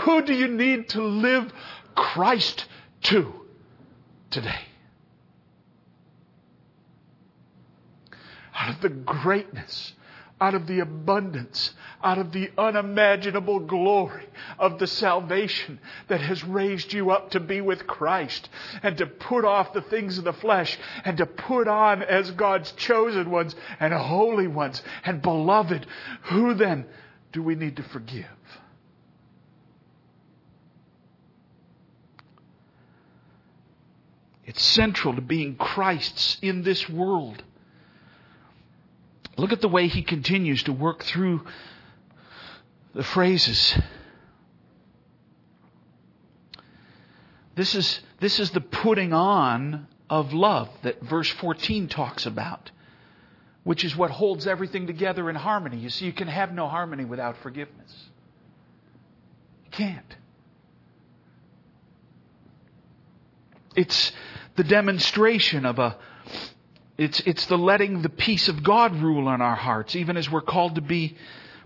Who 0.03 0.22
do 0.22 0.34
you 0.34 0.48
need 0.48 0.88
to 0.90 1.03
live 1.03 1.53
Christ 1.94 2.66
to 3.03 3.32
today? 4.30 4.61
Out 8.55 8.74
of 8.74 8.80
the 8.80 8.88
greatness, 8.88 9.92
out 10.40 10.55
of 10.55 10.66
the 10.66 10.80
abundance, 10.80 11.74
out 12.03 12.18
of 12.18 12.32
the 12.32 12.51
unimaginable 12.57 13.61
glory 13.61 14.26
of 14.59 14.78
the 14.78 14.86
salvation 14.86 15.78
that 16.09 16.20
has 16.20 16.44
raised 16.44 16.92
you 16.92 17.11
up 17.11 17.30
to 17.30 17.40
be 17.40 17.61
with 17.61 17.86
Christ 17.86 18.48
and 18.82 18.96
to 18.98 19.07
put 19.07 19.44
off 19.44 19.74
the 19.74 19.82
things 19.82 20.16
of 20.16 20.24
the 20.24 20.32
flesh 20.32 20.78
and 21.05 21.18
to 21.18 21.26
put 21.26 21.68
on 21.68 22.03
as 22.03 22.30
God's 22.30 22.72
chosen 22.72 23.30
ones 23.30 23.55
and 23.78 23.92
holy 23.92 24.46
ones 24.46 24.82
and 25.05 25.20
beloved. 25.20 25.86
Who 26.24 26.55
then 26.55 26.86
do 27.32 27.42
we 27.42 27.55
need 27.55 27.76
to 27.76 27.82
forgive? 27.82 28.26
It's 34.51 34.64
central 34.64 35.14
to 35.14 35.20
being 35.20 35.55
Christ's 35.55 36.36
in 36.42 36.64
this 36.64 36.88
world. 36.88 37.44
Look 39.36 39.53
at 39.53 39.61
the 39.61 39.68
way 39.68 39.86
he 39.86 40.03
continues 40.03 40.64
to 40.64 40.72
work 40.72 41.05
through 41.05 41.46
the 42.92 43.05
phrases. 43.05 43.78
This 47.55 47.76
is, 47.76 48.01
this 48.18 48.40
is 48.40 48.51
the 48.51 48.61
putting 48.61 49.12
on 49.12 49.86
of 50.11 50.32
love 50.32 50.68
that 50.82 51.01
verse 51.01 51.30
14 51.30 51.86
talks 51.86 52.26
about, 52.26 52.72
which 53.62 53.84
is 53.84 53.96
what 53.96 54.11
holds 54.11 54.48
everything 54.48 54.88
together 54.88 55.30
in 55.30 55.36
harmony. 55.36 55.76
You 55.76 55.90
see, 55.90 56.07
you 56.07 56.12
can 56.12 56.26
have 56.26 56.53
no 56.53 56.66
harmony 56.66 57.05
without 57.05 57.36
forgiveness. 57.36 57.94
You 59.66 59.70
can't. 59.70 60.16
It's 63.77 64.12
the 64.57 64.64
demonstration 64.64 65.64
of 65.64 65.79
a 65.79 65.97
it's, 67.01 67.21
it's 67.21 67.47
the 67.47 67.57
letting 67.57 68.03
the 68.03 68.11
peace 68.11 68.49
of 68.49 68.62
God 68.62 68.95
rule 68.97 69.33
in 69.33 69.41
our 69.41 69.57
hearts, 69.57 69.97
even 69.97 70.18
as 70.18 70.31
we're 70.31 70.43
called 70.43 70.75
to 70.75 70.83
be 70.83 71.16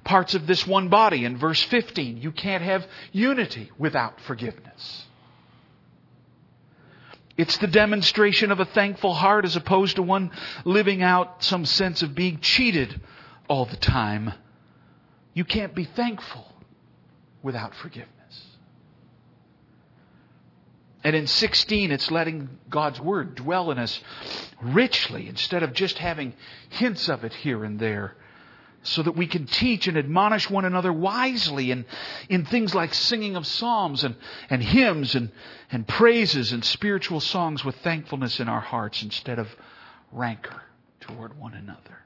parts 0.05 0.35
of 0.35 0.47
this 0.47 0.65
one 0.65 0.91
body. 0.91 1.25
In 1.25 1.37
verse 1.37 1.61
15, 1.61 2.19
you 2.19 2.31
can't 2.31 2.63
have 2.63 2.87
unity 3.11 3.73
without 3.77 4.21
forgiveness. 4.21 5.07
It's 7.37 7.59
the 7.59 7.67
demonstration 7.67 8.53
of 8.53 8.61
a 8.61 8.65
thankful 8.65 9.13
heart 9.13 9.45
as 9.45 9.57
opposed 9.57 9.97
to 9.97 10.03
one 10.03 10.31
living 10.65 11.03
out 11.03 11.43
some 11.43 11.65
sense 11.65 12.03
of 12.03 12.15
being 12.15 12.39
cheated 12.39 13.01
all 13.49 13.65
the 13.65 13.77
time. 13.77 14.33
You 15.33 15.45
can't 15.45 15.75
be 15.75 15.85
thankful 15.85 16.47
without 17.43 17.75
forgiveness. 17.75 18.14
And 21.05 21.15
in 21.15 21.27
16, 21.27 21.93
it's 21.93 22.11
letting 22.11 22.49
God's 22.71 22.99
Word 22.99 23.35
dwell 23.35 23.71
in 23.71 23.79
us 23.79 24.01
richly 24.63 25.29
instead 25.29 25.63
of 25.63 25.75
just 25.75 25.99
having 25.99 26.33
hints 26.71 27.11
of 27.11 27.25
it 27.25 27.35
here 27.35 27.63
and 27.63 27.79
there. 27.79 28.17
So 28.83 29.03
that 29.03 29.17
we 29.17 29.27
can 29.27 29.47
teach 29.47 29.87
and 29.87 29.97
admonish 29.97 30.51
one 30.51 30.65
another 30.65 30.93
wisely 30.93 31.71
in, 31.71 31.87
in 32.29 32.45
things 32.45 32.75
like 32.75 32.93
singing 32.93 33.37
of 33.37 33.47
psalms 33.47 34.05
and, 34.05 34.17
and 34.51 34.63
hymns 34.63 35.15
and, 35.15 35.31
and 35.71 35.87
praises 35.89 36.53
and 36.53 36.63
spiritual 36.63 37.21
songs 37.21 37.65
with 37.65 37.77
thankfulness 37.77 38.41
in 38.41 38.49
our 38.49 38.61
hearts 38.61 39.03
instead 39.03 39.39
of 39.39 39.49
rancor 40.13 40.63
toward 41.01 41.39
one 41.39 41.55
another. 41.55 42.05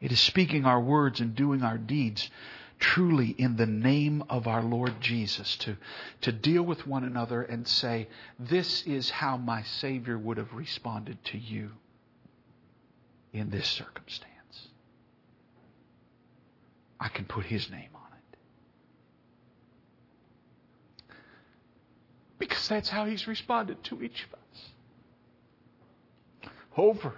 It 0.00 0.12
is 0.12 0.20
speaking 0.20 0.64
our 0.64 0.80
words 0.80 1.20
and 1.20 1.34
doing 1.34 1.62
our 1.62 1.78
deeds 1.78 2.30
truly 2.78 3.28
in 3.38 3.56
the 3.56 3.66
name 3.66 4.22
of 4.28 4.46
our 4.46 4.62
Lord 4.62 5.00
Jesus 5.00 5.56
to, 5.58 5.76
to 6.22 6.32
deal 6.32 6.62
with 6.62 6.86
one 6.86 7.04
another 7.04 7.42
and 7.42 7.66
say, 7.66 8.08
This 8.38 8.82
is 8.82 9.10
how 9.10 9.36
my 9.36 9.62
Savior 9.62 10.18
would 10.18 10.36
have 10.36 10.52
responded 10.52 11.22
to 11.26 11.38
you 11.38 11.70
in 13.32 13.50
this 13.50 13.66
circumstance. 13.68 14.68
I 17.00 17.08
can 17.08 17.24
put 17.24 17.46
His 17.46 17.70
name 17.70 17.90
on 17.94 18.08
it. 21.08 21.14
Because 22.38 22.68
that's 22.68 22.88
how 22.88 23.04
He's 23.06 23.26
responded 23.26 23.82
to 23.84 24.02
each 24.02 24.24
of 24.24 24.34
us. 24.34 24.40
Over 26.76 27.14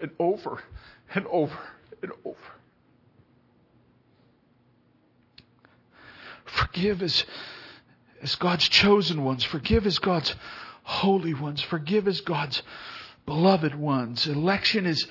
and 0.00 0.10
over 0.18 0.62
and 1.14 1.26
over 1.26 1.58
and 2.02 2.12
over. 2.24 2.36
Forgive 6.54 7.02
as, 7.02 7.24
as 8.22 8.36
God's 8.36 8.68
chosen 8.68 9.24
ones. 9.24 9.42
Forgive 9.42 9.86
as 9.86 9.98
God's 9.98 10.34
holy 10.84 11.34
ones. 11.34 11.60
Forgive 11.62 12.06
as 12.06 12.20
God's 12.20 12.62
beloved 13.26 13.74
ones. 13.74 14.26
Election 14.26 14.86
is 14.86 15.06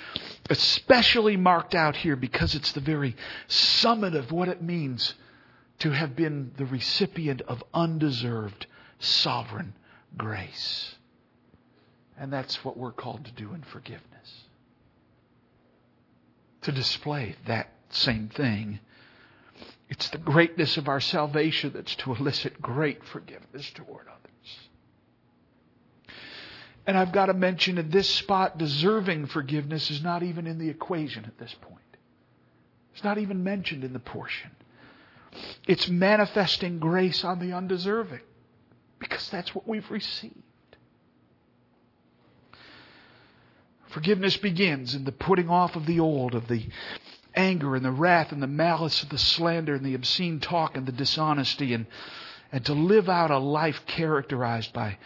especially 0.49 1.35
marked 1.35 1.75
out 1.75 1.97
here 1.97 2.15
because 2.15 2.55
it's 2.55 2.71
the 2.71 2.79
very 2.79 3.15
summit 3.47 4.15
of 4.15 4.31
what 4.31 4.47
it 4.47 4.61
means 4.61 5.15
to 5.79 5.91
have 5.91 6.15
been 6.15 6.51
the 6.55 6.65
recipient 6.65 7.41
of 7.41 7.61
undeserved 7.73 8.65
sovereign 8.99 9.73
grace. 10.15 10.95
And 12.17 12.31
that's 12.31 12.63
what 12.63 12.77
we're 12.77 12.93
called 12.93 13.25
to 13.25 13.31
do 13.33 13.53
in 13.53 13.63
forgiveness. 13.63 14.43
To 16.61 16.71
display 16.71 17.35
that 17.47 17.69
same 17.89 18.29
thing 18.29 18.79
it's 19.89 20.09
the 20.09 20.17
greatness 20.17 20.77
of 20.77 20.87
our 20.87 20.99
salvation 20.99 21.71
that's 21.73 21.95
to 21.97 22.13
elicit 22.13 22.61
great 22.61 23.03
forgiveness 23.05 23.69
toward 23.71 24.07
others. 24.07 24.59
And 26.85 26.97
I've 26.97 27.11
got 27.11 27.27
to 27.27 27.33
mention 27.33 27.77
at 27.77 27.91
this 27.91 28.09
spot, 28.09 28.57
deserving 28.57 29.27
forgiveness 29.27 29.89
is 29.91 30.03
not 30.03 30.23
even 30.23 30.47
in 30.47 30.57
the 30.57 30.69
equation 30.69 31.25
at 31.25 31.37
this 31.37 31.55
point. 31.61 31.79
It's 32.93 33.03
not 33.03 33.17
even 33.17 33.43
mentioned 33.43 33.83
in 33.83 33.93
the 33.93 33.99
portion. 33.99 34.51
It's 35.67 35.87
manifesting 35.89 36.79
grace 36.79 37.23
on 37.23 37.39
the 37.39 37.53
undeserving 37.53 38.21
because 38.99 39.29
that's 39.29 39.55
what 39.55 39.67
we've 39.67 39.89
received. 39.89 40.35
Forgiveness 43.87 44.37
begins 44.37 44.95
in 44.95 45.03
the 45.03 45.11
putting 45.11 45.49
off 45.49 45.75
of 45.75 45.85
the 45.85 45.99
old, 45.99 46.33
of 46.33 46.47
the 46.47 46.65
anger 47.35 47.75
and 47.75 47.83
the 47.83 47.91
wrath 47.91 48.31
and 48.31 48.41
the 48.41 48.47
malice 48.47 49.01
and 49.01 49.11
the 49.11 49.17
slander 49.17 49.75
and 49.75 49.85
the 49.85 49.95
obscene 49.95 50.39
talk 50.39 50.77
and 50.77 50.85
the 50.85 50.91
dishonesty 50.91 51.73
and, 51.73 51.85
and 52.51 52.65
to 52.65 52.73
live 52.73 53.09
out 53.09 53.31
a 53.31 53.37
life 53.37 53.85
characterized 53.85 54.73
by 54.73 54.97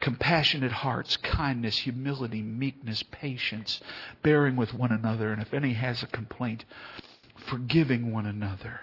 compassionate 0.00 0.72
hearts, 0.72 1.16
kindness, 1.16 1.78
humility, 1.78 2.42
meekness, 2.42 3.02
patience, 3.10 3.80
bearing 4.22 4.56
with 4.56 4.72
one 4.72 4.92
another, 4.92 5.32
and 5.32 5.42
if 5.42 5.52
any 5.52 5.72
has 5.72 6.02
a 6.02 6.06
complaint, 6.06 6.64
forgiving 7.36 8.12
one 8.12 8.26
another. 8.26 8.80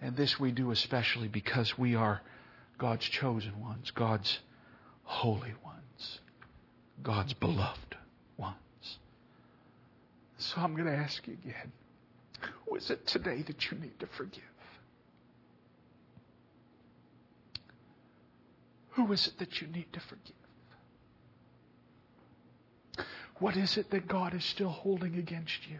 And 0.00 0.16
this 0.16 0.40
we 0.40 0.50
do 0.50 0.70
especially 0.70 1.28
because 1.28 1.76
we 1.76 1.94
are 1.94 2.22
God's 2.78 3.04
chosen 3.04 3.60
ones, 3.60 3.90
God's 3.90 4.38
holy 5.02 5.54
ones, 5.62 6.20
God's 7.02 7.34
beloved. 7.34 7.96
So 10.40 10.60
I'm 10.62 10.74
going 10.74 10.86
to 10.86 10.96
ask 10.96 11.26
you 11.26 11.34
again 11.34 11.70
who 12.40 12.76
is 12.76 12.90
it 12.90 13.06
today 13.06 13.42
that 13.42 13.70
you 13.70 13.78
need 13.78 14.00
to 14.00 14.06
forgive? 14.06 14.42
Who 18.92 19.12
is 19.12 19.26
it 19.26 19.38
that 19.38 19.60
you 19.60 19.66
need 19.66 19.92
to 19.92 20.00
forgive? 20.00 20.34
What 23.38 23.56
is 23.56 23.76
it 23.76 23.90
that 23.90 24.08
God 24.08 24.34
is 24.34 24.44
still 24.44 24.70
holding 24.70 25.16
against 25.16 25.68
you? 25.68 25.78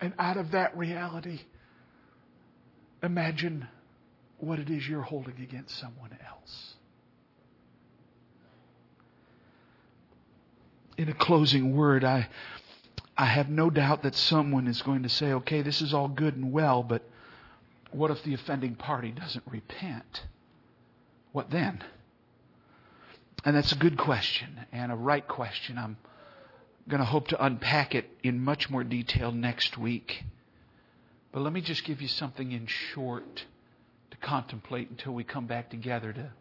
And 0.00 0.14
out 0.18 0.38
of 0.38 0.50
that 0.52 0.76
reality, 0.76 1.40
imagine 3.02 3.68
what 4.38 4.58
it 4.58 4.70
is 4.70 4.88
you're 4.88 5.02
holding 5.02 5.40
against 5.40 5.78
someone 5.78 6.16
else. 6.26 6.71
In 10.96 11.08
a 11.08 11.14
closing 11.14 11.76
word, 11.76 12.04
I, 12.04 12.28
I 13.16 13.26
have 13.26 13.48
no 13.48 13.70
doubt 13.70 14.02
that 14.02 14.14
someone 14.14 14.66
is 14.66 14.82
going 14.82 15.02
to 15.04 15.08
say, 15.08 15.32
okay, 15.32 15.62
this 15.62 15.80
is 15.80 15.94
all 15.94 16.08
good 16.08 16.36
and 16.36 16.52
well, 16.52 16.82
but 16.82 17.02
what 17.90 18.10
if 18.10 18.22
the 18.22 18.34
offending 18.34 18.74
party 18.74 19.10
doesn't 19.10 19.44
repent? 19.46 20.24
What 21.32 21.50
then? 21.50 21.82
And 23.44 23.56
that's 23.56 23.72
a 23.72 23.76
good 23.76 23.98
question 23.98 24.66
and 24.72 24.92
a 24.92 24.96
right 24.96 25.26
question. 25.26 25.78
I'm 25.78 25.96
going 26.88 27.00
to 27.00 27.06
hope 27.06 27.28
to 27.28 27.44
unpack 27.44 27.94
it 27.94 28.08
in 28.22 28.40
much 28.40 28.70
more 28.70 28.84
detail 28.84 29.32
next 29.32 29.78
week. 29.78 30.24
But 31.32 31.40
let 31.40 31.52
me 31.52 31.60
just 31.60 31.84
give 31.84 32.02
you 32.02 32.08
something 32.08 32.52
in 32.52 32.66
short 32.66 33.44
to 34.10 34.16
contemplate 34.18 34.90
until 34.90 35.12
we 35.12 35.24
come 35.24 35.46
back 35.46 35.70
together 35.70 36.12
to 36.12 36.32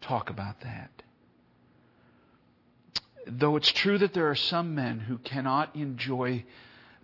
talk 0.00 0.30
about 0.30 0.60
that. 0.62 0.90
Though 3.30 3.56
it's 3.56 3.70
true 3.70 3.98
that 3.98 4.14
there 4.14 4.30
are 4.30 4.34
some 4.34 4.74
men 4.74 5.00
who 5.00 5.18
cannot 5.18 5.76
enjoy 5.76 6.44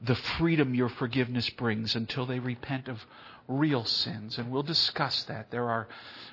the 0.00 0.14
freedom 0.14 0.74
your 0.74 0.88
forgiveness 0.88 1.50
brings 1.50 1.94
until 1.94 2.24
they 2.24 2.38
repent 2.38 2.88
of 2.88 3.04
real 3.46 3.84
sins, 3.84 4.38
and 4.38 4.50
we'll 4.50 4.62
discuss 4.62 5.24
that. 5.24 5.50
There 5.50 5.68
are 5.68 5.86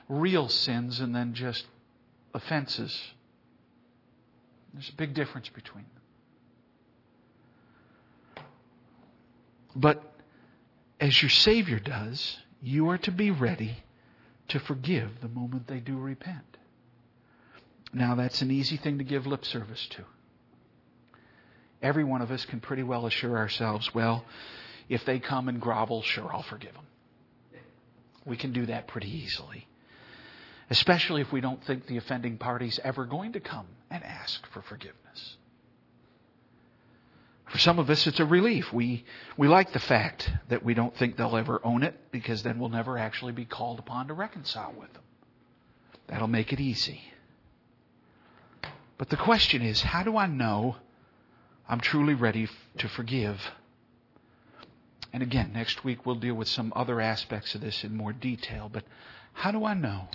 real 0.07 0.47
sins 0.47 1.01
and 1.01 1.13
then 1.13 1.33
just 1.33 1.65
offenses. 2.33 2.97
There's 4.73 4.89
a 4.89 4.95
big 4.95 5.13
difference 5.13 5.49
between 5.49 5.85
them. 8.35 8.45
But 9.75 10.03
as 10.99 11.21
your 11.21 11.29
Savior 11.29 11.79
does, 11.79 12.37
you 12.61 12.89
are 12.89 12.97
to 12.99 13.11
be 13.11 13.31
ready 13.31 13.83
to 14.49 14.59
forgive 14.59 15.19
the 15.21 15.27
moment 15.27 15.67
they 15.67 15.79
do 15.79 15.97
repent. 15.97 16.57
Now, 17.93 18.15
that's 18.15 18.41
an 18.41 18.51
easy 18.51 18.77
thing 18.77 18.97
to 18.99 19.03
give 19.03 19.27
lip 19.27 19.45
service 19.45 19.85
to. 19.91 20.03
Every 21.81 22.03
one 22.03 22.21
of 22.21 22.31
us 22.31 22.45
can 22.45 22.59
pretty 22.59 22.83
well 22.83 23.05
assure 23.05 23.37
ourselves, 23.37 23.93
well, 23.93 24.23
if 24.87 25.03
they 25.05 25.19
come 25.19 25.49
and 25.49 25.59
grovel, 25.59 26.01
sure, 26.01 26.31
I'll 26.31 26.43
forgive 26.43 26.73
them. 26.73 26.85
We 28.25 28.37
can 28.37 28.53
do 28.53 28.67
that 28.67 28.87
pretty 28.87 29.09
easily 29.09 29.67
especially 30.71 31.19
if 31.19 31.33
we 31.33 31.41
don't 31.41 31.61
think 31.65 31.85
the 31.85 31.97
offending 31.97 32.37
party's 32.37 32.79
ever 32.81 33.05
going 33.05 33.33
to 33.33 33.41
come 33.41 33.67
and 33.91 34.01
ask 34.05 34.47
for 34.47 34.61
forgiveness. 34.61 35.35
For 37.49 37.57
some 37.57 37.77
of 37.77 37.89
us, 37.89 38.07
it's 38.07 38.21
a 38.21 38.25
relief. 38.25 38.71
We, 38.71 39.03
we 39.35 39.49
like 39.49 39.73
the 39.73 39.79
fact 39.79 40.31
that 40.47 40.63
we 40.63 40.73
don't 40.73 40.95
think 40.95 41.17
they'll 41.17 41.35
ever 41.35 41.59
own 41.65 41.83
it 41.83 41.99
because 42.11 42.41
then 42.43 42.57
we'll 42.57 42.69
never 42.69 42.97
actually 42.97 43.33
be 43.33 43.43
called 43.43 43.79
upon 43.79 44.07
to 44.07 44.13
reconcile 44.13 44.73
with 44.79 44.93
them. 44.93 45.03
That'll 46.07 46.29
make 46.29 46.53
it 46.53 46.61
easy. 46.61 47.01
But 49.01 49.09
the 49.09 49.17
question 49.17 49.63
is, 49.63 49.81
how 49.81 50.03
do 50.03 50.15
I 50.15 50.27
know 50.27 50.75
I'm 51.67 51.79
truly 51.79 52.13
ready 52.13 52.47
to 52.77 52.87
forgive? 52.87 53.41
And 55.11 55.23
again, 55.23 55.53
next 55.55 55.83
week 55.83 56.05
we'll 56.05 56.19
deal 56.19 56.35
with 56.35 56.47
some 56.47 56.71
other 56.75 57.01
aspects 57.01 57.55
of 57.55 57.61
this 57.61 57.83
in 57.83 57.97
more 57.97 58.13
detail, 58.13 58.69
but 58.71 58.83
how 59.33 59.49
do 59.49 59.65
I 59.65 59.73
know 59.73 60.07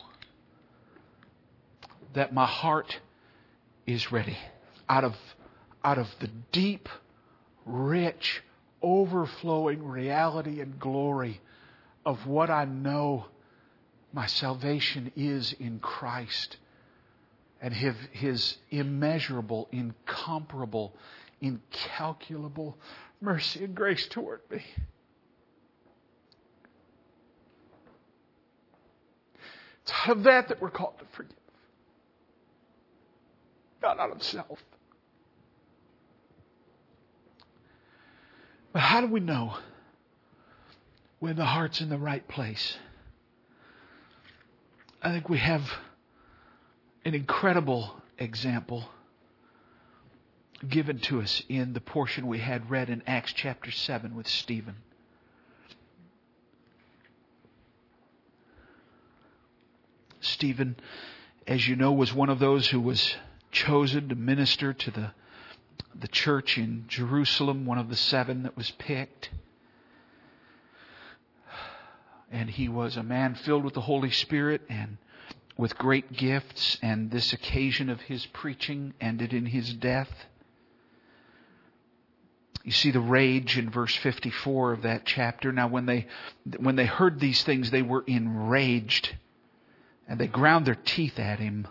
that 2.13 2.33
my 2.33 2.47
heart 2.47 3.01
is 3.89 4.13
ready. 4.13 4.39
Out 4.89 5.03
of, 5.03 5.17
out 5.83 5.99
of 5.99 6.07
the 6.21 6.31
deep, 6.53 6.89
rich, 7.65 8.41
overflowing 8.83 9.85
reality 9.85 10.61
and 10.61 10.79
glory 10.79 11.41
of 12.05 12.25
what 12.29 12.51
I 12.51 12.67
know 12.67 13.27
my 14.13 14.27
salvation 14.27 15.11
is 15.17 15.53
in 15.55 15.81
Christ 15.81 16.59
and 17.61 17.73
his, 17.73 17.95
his 18.13 18.57
immeasurable, 18.71 19.69
incomparable, 19.73 20.95
incalculable 21.41 22.77
mercy 23.21 23.65
and 23.65 23.75
grace 23.75 24.07
toward 24.09 24.41
me. 24.51 24.63
It's 29.83 29.93
out 30.05 30.17
of 30.17 30.23
that 30.25 30.49
that 30.49 30.61
we're 30.61 30.71
called 30.71 30.99
to 30.99 31.05
forgive 31.13 31.37
not 33.87 34.01
out 34.01 34.11
of 34.11 34.23
self. 34.23 34.65
But 38.73 38.81
how 38.81 39.01
do 39.01 39.07
we 39.07 39.21
know 39.21 39.57
when 41.21 41.37
the 41.37 41.45
heart's 41.45 41.81
in 41.81 41.89
the 41.89 41.99
right 41.99 42.27
place? 42.27 42.77
I 45.01 45.13
think 45.13 45.29
we 45.29 45.39
have 45.39 45.63
an 47.07 47.15
incredible 47.15 47.95
example 48.19 48.85
given 50.69 50.99
to 50.99 51.21
us 51.21 51.41
in 51.49 51.73
the 51.73 51.81
portion 51.81 52.27
we 52.27 52.41
had 52.41 52.69
read 52.69 52.91
in 52.91 53.01
Acts 53.07 53.33
chapter 53.33 53.71
7 53.71 54.17
with 54.17 54.27
Stephen. 54.27 54.75
Stephen, 60.21 60.75
as 61.47 61.69
you 61.69 61.77
know, 61.77 61.93
was 61.93 62.13
one 62.13 62.29
of 62.29 62.41
those 62.41 62.67
who 62.67 62.81
was 62.81 63.15
chosen 63.53 64.09
to 64.09 64.17
minister 64.17 64.73
to 64.73 64.91
the, 64.91 65.13
the 65.95 66.09
church 66.09 66.59
in 66.59 66.87
Jerusalem, 66.89 67.67
one 67.67 67.79
of 67.79 67.89
the 67.89 67.95
seven 67.95 68.43
that 68.43 68.57
was 68.57 68.73
picked. 68.73 69.31
And 72.33 72.51
he 72.51 72.69
was 72.69 72.97
a 72.97 73.05
man 73.05 73.37
filled 73.37 73.63
with 73.63 73.75
the 73.75 73.81
Holy 73.81 74.11
Spirit 74.11 74.63
and 74.69 74.97
with 75.57 75.79
great 75.79 76.13
gifts, 76.13 76.79
and 76.83 77.11
this 77.11 77.33
occasion 77.33 77.89
of 77.89 78.01
his 78.03 78.27
preaching 78.27 78.93
ended 79.01 79.33
in 79.33 79.47
his 79.47 79.73
death. 79.73 80.11
You 82.63 82.73
see 82.73 82.91
the 82.91 83.01
rage 83.01 83.57
in 83.57 83.71
verse 83.71 83.95
54 83.95 84.73
of 84.73 84.83
that 84.83 85.07
chapter. 85.07 85.53
Now 85.53 85.69
when 85.69 85.87
they, 85.87 86.07
when 86.59 86.77
they 86.77 86.85
heard 86.85 87.21
these 87.21 87.43
things, 87.45 87.71
they 87.71 87.83
were 87.83 88.05
enraged 88.07 89.15
and 90.09 90.19
they 90.19 90.27
ground 90.27 90.67
their 90.67 90.75
teeth 90.75 91.19
at 91.19 91.39
him. 91.39 91.69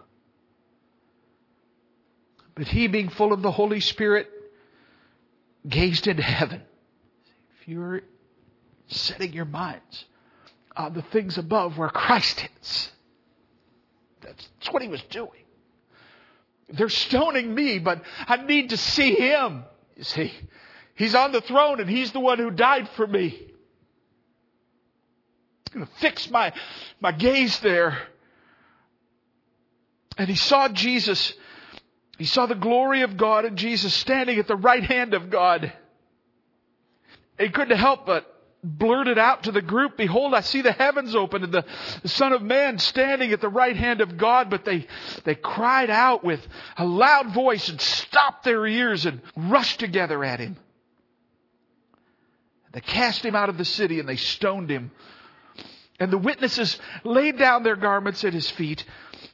But 2.55 2.67
he, 2.67 2.87
being 2.87 3.09
full 3.09 3.33
of 3.33 3.41
the 3.41 3.51
Holy 3.51 3.81
Spirit, 3.81 4.29
gazed 5.67 6.07
into 6.07 6.23
heaven. 6.23 6.61
If 7.59 7.67
you're 7.67 8.01
setting 8.87 9.33
your 9.33 9.45
minds 9.45 10.05
on 10.75 10.93
the 10.93 11.01
things 11.01 11.37
above 11.37 11.77
where 11.77 11.89
Christ 11.89 12.47
is, 12.61 12.91
what 14.75 14.83
he 14.83 14.89
was 14.89 15.01
doing. 15.03 15.31
They're 16.67 16.89
stoning 16.89 17.55
me, 17.55 17.79
but 17.79 18.03
I 18.27 18.35
need 18.35 18.71
to 18.71 18.77
see 18.77 19.15
him. 19.15 19.63
You 19.95 20.03
see, 20.03 20.33
he's 20.95 21.15
on 21.15 21.31
the 21.31 21.39
throne 21.39 21.79
and 21.79 21.89
he's 21.89 22.11
the 22.11 22.19
one 22.19 22.39
who 22.39 22.51
died 22.51 22.89
for 22.89 23.07
me. 23.07 23.39
I'm 25.73 25.79
going 25.79 25.87
to 25.87 25.93
fix 25.99 26.29
my, 26.29 26.51
my 26.99 27.13
gaze 27.13 27.57
there. 27.61 27.97
And 30.17 30.27
he 30.27 30.35
saw 30.35 30.67
Jesus 30.67 31.33
he 32.17 32.25
saw 32.25 32.45
the 32.45 32.55
glory 32.55 33.01
of 33.01 33.17
God 33.17 33.45
and 33.45 33.57
Jesus 33.57 33.93
standing 33.93 34.39
at 34.39 34.47
the 34.47 34.55
right 34.55 34.83
hand 34.83 35.13
of 35.13 35.29
God. 35.29 35.71
He 37.37 37.49
couldn't 37.49 37.77
help 37.77 38.05
but 38.05 38.25
blurt 38.65 39.07
it 39.07 39.17
out 39.17 39.43
to 39.43 39.51
the 39.51 39.61
group, 39.61 39.97
behold, 39.97 40.33
I 40.33 40.41
see 40.41 40.61
the 40.61 40.71
heavens 40.71 41.15
open 41.15 41.43
and 41.43 41.53
the, 41.53 41.65
the 42.01 42.09
Son 42.09 42.33
of 42.33 42.41
Man 42.41 42.79
standing 42.79 43.31
at 43.31 43.41
the 43.41 43.49
right 43.49 43.75
hand 43.75 44.01
of 44.01 44.17
God, 44.17 44.49
but 44.49 44.65
they, 44.65 44.87
they 45.23 45.35
cried 45.35 45.89
out 45.89 46.23
with 46.23 46.45
a 46.77 46.85
loud 46.85 47.33
voice 47.33 47.69
and 47.69 47.79
stopped 47.79 48.43
their 48.43 48.65
ears 48.65 49.05
and 49.05 49.21
rushed 49.35 49.79
together 49.79 50.23
at 50.23 50.39
him. 50.39 50.57
They 52.73 52.81
cast 52.81 53.23
him 53.23 53.35
out 53.35 53.49
of 53.49 53.57
the 53.57 53.65
city 53.65 53.99
and 53.99 54.09
they 54.09 54.17
stoned 54.17 54.69
him. 54.69 54.91
And 55.97 56.11
the 56.11 56.17
witnesses 56.17 56.77
laid 57.05 57.37
down 57.37 57.63
their 57.63 57.77
garments 57.77 58.25
at 58.25 58.33
his 58.33 58.49
feet 58.49 58.83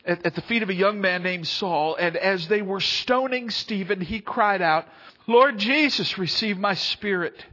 at, 0.05 0.25
at 0.25 0.35
the 0.35 0.41
feet 0.41 0.63
of 0.63 0.69
a 0.69 0.73
young 0.73 1.01
man 1.01 1.23
named 1.23 1.47
Saul, 1.47 1.95
and 1.95 2.15
as 2.17 2.47
they 2.47 2.61
were 2.61 2.79
stoning 2.79 3.49
Stephen, 3.49 4.01
he 4.01 4.19
cried 4.19 4.61
out, 4.61 4.87
Lord 5.27 5.57
Jesus, 5.57 6.17
receive 6.17 6.57
my 6.57 6.73
spirit. 6.73 7.45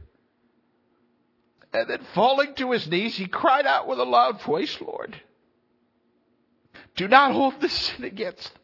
And 1.73 1.89
then 1.89 2.05
falling 2.13 2.55
to 2.55 2.71
his 2.71 2.87
knees, 2.87 3.15
he 3.15 3.27
cried 3.27 3.65
out 3.65 3.87
with 3.87 3.99
a 3.99 4.03
loud 4.03 4.41
voice, 4.41 4.75
Lord, 4.81 5.15
do 6.95 7.07
not 7.07 7.31
hold 7.31 7.61
this 7.61 7.73
sin 7.73 8.03
against 8.05 8.51
them. 8.53 8.61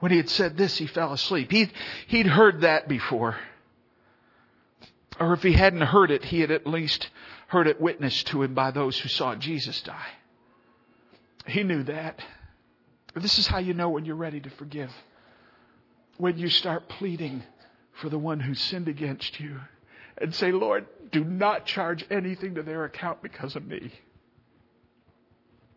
When 0.00 0.10
he 0.10 0.18
had 0.18 0.28
said 0.28 0.58
this, 0.58 0.76
he 0.76 0.86
fell 0.86 1.14
asleep. 1.14 1.50
He'd, 1.50 1.72
he'd 2.08 2.26
heard 2.26 2.60
that 2.60 2.88
before. 2.88 3.38
Or 5.18 5.32
if 5.32 5.42
he 5.42 5.52
hadn't 5.52 5.80
heard 5.80 6.10
it, 6.10 6.24
he 6.24 6.40
had 6.40 6.50
at 6.50 6.66
least 6.66 7.08
heard 7.46 7.66
it 7.66 7.80
witnessed 7.80 8.26
to 8.26 8.42
him 8.42 8.52
by 8.52 8.70
those 8.70 8.98
who 8.98 9.08
saw 9.08 9.34
Jesus 9.34 9.80
die. 9.80 10.10
He 11.46 11.62
knew 11.62 11.84
that. 11.84 12.20
This 13.14 13.38
is 13.38 13.46
how 13.46 13.58
you 13.58 13.72
know 13.72 13.88
when 13.88 14.04
you're 14.04 14.16
ready 14.16 14.40
to 14.40 14.50
forgive. 14.50 14.90
When 16.18 16.36
you 16.36 16.50
start 16.50 16.88
pleading 16.88 17.42
for 18.00 18.08
the 18.08 18.18
one 18.18 18.40
who 18.40 18.54
sinned 18.54 18.88
against 18.88 19.40
you 19.40 19.60
and 20.18 20.34
say, 20.34 20.52
Lord, 20.52 20.86
do 21.12 21.24
not 21.24 21.66
charge 21.66 22.04
anything 22.10 22.54
to 22.56 22.62
their 22.62 22.84
account 22.84 23.22
because 23.22 23.56
of 23.56 23.66
me. 23.66 23.92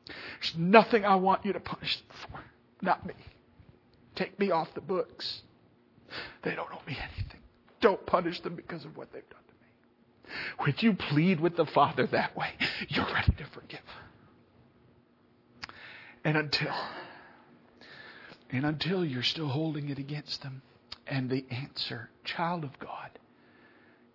There's 0.08 0.56
nothing 0.58 1.06
I 1.06 1.16
want 1.16 1.46
you 1.46 1.54
to 1.54 1.60
punish 1.60 1.98
them 1.98 2.18
for. 2.22 2.40
Not 2.82 3.06
me. 3.06 3.14
Take 4.16 4.40
me 4.40 4.52
off 4.52 4.74
the 4.74 4.82
books. 4.82 5.42
They 6.44 6.56
don't 6.56 6.70
owe 6.72 6.82
me 6.88 6.98
anything. 6.98 7.42
Don't 7.82 8.04
punish 8.06 8.40
them 8.42 8.56
because 8.56 8.86
of 8.86 8.96
what 8.98 9.12
they've 9.12 9.30
done 9.30 9.42
to 9.48 9.54
me. 9.54 10.34
Would 10.66 10.82
you 10.82 10.94
plead 10.94 11.40
with 11.40 11.56
the 11.56 11.66
Father 11.66 12.08
that 12.08 12.36
way, 12.36 12.50
you're 12.88 13.06
ready 13.06 13.34
to 13.38 13.46
forgive. 13.46 13.80
And 16.24 16.38
until, 16.38 16.74
and 18.50 18.66
until 18.66 19.06
you're 19.06 19.24
still 19.24 19.48
holding 19.48 19.90
it 19.90 20.00
against 20.00 20.42
them, 20.42 20.62
and 21.10 21.30
the 21.30 21.46
answer, 21.50 22.10
child 22.24 22.64
of 22.64 22.78
God, 22.80 23.10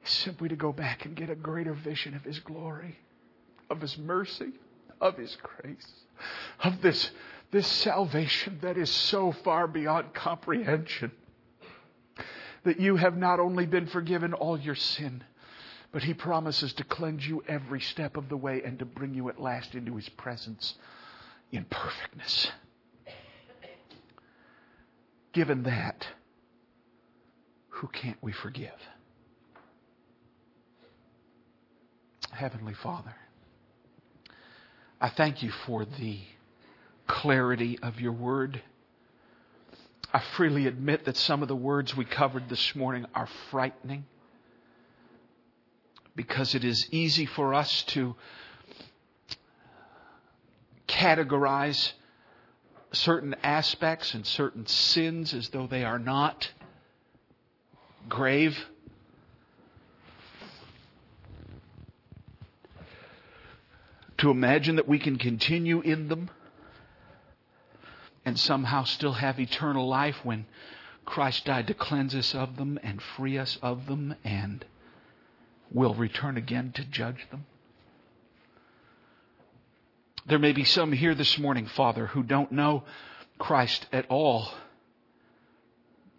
is 0.04 0.10
simply 0.10 0.48
to 0.48 0.56
go 0.56 0.72
back 0.72 1.04
and 1.04 1.16
get 1.16 1.30
a 1.30 1.34
greater 1.34 1.74
vision 1.74 2.14
of 2.14 2.22
His 2.22 2.38
glory, 2.40 2.98
of 3.70 3.80
His 3.80 3.96
mercy, 3.98 4.52
of 5.00 5.16
His 5.16 5.36
grace, 5.42 5.90
of 6.60 6.80
this, 6.82 7.10
this 7.50 7.66
salvation 7.66 8.58
that 8.62 8.76
is 8.76 8.90
so 8.90 9.32
far 9.32 9.66
beyond 9.66 10.14
comprehension. 10.14 11.12
That 12.64 12.78
you 12.78 12.94
have 12.94 13.16
not 13.16 13.40
only 13.40 13.66
been 13.66 13.88
forgiven 13.88 14.34
all 14.34 14.58
your 14.58 14.76
sin, 14.76 15.24
but 15.90 16.04
He 16.04 16.14
promises 16.14 16.72
to 16.74 16.84
cleanse 16.84 17.26
you 17.26 17.42
every 17.48 17.80
step 17.80 18.16
of 18.16 18.28
the 18.28 18.36
way 18.36 18.62
and 18.64 18.78
to 18.78 18.84
bring 18.84 19.14
you 19.14 19.28
at 19.28 19.40
last 19.40 19.74
into 19.74 19.96
His 19.96 20.08
presence 20.10 20.74
in 21.50 21.64
perfectness. 21.64 22.50
Given 25.32 25.64
that, 25.64 26.06
who 27.82 27.88
can't 27.88 28.16
we 28.20 28.30
forgive? 28.30 28.70
Heavenly 32.30 32.74
Father, 32.74 33.16
I 35.00 35.08
thank 35.08 35.42
you 35.42 35.50
for 35.66 35.84
the 35.84 36.20
clarity 37.08 37.80
of 37.82 38.00
your 38.00 38.12
word. 38.12 38.62
I 40.14 40.22
freely 40.36 40.68
admit 40.68 41.06
that 41.06 41.16
some 41.16 41.42
of 41.42 41.48
the 41.48 41.56
words 41.56 41.96
we 41.96 42.04
covered 42.04 42.48
this 42.48 42.76
morning 42.76 43.04
are 43.16 43.28
frightening 43.50 44.04
because 46.14 46.54
it 46.54 46.62
is 46.62 46.86
easy 46.92 47.26
for 47.26 47.52
us 47.52 47.82
to 47.88 48.14
categorize 50.86 51.94
certain 52.92 53.34
aspects 53.42 54.14
and 54.14 54.24
certain 54.24 54.66
sins 54.68 55.34
as 55.34 55.48
though 55.48 55.66
they 55.66 55.82
are 55.82 55.98
not 55.98 56.48
grave. 58.08 58.66
To 64.18 64.30
imagine 64.30 64.76
that 64.76 64.86
we 64.86 64.98
can 64.98 65.18
continue 65.18 65.80
in 65.80 66.08
them 66.08 66.30
and 68.24 68.38
somehow 68.38 68.84
still 68.84 69.14
have 69.14 69.40
eternal 69.40 69.88
life 69.88 70.24
when 70.24 70.46
Christ 71.04 71.44
died 71.44 71.66
to 71.66 71.74
cleanse 71.74 72.14
us 72.14 72.34
of 72.34 72.56
them 72.56 72.78
and 72.82 73.02
free 73.02 73.36
us 73.36 73.58
of 73.62 73.86
them 73.86 74.14
and 74.22 74.64
will 75.72 75.94
return 75.94 76.36
again 76.36 76.72
to 76.76 76.84
judge 76.84 77.26
them. 77.30 77.46
There 80.24 80.38
may 80.38 80.52
be 80.52 80.64
some 80.64 80.92
here 80.92 81.14
this 81.16 81.38
morning, 81.38 81.66
Father, 81.66 82.06
who 82.06 82.22
don't 82.22 82.52
know 82.52 82.84
Christ 83.38 83.86
at 83.92 84.06
all. 84.08 84.52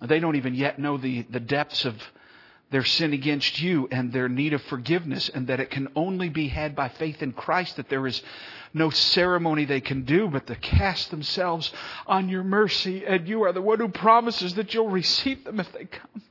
They 0.03 0.19
don't 0.19 0.35
even 0.35 0.53
yet 0.53 0.79
know 0.79 0.97
the, 0.97 1.21
the 1.23 1.39
depths 1.39 1.85
of 1.85 1.95
their 2.71 2.83
sin 2.83 3.13
against 3.13 3.61
you 3.61 3.87
and 3.91 4.11
their 4.11 4.27
need 4.27 4.53
of 4.53 4.61
forgiveness, 4.63 5.29
and 5.29 5.47
that 5.47 5.59
it 5.59 5.69
can 5.69 5.87
only 5.95 6.27
be 6.27 6.47
had 6.47 6.75
by 6.75 6.89
faith 6.89 7.21
in 7.21 7.31
Christ, 7.31 7.77
that 7.77 7.87
there 7.87 8.05
is 8.07 8.21
no 8.73 8.89
ceremony 8.89 9.65
they 9.65 9.79
can 9.79 10.03
do 10.03 10.27
but 10.27 10.47
to 10.47 10.55
cast 10.55 11.11
themselves 11.11 11.71
on 12.07 12.29
your 12.29 12.43
mercy, 12.43 13.05
and 13.05 13.27
you 13.27 13.43
are 13.43 13.53
the 13.53 13.61
one 13.61 13.79
who 13.79 13.89
promises 13.89 14.55
that 14.55 14.73
you'll 14.73 14.89
receive 14.89 15.43
them 15.43 15.59
if 15.59 15.71
they 15.71 15.85
come. 15.85 16.21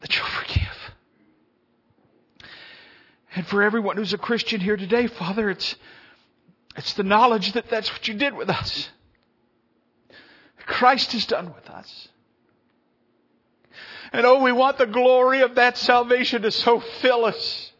That 0.00 0.16
you'll 0.16 0.26
forgive. 0.26 0.92
And 3.36 3.46
for 3.46 3.62
everyone 3.62 3.96
who's 3.96 4.12
a 4.12 4.18
Christian 4.18 4.60
here 4.60 4.76
today, 4.76 5.06
Father, 5.06 5.48
it's, 5.48 5.76
it's 6.76 6.94
the 6.94 7.02
knowledge 7.02 7.52
that 7.52 7.68
that's 7.68 7.92
what 7.92 8.08
you 8.08 8.14
did 8.14 8.34
with 8.34 8.48
us. 8.48 8.90
Christ 10.66 11.12
has 11.12 11.26
done 11.26 11.52
with 11.54 11.68
us. 11.68 12.08
And 14.12 14.26
oh, 14.26 14.42
we 14.42 14.52
want 14.52 14.78
the 14.78 14.86
glory 14.86 15.40
of 15.40 15.56
that 15.56 15.76
salvation 15.78 16.42
to 16.42 16.50
so 16.50 16.80
fill 16.80 17.24
us 17.24 17.72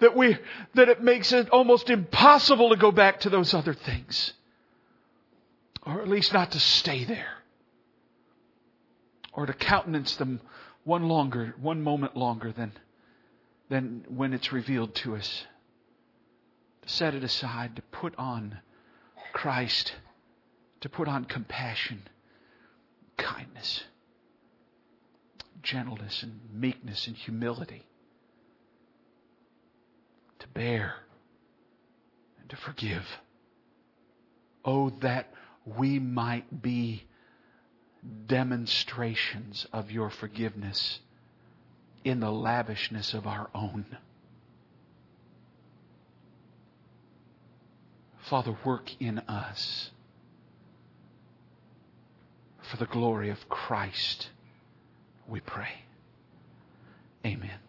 that 0.00 0.16
we, 0.16 0.36
that 0.74 0.88
it 0.88 1.02
makes 1.02 1.32
it 1.32 1.48
almost 1.50 1.88
impossible 1.88 2.70
to 2.70 2.76
go 2.76 2.92
back 2.92 3.20
to 3.20 3.30
those 3.30 3.54
other 3.54 3.74
things. 3.74 4.34
Or 5.86 6.02
at 6.02 6.08
least 6.08 6.32
not 6.32 6.52
to 6.52 6.60
stay 6.60 7.04
there. 7.04 7.38
Or 9.32 9.46
to 9.46 9.52
countenance 9.52 10.16
them 10.16 10.40
one 10.84 11.08
longer, 11.08 11.54
one 11.60 11.82
moment 11.82 12.16
longer 12.16 12.52
than, 12.52 12.72
than 13.70 14.04
when 14.08 14.34
it's 14.34 14.52
revealed 14.52 14.94
to 14.96 15.16
us. 15.16 15.46
To 16.84 16.90
set 16.90 17.14
it 17.14 17.24
aside, 17.24 17.76
to 17.76 17.82
put 17.82 18.14
on 18.18 18.58
Christ, 19.32 19.94
to 20.82 20.90
put 20.90 21.08
on 21.08 21.24
compassion, 21.24 22.02
kindness, 23.16 23.84
gentleness, 25.62 26.22
and 26.22 26.40
meekness 26.52 27.06
and 27.06 27.16
humility. 27.16 27.86
To 30.40 30.48
bear 30.48 30.96
and 32.38 32.50
to 32.50 32.56
forgive. 32.56 33.06
Oh, 34.62 34.90
that 35.00 35.32
we 35.64 35.98
might 35.98 36.60
be 36.62 37.04
demonstrations 38.26 39.66
of 39.72 39.90
your 39.90 40.10
forgiveness 40.10 41.00
in 42.04 42.20
the 42.20 42.30
lavishness 42.30 43.14
of 43.14 43.26
our 43.26 43.48
own. 43.54 43.86
Father, 48.28 48.56
work 48.64 48.90
in 49.00 49.18
us 49.20 49.90
for 52.62 52.78
the 52.78 52.86
glory 52.86 53.28
of 53.28 53.48
Christ, 53.48 54.30
we 55.28 55.40
pray. 55.40 55.82
Amen. 57.24 57.63